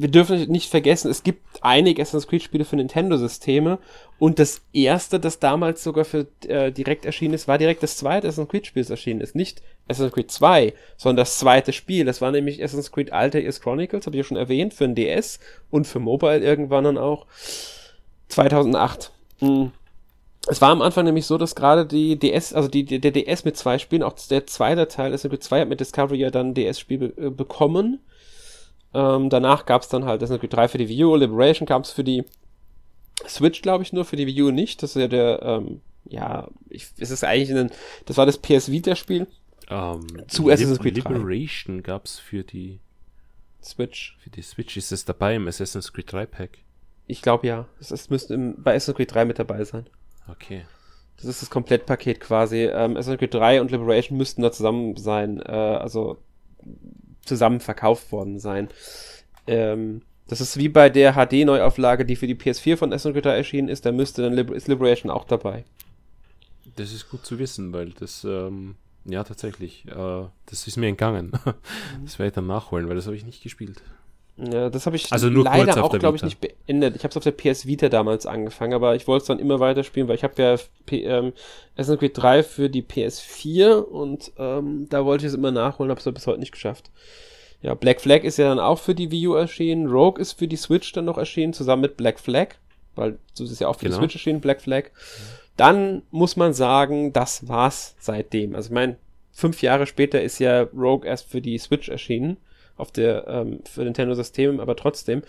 [0.00, 3.78] wir dürfen nicht vergessen, es gibt einige Assassin's Creed Spiele für Nintendo-Systeme
[4.20, 8.28] und das erste, das damals sogar für äh, direkt erschienen ist, war direkt das zweite
[8.28, 9.34] Assassin's Creed Spiel, das erschienen ist.
[9.34, 12.04] Nicht Assassin's Creed 2, sondern das zweite Spiel.
[12.04, 15.40] Das war nämlich Assassin's Creed Altair's Chronicles, habe ich ja schon erwähnt, für ein DS
[15.70, 17.26] und für Mobile irgendwann dann auch.
[18.28, 19.10] 2008.
[19.40, 19.72] Mhm.
[20.48, 23.56] Es war am Anfang nämlich so, dass gerade die DS, also die, der DS mit
[23.56, 26.98] zwei Spielen, auch der zweite Teil, Assassin's Creed 2 hat mit Discovery ja dann DS-Spiel
[26.98, 27.98] be äh, bekommen
[28.94, 31.84] ähm, danach gab es dann halt das natürlich 3 für die Wii U, Liberation gab
[31.84, 32.24] es für die
[33.26, 34.82] Switch, glaube ich, nur, für die Wii U nicht.
[34.82, 37.70] Das ist ja der, ähm, ja, ich, es ist eigentlich ein,
[38.06, 39.26] das war das PS Vita-Spiel.
[39.70, 41.12] Um, ähm, zu Assassin's Creed 3.
[41.12, 42.80] Liberation gab es für die
[43.62, 44.16] Switch.
[44.22, 46.58] Für die Switch ist es dabei im Assassin's Creed 3 Pack.
[47.06, 47.66] Ich glaube ja.
[47.78, 49.90] Es, es müsste im, bei Assassin's Creed 3 mit dabei sein.
[50.28, 50.64] Okay.
[51.16, 52.64] Das ist das Komplettpaket quasi.
[52.64, 56.16] Ähm, Assassin's Creed 3 und Liberation müssten da zusammen sein, äh, also
[57.28, 58.68] zusammen verkauft worden sein.
[59.46, 63.68] Ähm, das ist wie bei der HD-Neuauflage, die für die PS4 von Creed 3 erschienen
[63.68, 65.64] ist, da müsste dann Liber ist Liberation auch dabei.
[66.76, 71.32] Das ist gut zu wissen, weil das, ähm, ja, tatsächlich, äh, das ist mir entgangen.
[72.04, 73.82] das werde ich dann nachholen, weil das habe ich nicht gespielt.
[74.40, 76.94] Ja, das habe ich Also nur leider auch, glaube ich, nicht beendet.
[76.94, 79.58] Ich habe es auf der PS Vita damals angefangen, aber ich wollte es dann immer
[79.58, 81.32] weiter spielen, weil ich habe ja P ähm,
[81.74, 86.00] Assassin's Creed 3 für die PS4 und ähm, da wollte ich es immer nachholen, habe
[86.00, 86.90] es aber bis heute nicht geschafft.
[87.62, 89.88] Ja, Black Flag ist ja dann auch für die Wii U erschienen.
[89.88, 92.50] Rogue ist für die Switch dann noch erschienen, zusammen mit Black Flag,
[92.94, 93.96] weil so ist es ja auch für Genau.
[93.96, 94.84] die Switch erschienen, Black Flag.
[95.56, 98.54] Dann muss man sagen, das war's seitdem.
[98.54, 98.96] Also ich meine,
[99.32, 102.36] fünf Jahre später ist ja Rogue erst für die Switch erschienen,
[102.78, 105.22] auf der ähm, für Nintendo-System, aber trotzdem.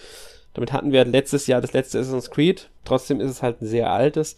[0.53, 2.69] Damit hatten wir letztes Jahr das letzte Assassin's Creed.
[2.85, 4.37] Trotzdem ist es halt ein sehr altes.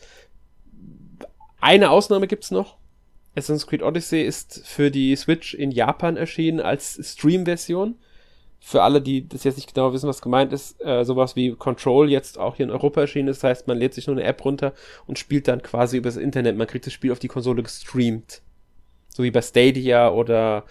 [1.59, 2.77] Eine Ausnahme gibt's noch.
[3.35, 7.95] Assassin's Creed Odyssey ist für die Switch in Japan erschienen als Stream-Version.
[8.59, 12.11] Für alle, die das jetzt nicht genau wissen, was gemeint ist, äh, sowas wie Control
[12.11, 13.41] jetzt auch hier in Europa erschienen ist.
[13.41, 14.73] Das heißt, man lädt sich nur eine App runter
[15.07, 16.57] und spielt dann quasi übers Internet.
[16.57, 18.41] Man kriegt das Spiel auf die Konsole gestreamt.
[19.09, 20.65] So wie bei Stadia oder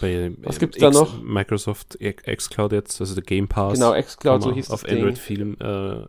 [0.00, 1.22] Bei, Was ähm, gibt's da X- noch?
[1.22, 3.78] Microsoft xCloud jetzt, also der Game Pass.
[3.78, 4.98] genau xCloud, so hieß auf das Ding.
[4.98, 5.64] Android Film, äh,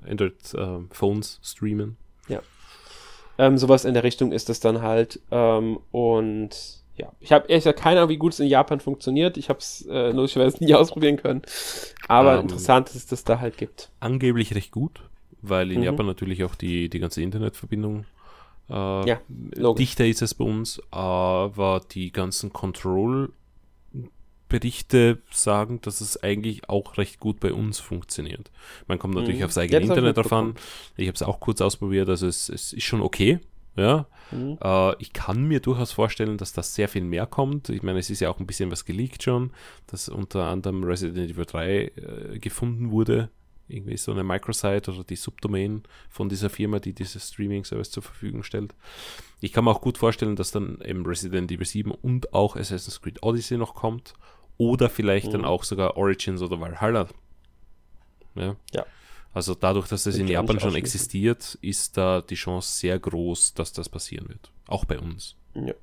[0.09, 1.97] Android äh, Phones streamen.
[3.37, 5.19] Ähm, sowas in der Richtung ist es dann halt.
[5.29, 6.49] Ähm, und
[6.95, 9.35] ja, ich habe ehrlich gesagt keine Ahnung, wie gut es in Japan funktioniert.
[9.37, 11.41] Ich habe es äh, logischerweise nie ausprobieren können.
[12.07, 13.89] Aber Ähm, interessant, dass es das da halt gibt.
[13.99, 15.01] Angeblich recht gut,
[15.41, 15.83] weil in Mhm.
[15.83, 18.05] Japan natürlich auch die, die ganze Internetverbindung
[18.69, 22.53] äh, Ja, dichter ist als bei uns, aber die ganzen
[24.59, 28.51] Control-Berichte sagen, dass es eigentlich auch recht gut bei uns funktioniert.
[28.87, 29.45] Man kommt natürlich Mhm.
[29.45, 30.55] aufs eigene ich Internet drauf an.
[30.97, 33.39] Ich habe es auch kurz ausprobiert, also es, es ist schon okay.
[33.77, 34.57] Ja, Mhm.
[34.63, 37.69] Äh, ich kann mir durchaus vorstellen, dass das sehr viel mehr kommt.
[37.69, 39.51] Ich meine, es ist ja auch ein bisschen was geleakt schon,
[39.85, 43.29] dass unter anderem Resident Evil 3 äh, gefunden wurde.
[43.67, 48.41] Irgendwie so eine Microsite oder die Subdomain von dieser Firma, die dieses Streaming-Service zur Verfügung
[48.43, 48.73] stellt.
[49.41, 53.01] Ich kann mir auch gut vorstellen, dass dann eben Resident Evil 7 und auch Assassin's
[53.01, 54.13] Creed Odyssey noch kommt.
[54.57, 55.47] Oder vielleicht dann Mhm.
[55.47, 57.07] auch sogar Origins oder Valhalla.
[58.35, 58.55] Ja.
[58.73, 58.85] Ja.
[59.33, 63.53] Also dadurch, dass in ich auch Japan schon existiert, ist da die Chance sehr groß,
[63.53, 64.49] dass das passieren wird.
[64.67, 65.35] Auch bei uns.
[65.53, 65.73] Ja.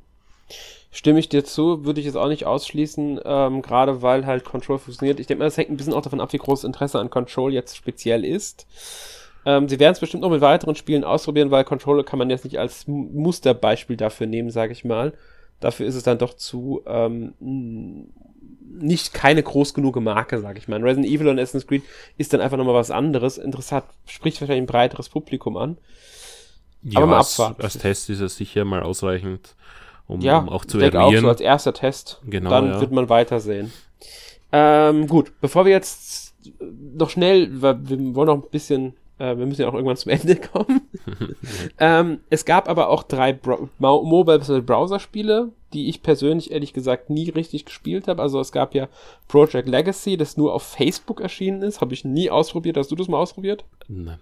[0.90, 4.78] Stimme ich dir zu, würde ich es auch nicht ausschließen, ähm, gerade weil halt Control
[4.78, 5.20] funktioniert.
[5.20, 7.52] Ich denke mal, das hängt ein bisschen auch davon ab, wie groß Interesse an Control
[7.52, 8.66] jetzt speziell ist.
[9.44, 12.44] Ähm, sie werden es bestimmt noch mit weiteren Spielen ausprobieren, weil Control kann man jetzt
[12.44, 15.14] nicht als Musterbeispiel dafür nehmen, sage ich mal.
[15.60, 17.34] Dafür ist es dann doch zu ähm,
[18.74, 20.80] nicht keine groß genug Marke, sage ich mal.
[20.82, 21.82] Resident Evil und Assassin's Creed
[22.18, 23.38] ist dann einfach nochmal was anderes.
[23.38, 25.78] Interessant, spricht wahrscheinlich ein breiteres Publikum an.
[26.94, 27.62] Aber mal als, abwarten.
[27.62, 29.54] als Test ist es sicher mal ausreichend,
[30.08, 31.22] um, Ja, um auch zu denke auch eruieren.
[31.24, 32.20] so als erster Test.
[32.26, 32.80] Genau, Dann ja.
[32.80, 33.72] wird man weitersehen.
[34.52, 36.34] Ähm, gut, bevor wir jetzt
[36.70, 40.10] noch schnell, weil wir wollen noch ein bisschen, äh, wir müssen ja auch irgendwann zum
[40.12, 40.80] Ende kommen.
[41.78, 44.60] ähm, es gab aber auch drei Bro Mo- Mobile bzw.
[44.60, 48.22] Browser-Spiele, die ich persönlich ehrlich gesagt nie richtig gespielt habe.
[48.22, 48.88] Also es gab ja
[49.28, 51.80] Project Legacy, das nur auf Facebook erschienen ist.
[51.80, 52.76] Habe ich nie ausprobiert.
[52.76, 53.64] Hast du das mal ausprobiert?
[53.88, 54.18] Nein.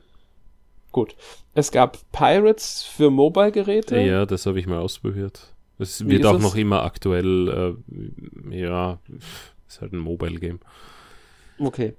[0.93, 1.15] Gut.
[1.55, 4.01] Es gab Pirates für Mobile-Geräte.
[4.01, 5.55] Ja, das habe ich mal ausprobiert.
[5.79, 6.43] Es wird auch es?
[6.43, 7.77] noch immer aktuell,
[8.51, 8.99] äh, ja,
[9.67, 10.61] ist halt ein Mobile-Game.
[11.59, 11.95] Okay.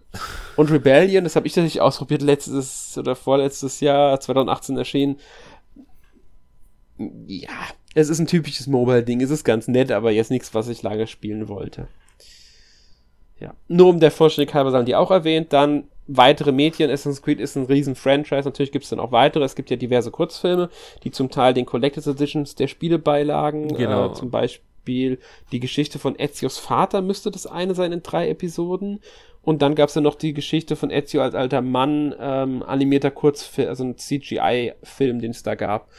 [0.55, 5.17] Und Rebellion, das habe ich tatsächlich ausprobiert, letztes oder vorletztes Jahr, 2018 erschienen.
[7.27, 7.49] Ja,
[7.93, 9.21] es ist ein typisches Mobile-Ding.
[9.21, 11.87] Es ist ganz nett, aber jetzt nichts, was ich lange spielen wollte.
[13.39, 13.53] Ja.
[13.67, 15.51] Nur um der Vollständigkeit halber sagen die auch erwähnt.
[15.51, 16.89] Dann weitere Medien.
[16.89, 18.43] Assassin's Creed ist ein riesen Franchise.
[18.45, 19.43] Natürlich gibt es dann auch weitere.
[19.43, 20.69] Es gibt ja diverse Kurzfilme,
[21.03, 23.69] die zum Teil den Collectors Editions der Spiele beilagen.
[23.69, 24.11] Genau.
[24.11, 25.19] Äh, zum Beispiel
[25.51, 28.99] die Geschichte von Ezios Vater müsste das eine sein in drei Episoden.
[29.41, 33.09] Und dann gab es ja noch die Geschichte von Ezio als alter Mann, ähm, animierter
[33.09, 35.89] Kurzfilm, also ein CGI-Film, den es da gab.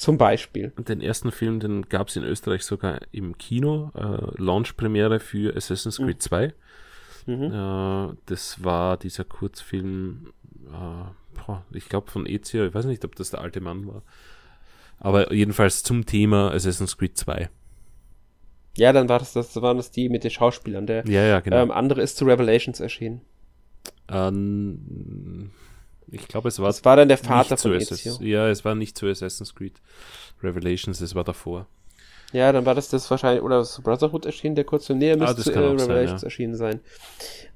[0.00, 0.72] Zum Beispiel.
[0.76, 5.54] Und Den ersten Film, den gab es in Österreich sogar im Kino, äh, Launch-Premiere für
[5.54, 6.54] Assassin's Creed 2.
[7.26, 7.52] Mhm.
[7.52, 10.32] Äh, das war dieser Kurzfilm,
[10.68, 14.02] äh, boah, ich glaube von Ezio, ich weiß nicht, ob das der alte Mann war.
[15.00, 17.50] Aber jedenfalls zum Thema Assassin's Creed 2.
[18.78, 20.86] Ja, dann war das, das waren das die mit den Schauspielern.
[20.86, 21.62] Der Ja, ja, genau.
[21.62, 23.20] ähm, andere ist zu Revelations erschienen.
[24.08, 25.50] Ähm,
[26.12, 28.18] ich glaube, es war, Das war dann der Vater nicht zu von Ezio.
[28.20, 29.80] Ja, es war nicht zu Assassin's Creed
[30.42, 31.66] Revelations, es war davor.
[32.32, 35.34] Ja, dann war das das wahrscheinlich, oder das Brotherhood erschienen, der kurz näher Ah, müsste
[35.36, 36.26] das zu äh, auch sein, Revelations ja.
[36.26, 36.80] erschienen sein.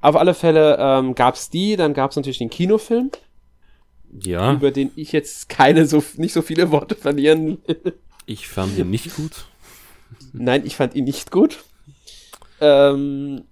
[0.00, 3.10] Auf alle Fälle ähm, gab's die, dann gab's natürlich den Kinofilm,
[4.18, 7.94] Ja, über den ich jetzt keine so nicht so viele Worte verlieren will.
[8.26, 9.44] ich fand ihn nicht gut.
[10.32, 11.62] Nein, ich fand ihn nicht gut.
[12.60, 13.44] Ähm,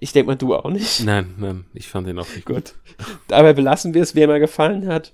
[0.00, 1.04] ich denke mal, du auch nicht.
[1.04, 2.74] Nein, nein, ich fand ihn auch nicht gut.
[3.28, 5.12] Dabei belassen wir es, wer mal gefallen hat.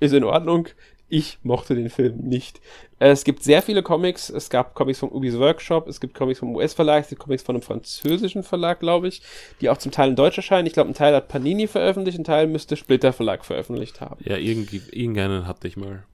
[0.00, 0.68] Ist in Ordnung.
[1.10, 2.60] Ich mochte den Film nicht.
[2.98, 4.28] Es gibt sehr viele Comics.
[4.28, 7.56] Es gab Comics vom Ubi's Workshop, es gibt Comics vom US-Verlag, es gibt Comics von
[7.56, 9.22] einem französischen Verlag, glaube ich,
[9.60, 10.66] die auch zum Teil in Deutsch erscheinen.
[10.66, 14.22] Ich glaube, ein Teil hat Panini veröffentlicht, ein Teil müsste Splitter Verlag veröffentlicht haben.
[14.24, 16.04] Ja, irgendwie, irgendeinen hatte ich mal.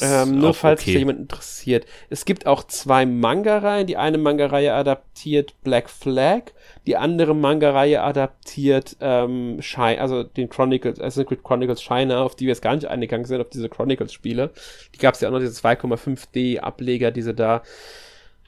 [0.00, 0.94] Ähm, nur falls sich okay.
[0.94, 1.86] da jemand interessiert.
[2.10, 3.86] Es gibt auch zwei Manga-Reihen.
[3.86, 6.52] Die eine Manga-Reihe adaptiert Black Flag,
[6.86, 12.44] die andere Manga-Reihe adaptiert ähm, Shine, also den Chronicles, Assassin's Creed Chronicles China, auf die
[12.44, 14.50] wir jetzt gar nicht eingegangen sind, auf diese Chronicles-Spiele.
[14.94, 17.62] Die gab es ja auch noch, diese 2,5D-Ableger, die sie da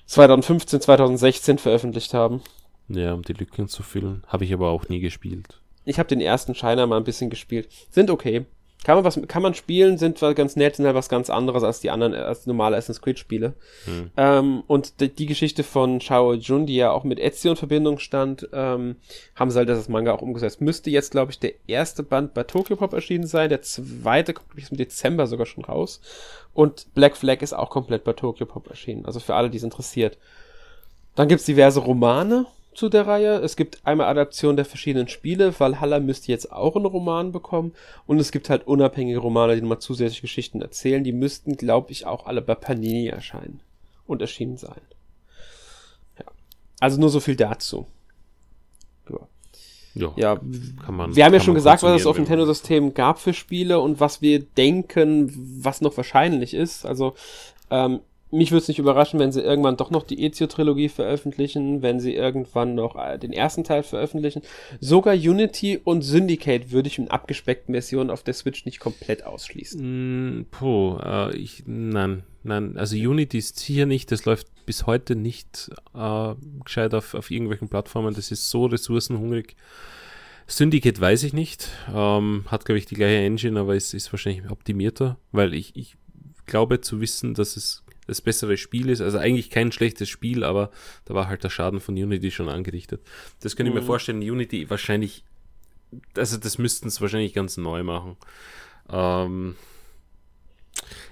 [0.07, 2.43] 2015, 2016 veröffentlicht haben.
[2.89, 4.25] Ja, um die Lücken zu füllen.
[4.27, 5.61] Habe ich aber auch nie gespielt.
[5.85, 7.69] Ich habe den ersten China mal ein bisschen gespielt.
[7.91, 8.45] Sind okay.
[8.83, 11.63] Kann man was, kann man spielen, sind zwar ganz nett, sind halt was ganz anderes
[11.63, 13.53] als die anderen, als normale Assassin's Creed Spiele.
[13.85, 14.11] Hm.
[14.17, 17.99] Ähm, und die, die Geschichte von Shao Jun, die ja auch mit Ezio in Verbindung
[17.99, 18.97] stand, ähm,
[19.35, 20.63] haben sie halt das Manga auch umgesetzt.
[20.63, 24.49] Müsste jetzt, glaube ich, der erste Band bei Tokyo Pop erschienen sein, der zweite kommt
[24.57, 26.01] ich, im Dezember sogar schon raus.
[26.55, 29.63] Und Black Flag ist auch komplett bei Tokyo Pop erschienen, also für alle, die es
[29.63, 30.17] interessiert.
[31.17, 33.39] Dann gibt's diverse Romane zu der Reihe.
[33.39, 35.59] Es gibt einmal Adaptionen der verschiedenen Spiele.
[35.59, 37.73] Valhalla müsste jetzt auch einen Roman bekommen.
[38.07, 41.05] Und es gibt halt unabhängige Romane, die nochmal zusätzliche Geschichten erzählen.
[41.05, 43.61] Die müssten, glaube ich, auch alle bei Panini erscheinen
[44.07, 44.81] und erschienen sein.
[46.19, 46.27] Ja.
[46.81, 47.87] Also nur so viel dazu.
[49.95, 50.13] Ja.
[50.17, 50.41] Ja,
[50.85, 51.17] kann man.
[51.17, 54.41] wir haben ja schon gesagt, was es auf Nintendo-System gab für Spiele und was wir
[54.41, 55.33] denken,
[55.63, 56.87] was noch wahrscheinlich ist.
[56.87, 57.15] Also,
[57.71, 58.01] ähm,
[58.31, 62.15] mich würde es nicht überraschen, wenn sie irgendwann doch noch die Ezio-Trilogie veröffentlichen, wenn sie
[62.15, 64.43] irgendwann noch äh, den ersten Teil veröffentlichen.
[64.81, 70.41] Sogar Unity und Syndicate würde ich in abgespeckten Versionen auf der Switch nicht komplett ausschließen.
[70.41, 72.77] Mm, puh, äh, ich, nein, nein.
[72.77, 76.35] Also Unity ist sicher nicht, das läuft bis heute nicht äh,
[76.65, 78.15] gescheit auf, auf irgendwelchen Plattformen.
[78.15, 79.57] Das ist so ressourcenhungrig.
[80.47, 81.69] Syndicate weiß ich nicht.
[81.93, 85.97] Ähm, hat, glaube ich, die gleiche Engine, aber ist, ist wahrscheinlich optimierter, weil ich, ich
[86.47, 89.01] glaube zu wissen, dass es das bessere Spiel ist.
[89.01, 90.71] Also eigentlich kein schlechtes Spiel, aber
[91.05, 93.01] da war halt der Schaden von Unity schon angerichtet.
[93.41, 93.87] Das könnte ich mir Mhm.
[93.87, 95.25] vorstellen, Unity wahrscheinlich,
[96.17, 98.17] also das müssten es wahrscheinlich ganz neu machen.
[98.91, 99.57] Ähm,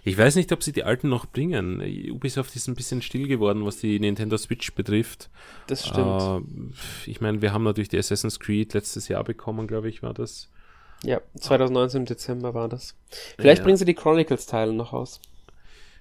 [0.04, 1.80] ich weiß nicht, ob sie die alten noch bringen.
[2.10, 5.28] Ubisoft ist ein bisschen still geworden, was die Nintendo Switch betrifft.
[5.66, 6.22] Das stimmt.
[6.22, 10.14] Äh, ich meine, wir haben natürlich die Assassin's Creed letztes Jahr bekommen, glaube ich, war
[10.14, 10.48] das.
[11.04, 12.96] ja, 2019 im Dezember war das.
[13.38, 13.64] Vielleicht Ja.
[13.64, 15.20] bringen sie die Chronicles-Teile noch raus.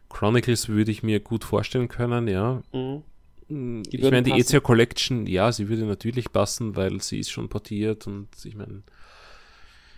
[0.09, 2.61] Chronicles würde ich mir gut vorstellen können, ja.
[2.73, 3.03] Mhm.
[3.49, 4.41] Mm, ich meine, die passen.
[4.41, 8.83] Ezio Collection, ja, sie würde natürlich passen, weil sie ist schon portiert und ich meine,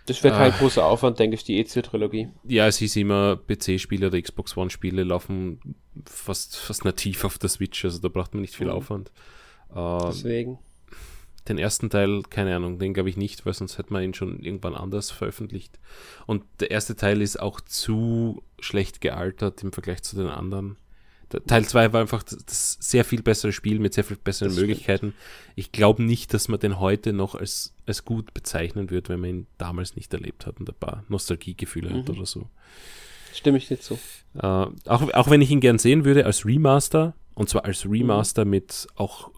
[0.06, 0.56] Das wäre kein Ah.
[0.56, 2.28] großer Aufwand, denke ich, die Ezio-Trilogie.
[2.44, 5.60] ja, es hieß immer, PC-Spiele oder Xbox One-Spiele laufen
[6.06, 8.72] fast, fast nativ auf der Switch, also da braucht man nicht viel Mhm.
[8.72, 9.12] Aufwand.
[9.74, 10.58] Äh, Deswegen.
[11.48, 14.40] den ersten Teil, keine Ahnung, den glaube ich nicht, weil sonst hätte man ihn schon
[14.40, 15.78] irgendwann anders veröffentlicht.
[16.26, 20.76] Und der erste Teil ist auch zu schlecht gealtert im Vergleich zu den anderen.
[21.32, 24.54] Der Teil 2 war einfach das, sehr viel bessere Spiel mit sehr viel besseren Das
[24.56, 24.68] stimmt.
[24.68, 25.14] Möglichkeiten.
[25.54, 29.30] Ich glaube nicht, dass man den heute noch als, als gut bezeichnen wird, wenn man
[29.30, 32.16] ihn damals nicht erlebt hat und ein paar Nostalgiegefühle hat Mhm.
[32.16, 32.48] oder so.
[33.32, 33.94] Stimme ich dir zu.
[34.34, 38.44] Äh, auch, auch wenn ich ihn gern sehen würde als Remaster, und zwar als Remaster
[38.44, 39.30] mit auch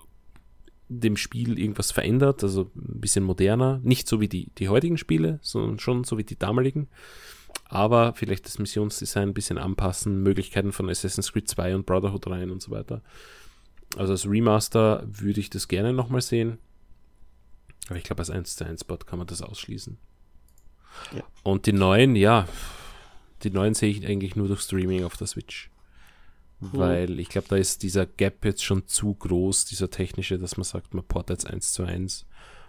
[0.89, 5.39] dem Spiel irgendwas verändert, also ein bisschen moderner, nicht so wie die, die heutigen Spiele,
[5.43, 6.89] sondern schon so wie die damaligen,
[7.69, 12.51] aber vielleicht das Missionsdesign ein bisschen anpassen, Möglichkeiten von Assassin's Creed 2 und Brotherhood rein
[12.51, 13.03] und so weiter.
[13.97, 16.59] Also als Remaster würde ich das gerne nochmal sehen,
[17.89, 19.99] aber ich glaube als 1 zu 1 Bot kann man das ausschließen.
[21.15, 21.23] Ja.
[21.43, 22.47] Und die neuen, ja,
[23.43, 25.71] die neuen sehe ich eigentlich nur durch Streaming auf der Switch.
[26.65, 30.63] Weil ich glaube, da ist dieser Gap jetzt schon zu groß, dieser technische, dass man
[30.63, 32.25] sagt, man portet jetzt 1 zu 1.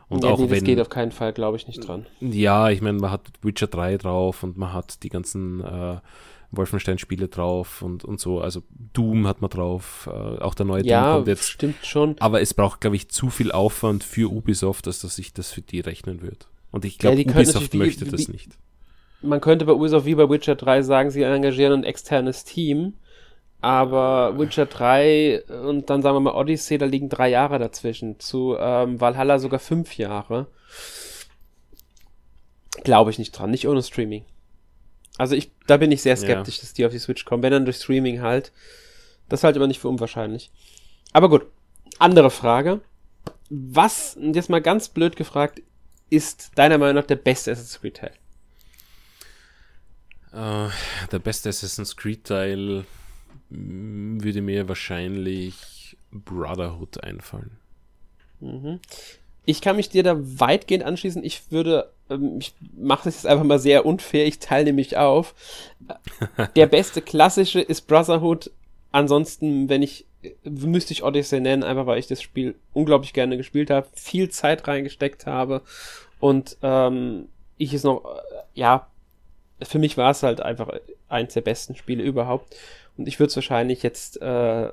[0.10, 0.64] Und ja, auch nee, das wenn.
[0.66, 2.06] geht auf keinen Fall, glaube ich, nicht dran.
[2.20, 5.98] Ja, ich meine, man hat Witcher 3 drauf und man hat die ganzen äh,
[6.52, 8.40] Wolfenstein-Spiele drauf und, und so.
[8.40, 8.62] Also
[8.94, 11.50] Doom hat man drauf, äh, auch der neue Doom Ja, kommt jetzt.
[11.50, 12.16] stimmt schon.
[12.20, 15.62] Aber es braucht, glaube ich, zu viel Aufwand für Ubisoft, dass das sich das für
[15.62, 16.48] die rechnen wird.
[16.72, 18.52] Und ich Ja, glaube, können Ubisoft möchte die- das nicht.
[19.22, 22.94] Man könnte bei Ubisoft wie bei Witcher 3 sagen, sie engagieren ein externes Team.
[23.64, 28.20] Aber Witcher 3 und dann sagen wir mal Odyssey, da liegen drei Jahre dazwischen.
[28.20, 30.48] Zu ähm, Valhalla sogar fünf Jahre.
[32.84, 34.26] Glaube ich nicht dran, nicht ohne Streaming.
[35.18, 37.42] Also ich, da bin ich sehr skeptisch, dass die auf die Switch kommen.
[37.42, 38.52] Wenn dann durch Streaming halt.
[39.30, 40.52] Das halte ich aber nicht für unwahrscheinlich.
[41.14, 41.46] Aber gut,
[42.00, 42.82] andere Frage.
[43.50, 45.62] Was, jetzt mal ganz blöd gefragt,
[46.10, 48.12] ist deiner Meinung nach der beste Assassin's Creed Teil?
[50.34, 50.70] Uh,
[51.14, 52.84] der beste Assassin's Creed Teil
[53.54, 57.52] würde mir wahrscheinlich Brotherhood einfallen.
[58.40, 58.80] Mhm.
[59.46, 61.24] Ich kann mich dir da weitgehend anschließen.
[61.24, 65.36] Ich würde, ähm, ich mache das jetzt einfach mal sehr unfair, ich teile nämlich auf.
[66.56, 68.52] Der beste klassische ist Brotherhood.
[68.92, 70.06] Ansonsten, wenn ich,
[70.44, 74.68] müsste ich Odyssey nennen, einfach weil ich das Spiel unglaublich gerne gespielt habe, viel Zeit
[74.68, 75.62] reingesteckt habe
[76.20, 77.28] und ähm,
[77.58, 78.04] ich es noch,
[78.54, 78.88] ja,
[79.62, 80.70] für mich war es halt einfach
[81.10, 82.56] eins der besten Spiele überhaupt.
[82.98, 84.70] Und ich würde es wahrscheinlich jetzt, äh,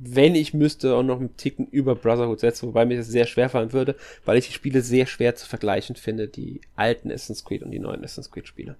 [0.00, 3.48] wenn ich müsste, auch noch einen Ticken über Brotherhood setzen, wobei mir das sehr schwer
[3.48, 7.62] fallen würde, weil ich die Spiele sehr schwer zu vergleichen finde, die alten Assassin's Creed
[7.62, 8.76] und die neuen Assassin's Creed Spiele.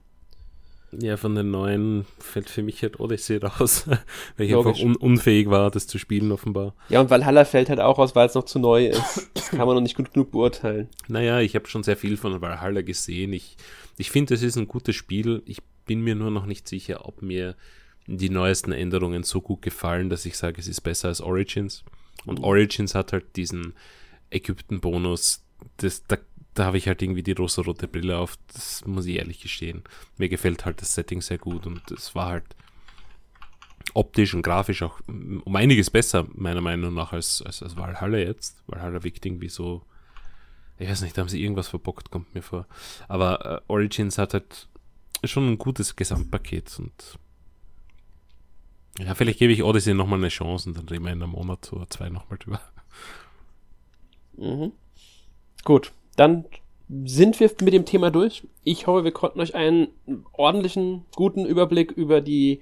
[0.93, 3.89] Ja, von den neuen fällt für mich halt Odyssey raus,
[4.37, 4.81] weil ich Logisch.
[4.81, 6.75] einfach un unfähig war, das zu spielen, offenbar.
[6.89, 9.29] Ja, und Valhalla fällt halt auch aus, weil es noch zu neu ist.
[9.35, 10.89] Das kann man noch nicht gut genug beurteilen.
[11.09, 13.33] Naja, ich habe schon sehr viel von Valhalla gesehen.
[13.33, 13.57] Ich,
[13.99, 15.43] ich finde, es ist ein gutes Spiel.
[15.45, 17.57] Ich bin mir nur noch nicht sicher, ob mir
[18.07, 21.85] die neuesten Änderungen so gut gefallen, dass ich sage, es ist besser als Origins.
[22.25, 22.41] Und.
[22.41, 23.75] Origins hat halt diesen
[24.31, 25.45] Ägypten-Bonus.
[25.77, 26.17] da,
[26.55, 28.37] da habe ich halt irgendwie die rosa-rote Brille auf.
[28.53, 29.83] Das muss ich ehrlich gestehen.
[30.17, 32.57] Mir gefällt halt das Setting sehr gut und es war halt
[33.95, 38.63] optisch und grafisch auch um einiges besser, meiner Meinung nach, als, als, als Valhalla jetzt.
[38.67, 39.83] Valhalla wirkt irgendwie so,
[40.79, 42.67] ich weiß nicht, da haben sie irgendwas verbockt, kommt mir vor.
[43.09, 44.69] Aber äh, Origins hat halt
[45.25, 47.19] schon ein gutes Gesamtpaket und
[48.99, 51.73] ja, vielleicht gebe ich Odyssey nochmal eine Chance und dann reden wir in einem Monat
[51.73, 52.61] oder zwei nochmal drüber.
[54.37, 54.73] Mhm.
[55.65, 56.45] Gut, dann
[57.05, 58.45] sind wir mit dem Thema durch.
[58.63, 59.89] Ich hoffe, wir konnten euch einen
[60.33, 62.61] ordentlichen, guten Überblick über die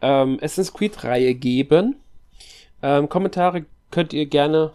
[0.00, 1.96] ähm, Assassin's Creed-Reihe geben.
[2.82, 4.72] Ähm, Kommentare könnt ihr gerne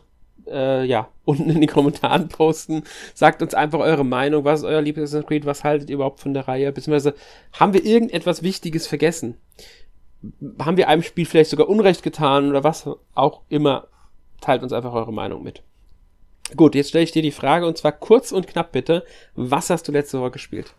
[0.48, 2.84] äh, ja, unten in die Kommentaren posten.
[3.14, 4.44] Sagt uns einfach eure Meinung.
[4.44, 5.46] Was ist euer Lieblings Assassin's Creed?
[5.46, 6.72] Was haltet ihr überhaupt von der Reihe?
[6.72, 7.14] Beziehungsweise
[7.54, 9.38] haben wir irgendetwas Wichtiges vergessen?
[10.60, 13.88] Haben wir einem Spiel vielleicht sogar Unrecht getan oder was auch immer,
[14.42, 15.64] teilt uns einfach eure Meinung mit.
[16.56, 19.06] Gut, jetzt stelle ich dir die Frage und zwar kurz und knapp bitte.
[19.36, 20.74] Was hast du letzte Woche gespielt?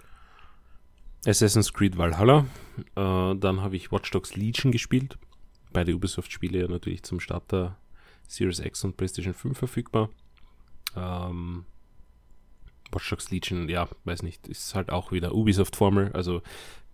[1.26, 2.46] Assassin's Creed Valhalla.
[2.96, 5.18] Äh, dann habe ich Watch Dogs Legion gespielt.
[5.72, 7.76] Beide Ubisoft-Spiele ja natürlich zum Start der
[8.26, 10.10] Series X und PlayStation 5 verfügbar.
[10.96, 11.64] Ähm,
[12.90, 16.12] Watch Dogs Legion, ja, weiß nicht, ist halt auch wieder Ubisoft-Formel.
[16.12, 16.42] Also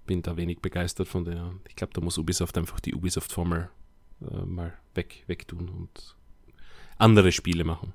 [0.07, 1.53] bin da wenig begeistert von der.
[1.69, 3.69] Ich glaube, da muss Ubisoft einfach die Ubisoft-Formel
[4.23, 6.17] äh, mal weg, wegtun und
[6.99, 7.93] andere Spiele machen.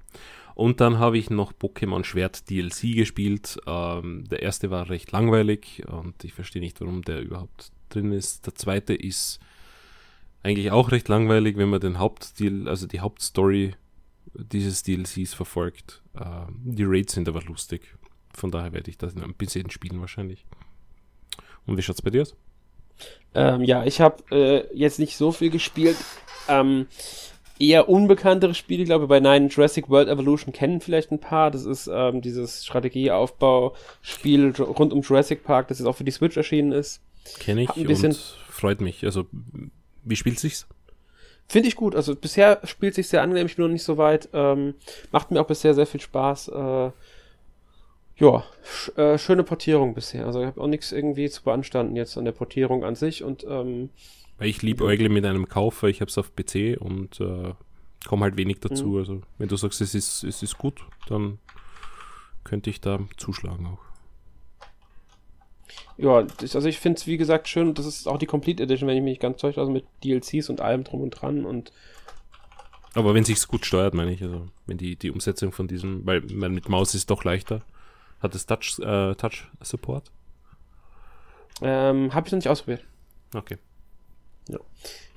[0.54, 3.58] Und dann habe ich noch Pokémon Schwert DLC gespielt.
[3.66, 8.46] Ähm, der erste war recht langweilig und ich verstehe nicht, warum der überhaupt drin ist.
[8.46, 9.40] Der zweite ist
[10.44, 13.76] eigentlich auch recht langweilig, wenn man den Hauptdeal, also die Hauptstory
[14.34, 16.02] dieses DLCs verfolgt.
[16.20, 17.96] Ähm, die Raids sind aber lustig.
[18.34, 20.46] Von daher werde ich das ein bisschen spielen wahrscheinlich.
[21.66, 22.36] Und wie schaut's bei dir aus?
[23.34, 25.98] Ähm, ja, ich habe äh, jetzt nicht so viel gespielt.
[26.48, 26.88] Ähm,
[27.60, 31.52] eher unbekanntere Spiele, glaube ich, bei Nine Jurassic World Evolution kennen vielleicht ein paar.
[31.52, 36.36] Das ist ähm, dieses Strategieaufbauspiel rund um Jurassic Park, das jetzt auch für die Switch
[36.36, 37.02] erschienen ist.
[37.40, 38.18] Kenne ich ein bisschen, und
[38.50, 39.06] freut mich.
[39.06, 39.26] Also,
[40.04, 40.68] wie spielt sich's?
[41.48, 41.96] Finde ich gut.
[41.96, 43.46] Also bisher spielt sich sehr angenehm.
[43.46, 44.30] Ich bin noch nicht so weit.
[44.34, 44.76] Ähm,
[45.12, 46.48] macht mir auch bisher sehr viel Spaß.
[46.48, 46.92] Äh,
[48.18, 50.26] ja, sch äh, schöne Portierung bisher.
[50.26, 53.46] Also ich habe auch nichts irgendwie zu beanstanden jetzt an der Portierung an sich und
[53.48, 53.90] ähm,
[54.40, 57.54] ich liebe Eugle mit einem Kauf, weil ich habe es auf PC und äh,
[58.08, 58.88] komme halt wenig dazu.
[58.88, 58.98] Mhm.
[58.98, 61.38] Also wenn du sagst, es ist, es ist gut, dann
[62.44, 63.80] könnte ich da zuschlagen auch.
[65.98, 68.98] Ja, also ich finde es wie gesagt schön, das ist auch die Complete Edition, wenn
[68.98, 71.72] ich mich ganz täusche, also mit DLCs und allem drum und dran und
[72.94, 76.22] aber wenn sich's gut steuert, meine ich, also wenn die, die Umsetzung von diesem, weil
[76.34, 77.62] man mit Maus ist doch leichter.
[78.22, 80.12] Hat es Touch, äh, Touch Support?
[81.62, 82.84] Ähm, habe ich noch nicht ausprobiert.
[83.36, 83.58] Okay.
[84.48, 84.60] Ja.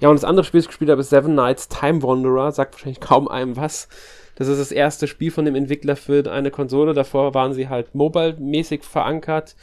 [0.00, 2.52] ja, und das andere Spiel, das ich gespielt habe, ist Seven Nights Time Wanderer.
[2.52, 3.88] Sagt wahrscheinlich kaum einem was.
[4.36, 6.92] Das ist das erste Spiel von dem Entwickler für eine Konsole.
[6.92, 9.56] Davor waren sie halt mobile-mäßig verankert.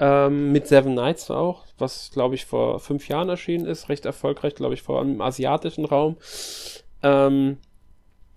[0.00, 3.88] Ähm, mit Seven Nights auch, was glaube ich vor fünf Jahren erschienen ist.
[3.88, 6.16] Recht erfolgreich, glaube ich, vor allem im asiatischen Raum.
[7.02, 7.58] Ähm,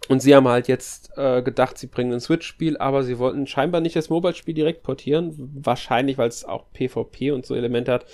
[0.07, 3.81] und sie haben halt jetzt äh, gedacht, sie bringen ein Switch-Spiel, aber sie wollten scheinbar
[3.81, 5.33] nicht das Mobile-Spiel direkt portieren.
[5.61, 8.05] Wahrscheinlich, weil es auch PvP und so Elemente hat.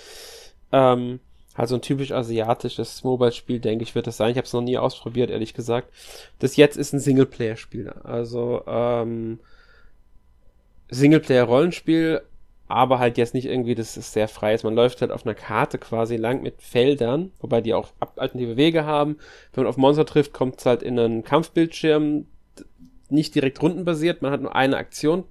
[0.72, 1.20] Ähm,
[1.54, 4.32] also ein typisch asiatisches Mobile-Spiel, denke ich, wird das sein.
[4.32, 5.92] Ich habe es noch nie ausprobiert, ehrlich gesagt.
[6.40, 7.90] Das jetzt ist ein Singleplayer-Spiel.
[8.02, 9.38] Also ähm,
[10.90, 12.22] Singleplayer-Rollenspiel
[12.66, 14.64] aber halt jetzt nicht irgendwie, dass es sehr frei ist.
[14.64, 18.86] Man läuft halt auf einer Karte quasi lang mit Feldern, wobei die auch alternative Wege
[18.86, 19.18] haben.
[19.52, 22.26] Wenn man auf Monster trifft, kommt es halt in einen Kampfbildschirm,
[23.10, 25.24] nicht direkt rundenbasiert, man hat nur eine Aktion,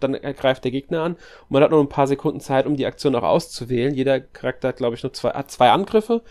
[0.00, 2.86] dann greift der Gegner an und man hat noch ein paar Sekunden Zeit, um die
[2.86, 3.94] Aktion auch auszuwählen.
[3.94, 6.22] Jeder Charakter hat, glaube ich, nur zwei, zwei Angriffe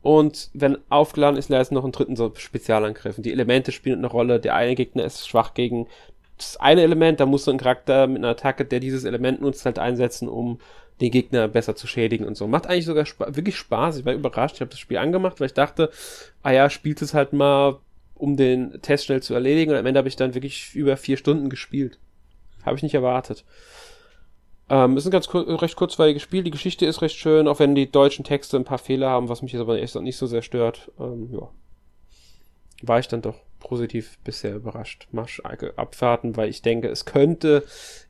[0.00, 3.18] und wenn aufgeladen ist, leistet noch einen dritten so Spezialangriff.
[3.18, 4.38] Und die Elemente spielen eine Rolle.
[4.38, 5.88] Der eine Gegner ist schwach gegen
[6.38, 9.64] das eine Element, da muss so ein Charakter mit einer Attacke, der dieses Element nutzt,
[9.64, 10.58] halt einsetzen, um
[11.00, 12.46] den Gegner besser zu schädigen und so.
[12.48, 13.98] Macht eigentlich sogar spa wirklich Spaß.
[13.98, 14.56] Ich war überrascht.
[14.56, 15.90] Ich habe das Spiel angemacht, weil ich dachte,
[16.42, 17.78] ah ja, spielt es halt mal,
[18.14, 19.70] um den Test schnell zu erledigen.
[19.70, 21.98] Und am Ende habe ich dann wirklich über vier Stunden gespielt.
[22.64, 23.44] Habe ich nicht erwartet.
[24.70, 26.42] Ähm, ist ein ganz kur recht kurzweiliges Spiel.
[26.42, 29.40] Die Geschichte ist recht schön, auch wenn die deutschen Texte ein paar Fehler haben, was
[29.40, 30.90] mich jetzt aber echt nicht so sehr stört.
[30.98, 31.48] Ähm, ja.
[32.82, 35.08] War ich dann doch positiv bisher überrascht.
[35.10, 35.40] Marsch
[35.76, 37.64] abwarten, weil ich denke, es könnte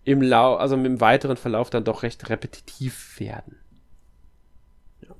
[0.05, 3.57] im Lau also im weiteren Verlauf dann doch recht repetitiv werden.
[5.01, 5.15] Ja.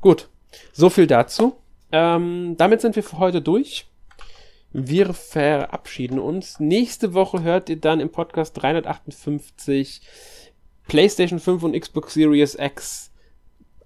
[0.00, 0.28] Gut,
[0.72, 1.56] so viel dazu.
[1.90, 3.86] Ähm, damit sind wir für heute durch.
[4.70, 6.60] Wir verabschieden uns.
[6.60, 10.02] Nächste Woche hört ihr dann im Podcast 358
[10.86, 13.10] PlayStation 5 und Xbox Series X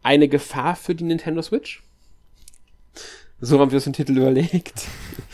[0.03, 1.85] eine Gefahr für die Nintendo Switch.
[3.45, 4.87] So haben wir uns den Titel überlegt.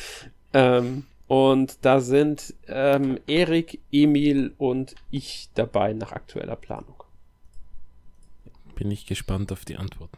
[0.55, 7.05] ähm, und da sind ähm, Erik, Emil und ich dabei nach aktueller Planung.
[8.75, 10.17] Bin ich gespannt auf die Antworten.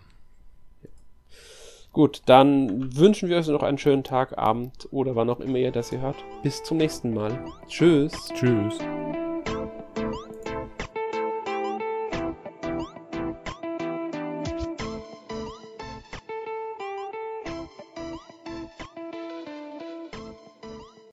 [1.93, 5.73] Gut, dann wünschen wir euch noch einen schönen Tag, Abend oder wann auch immer ihr
[5.73, 6.25] das hier hört.
[6.45, 7.45] Bis zum nächsten Mal.
[7.67, 8.12] Tschüss.
[8.33, 8.79] Tschüss.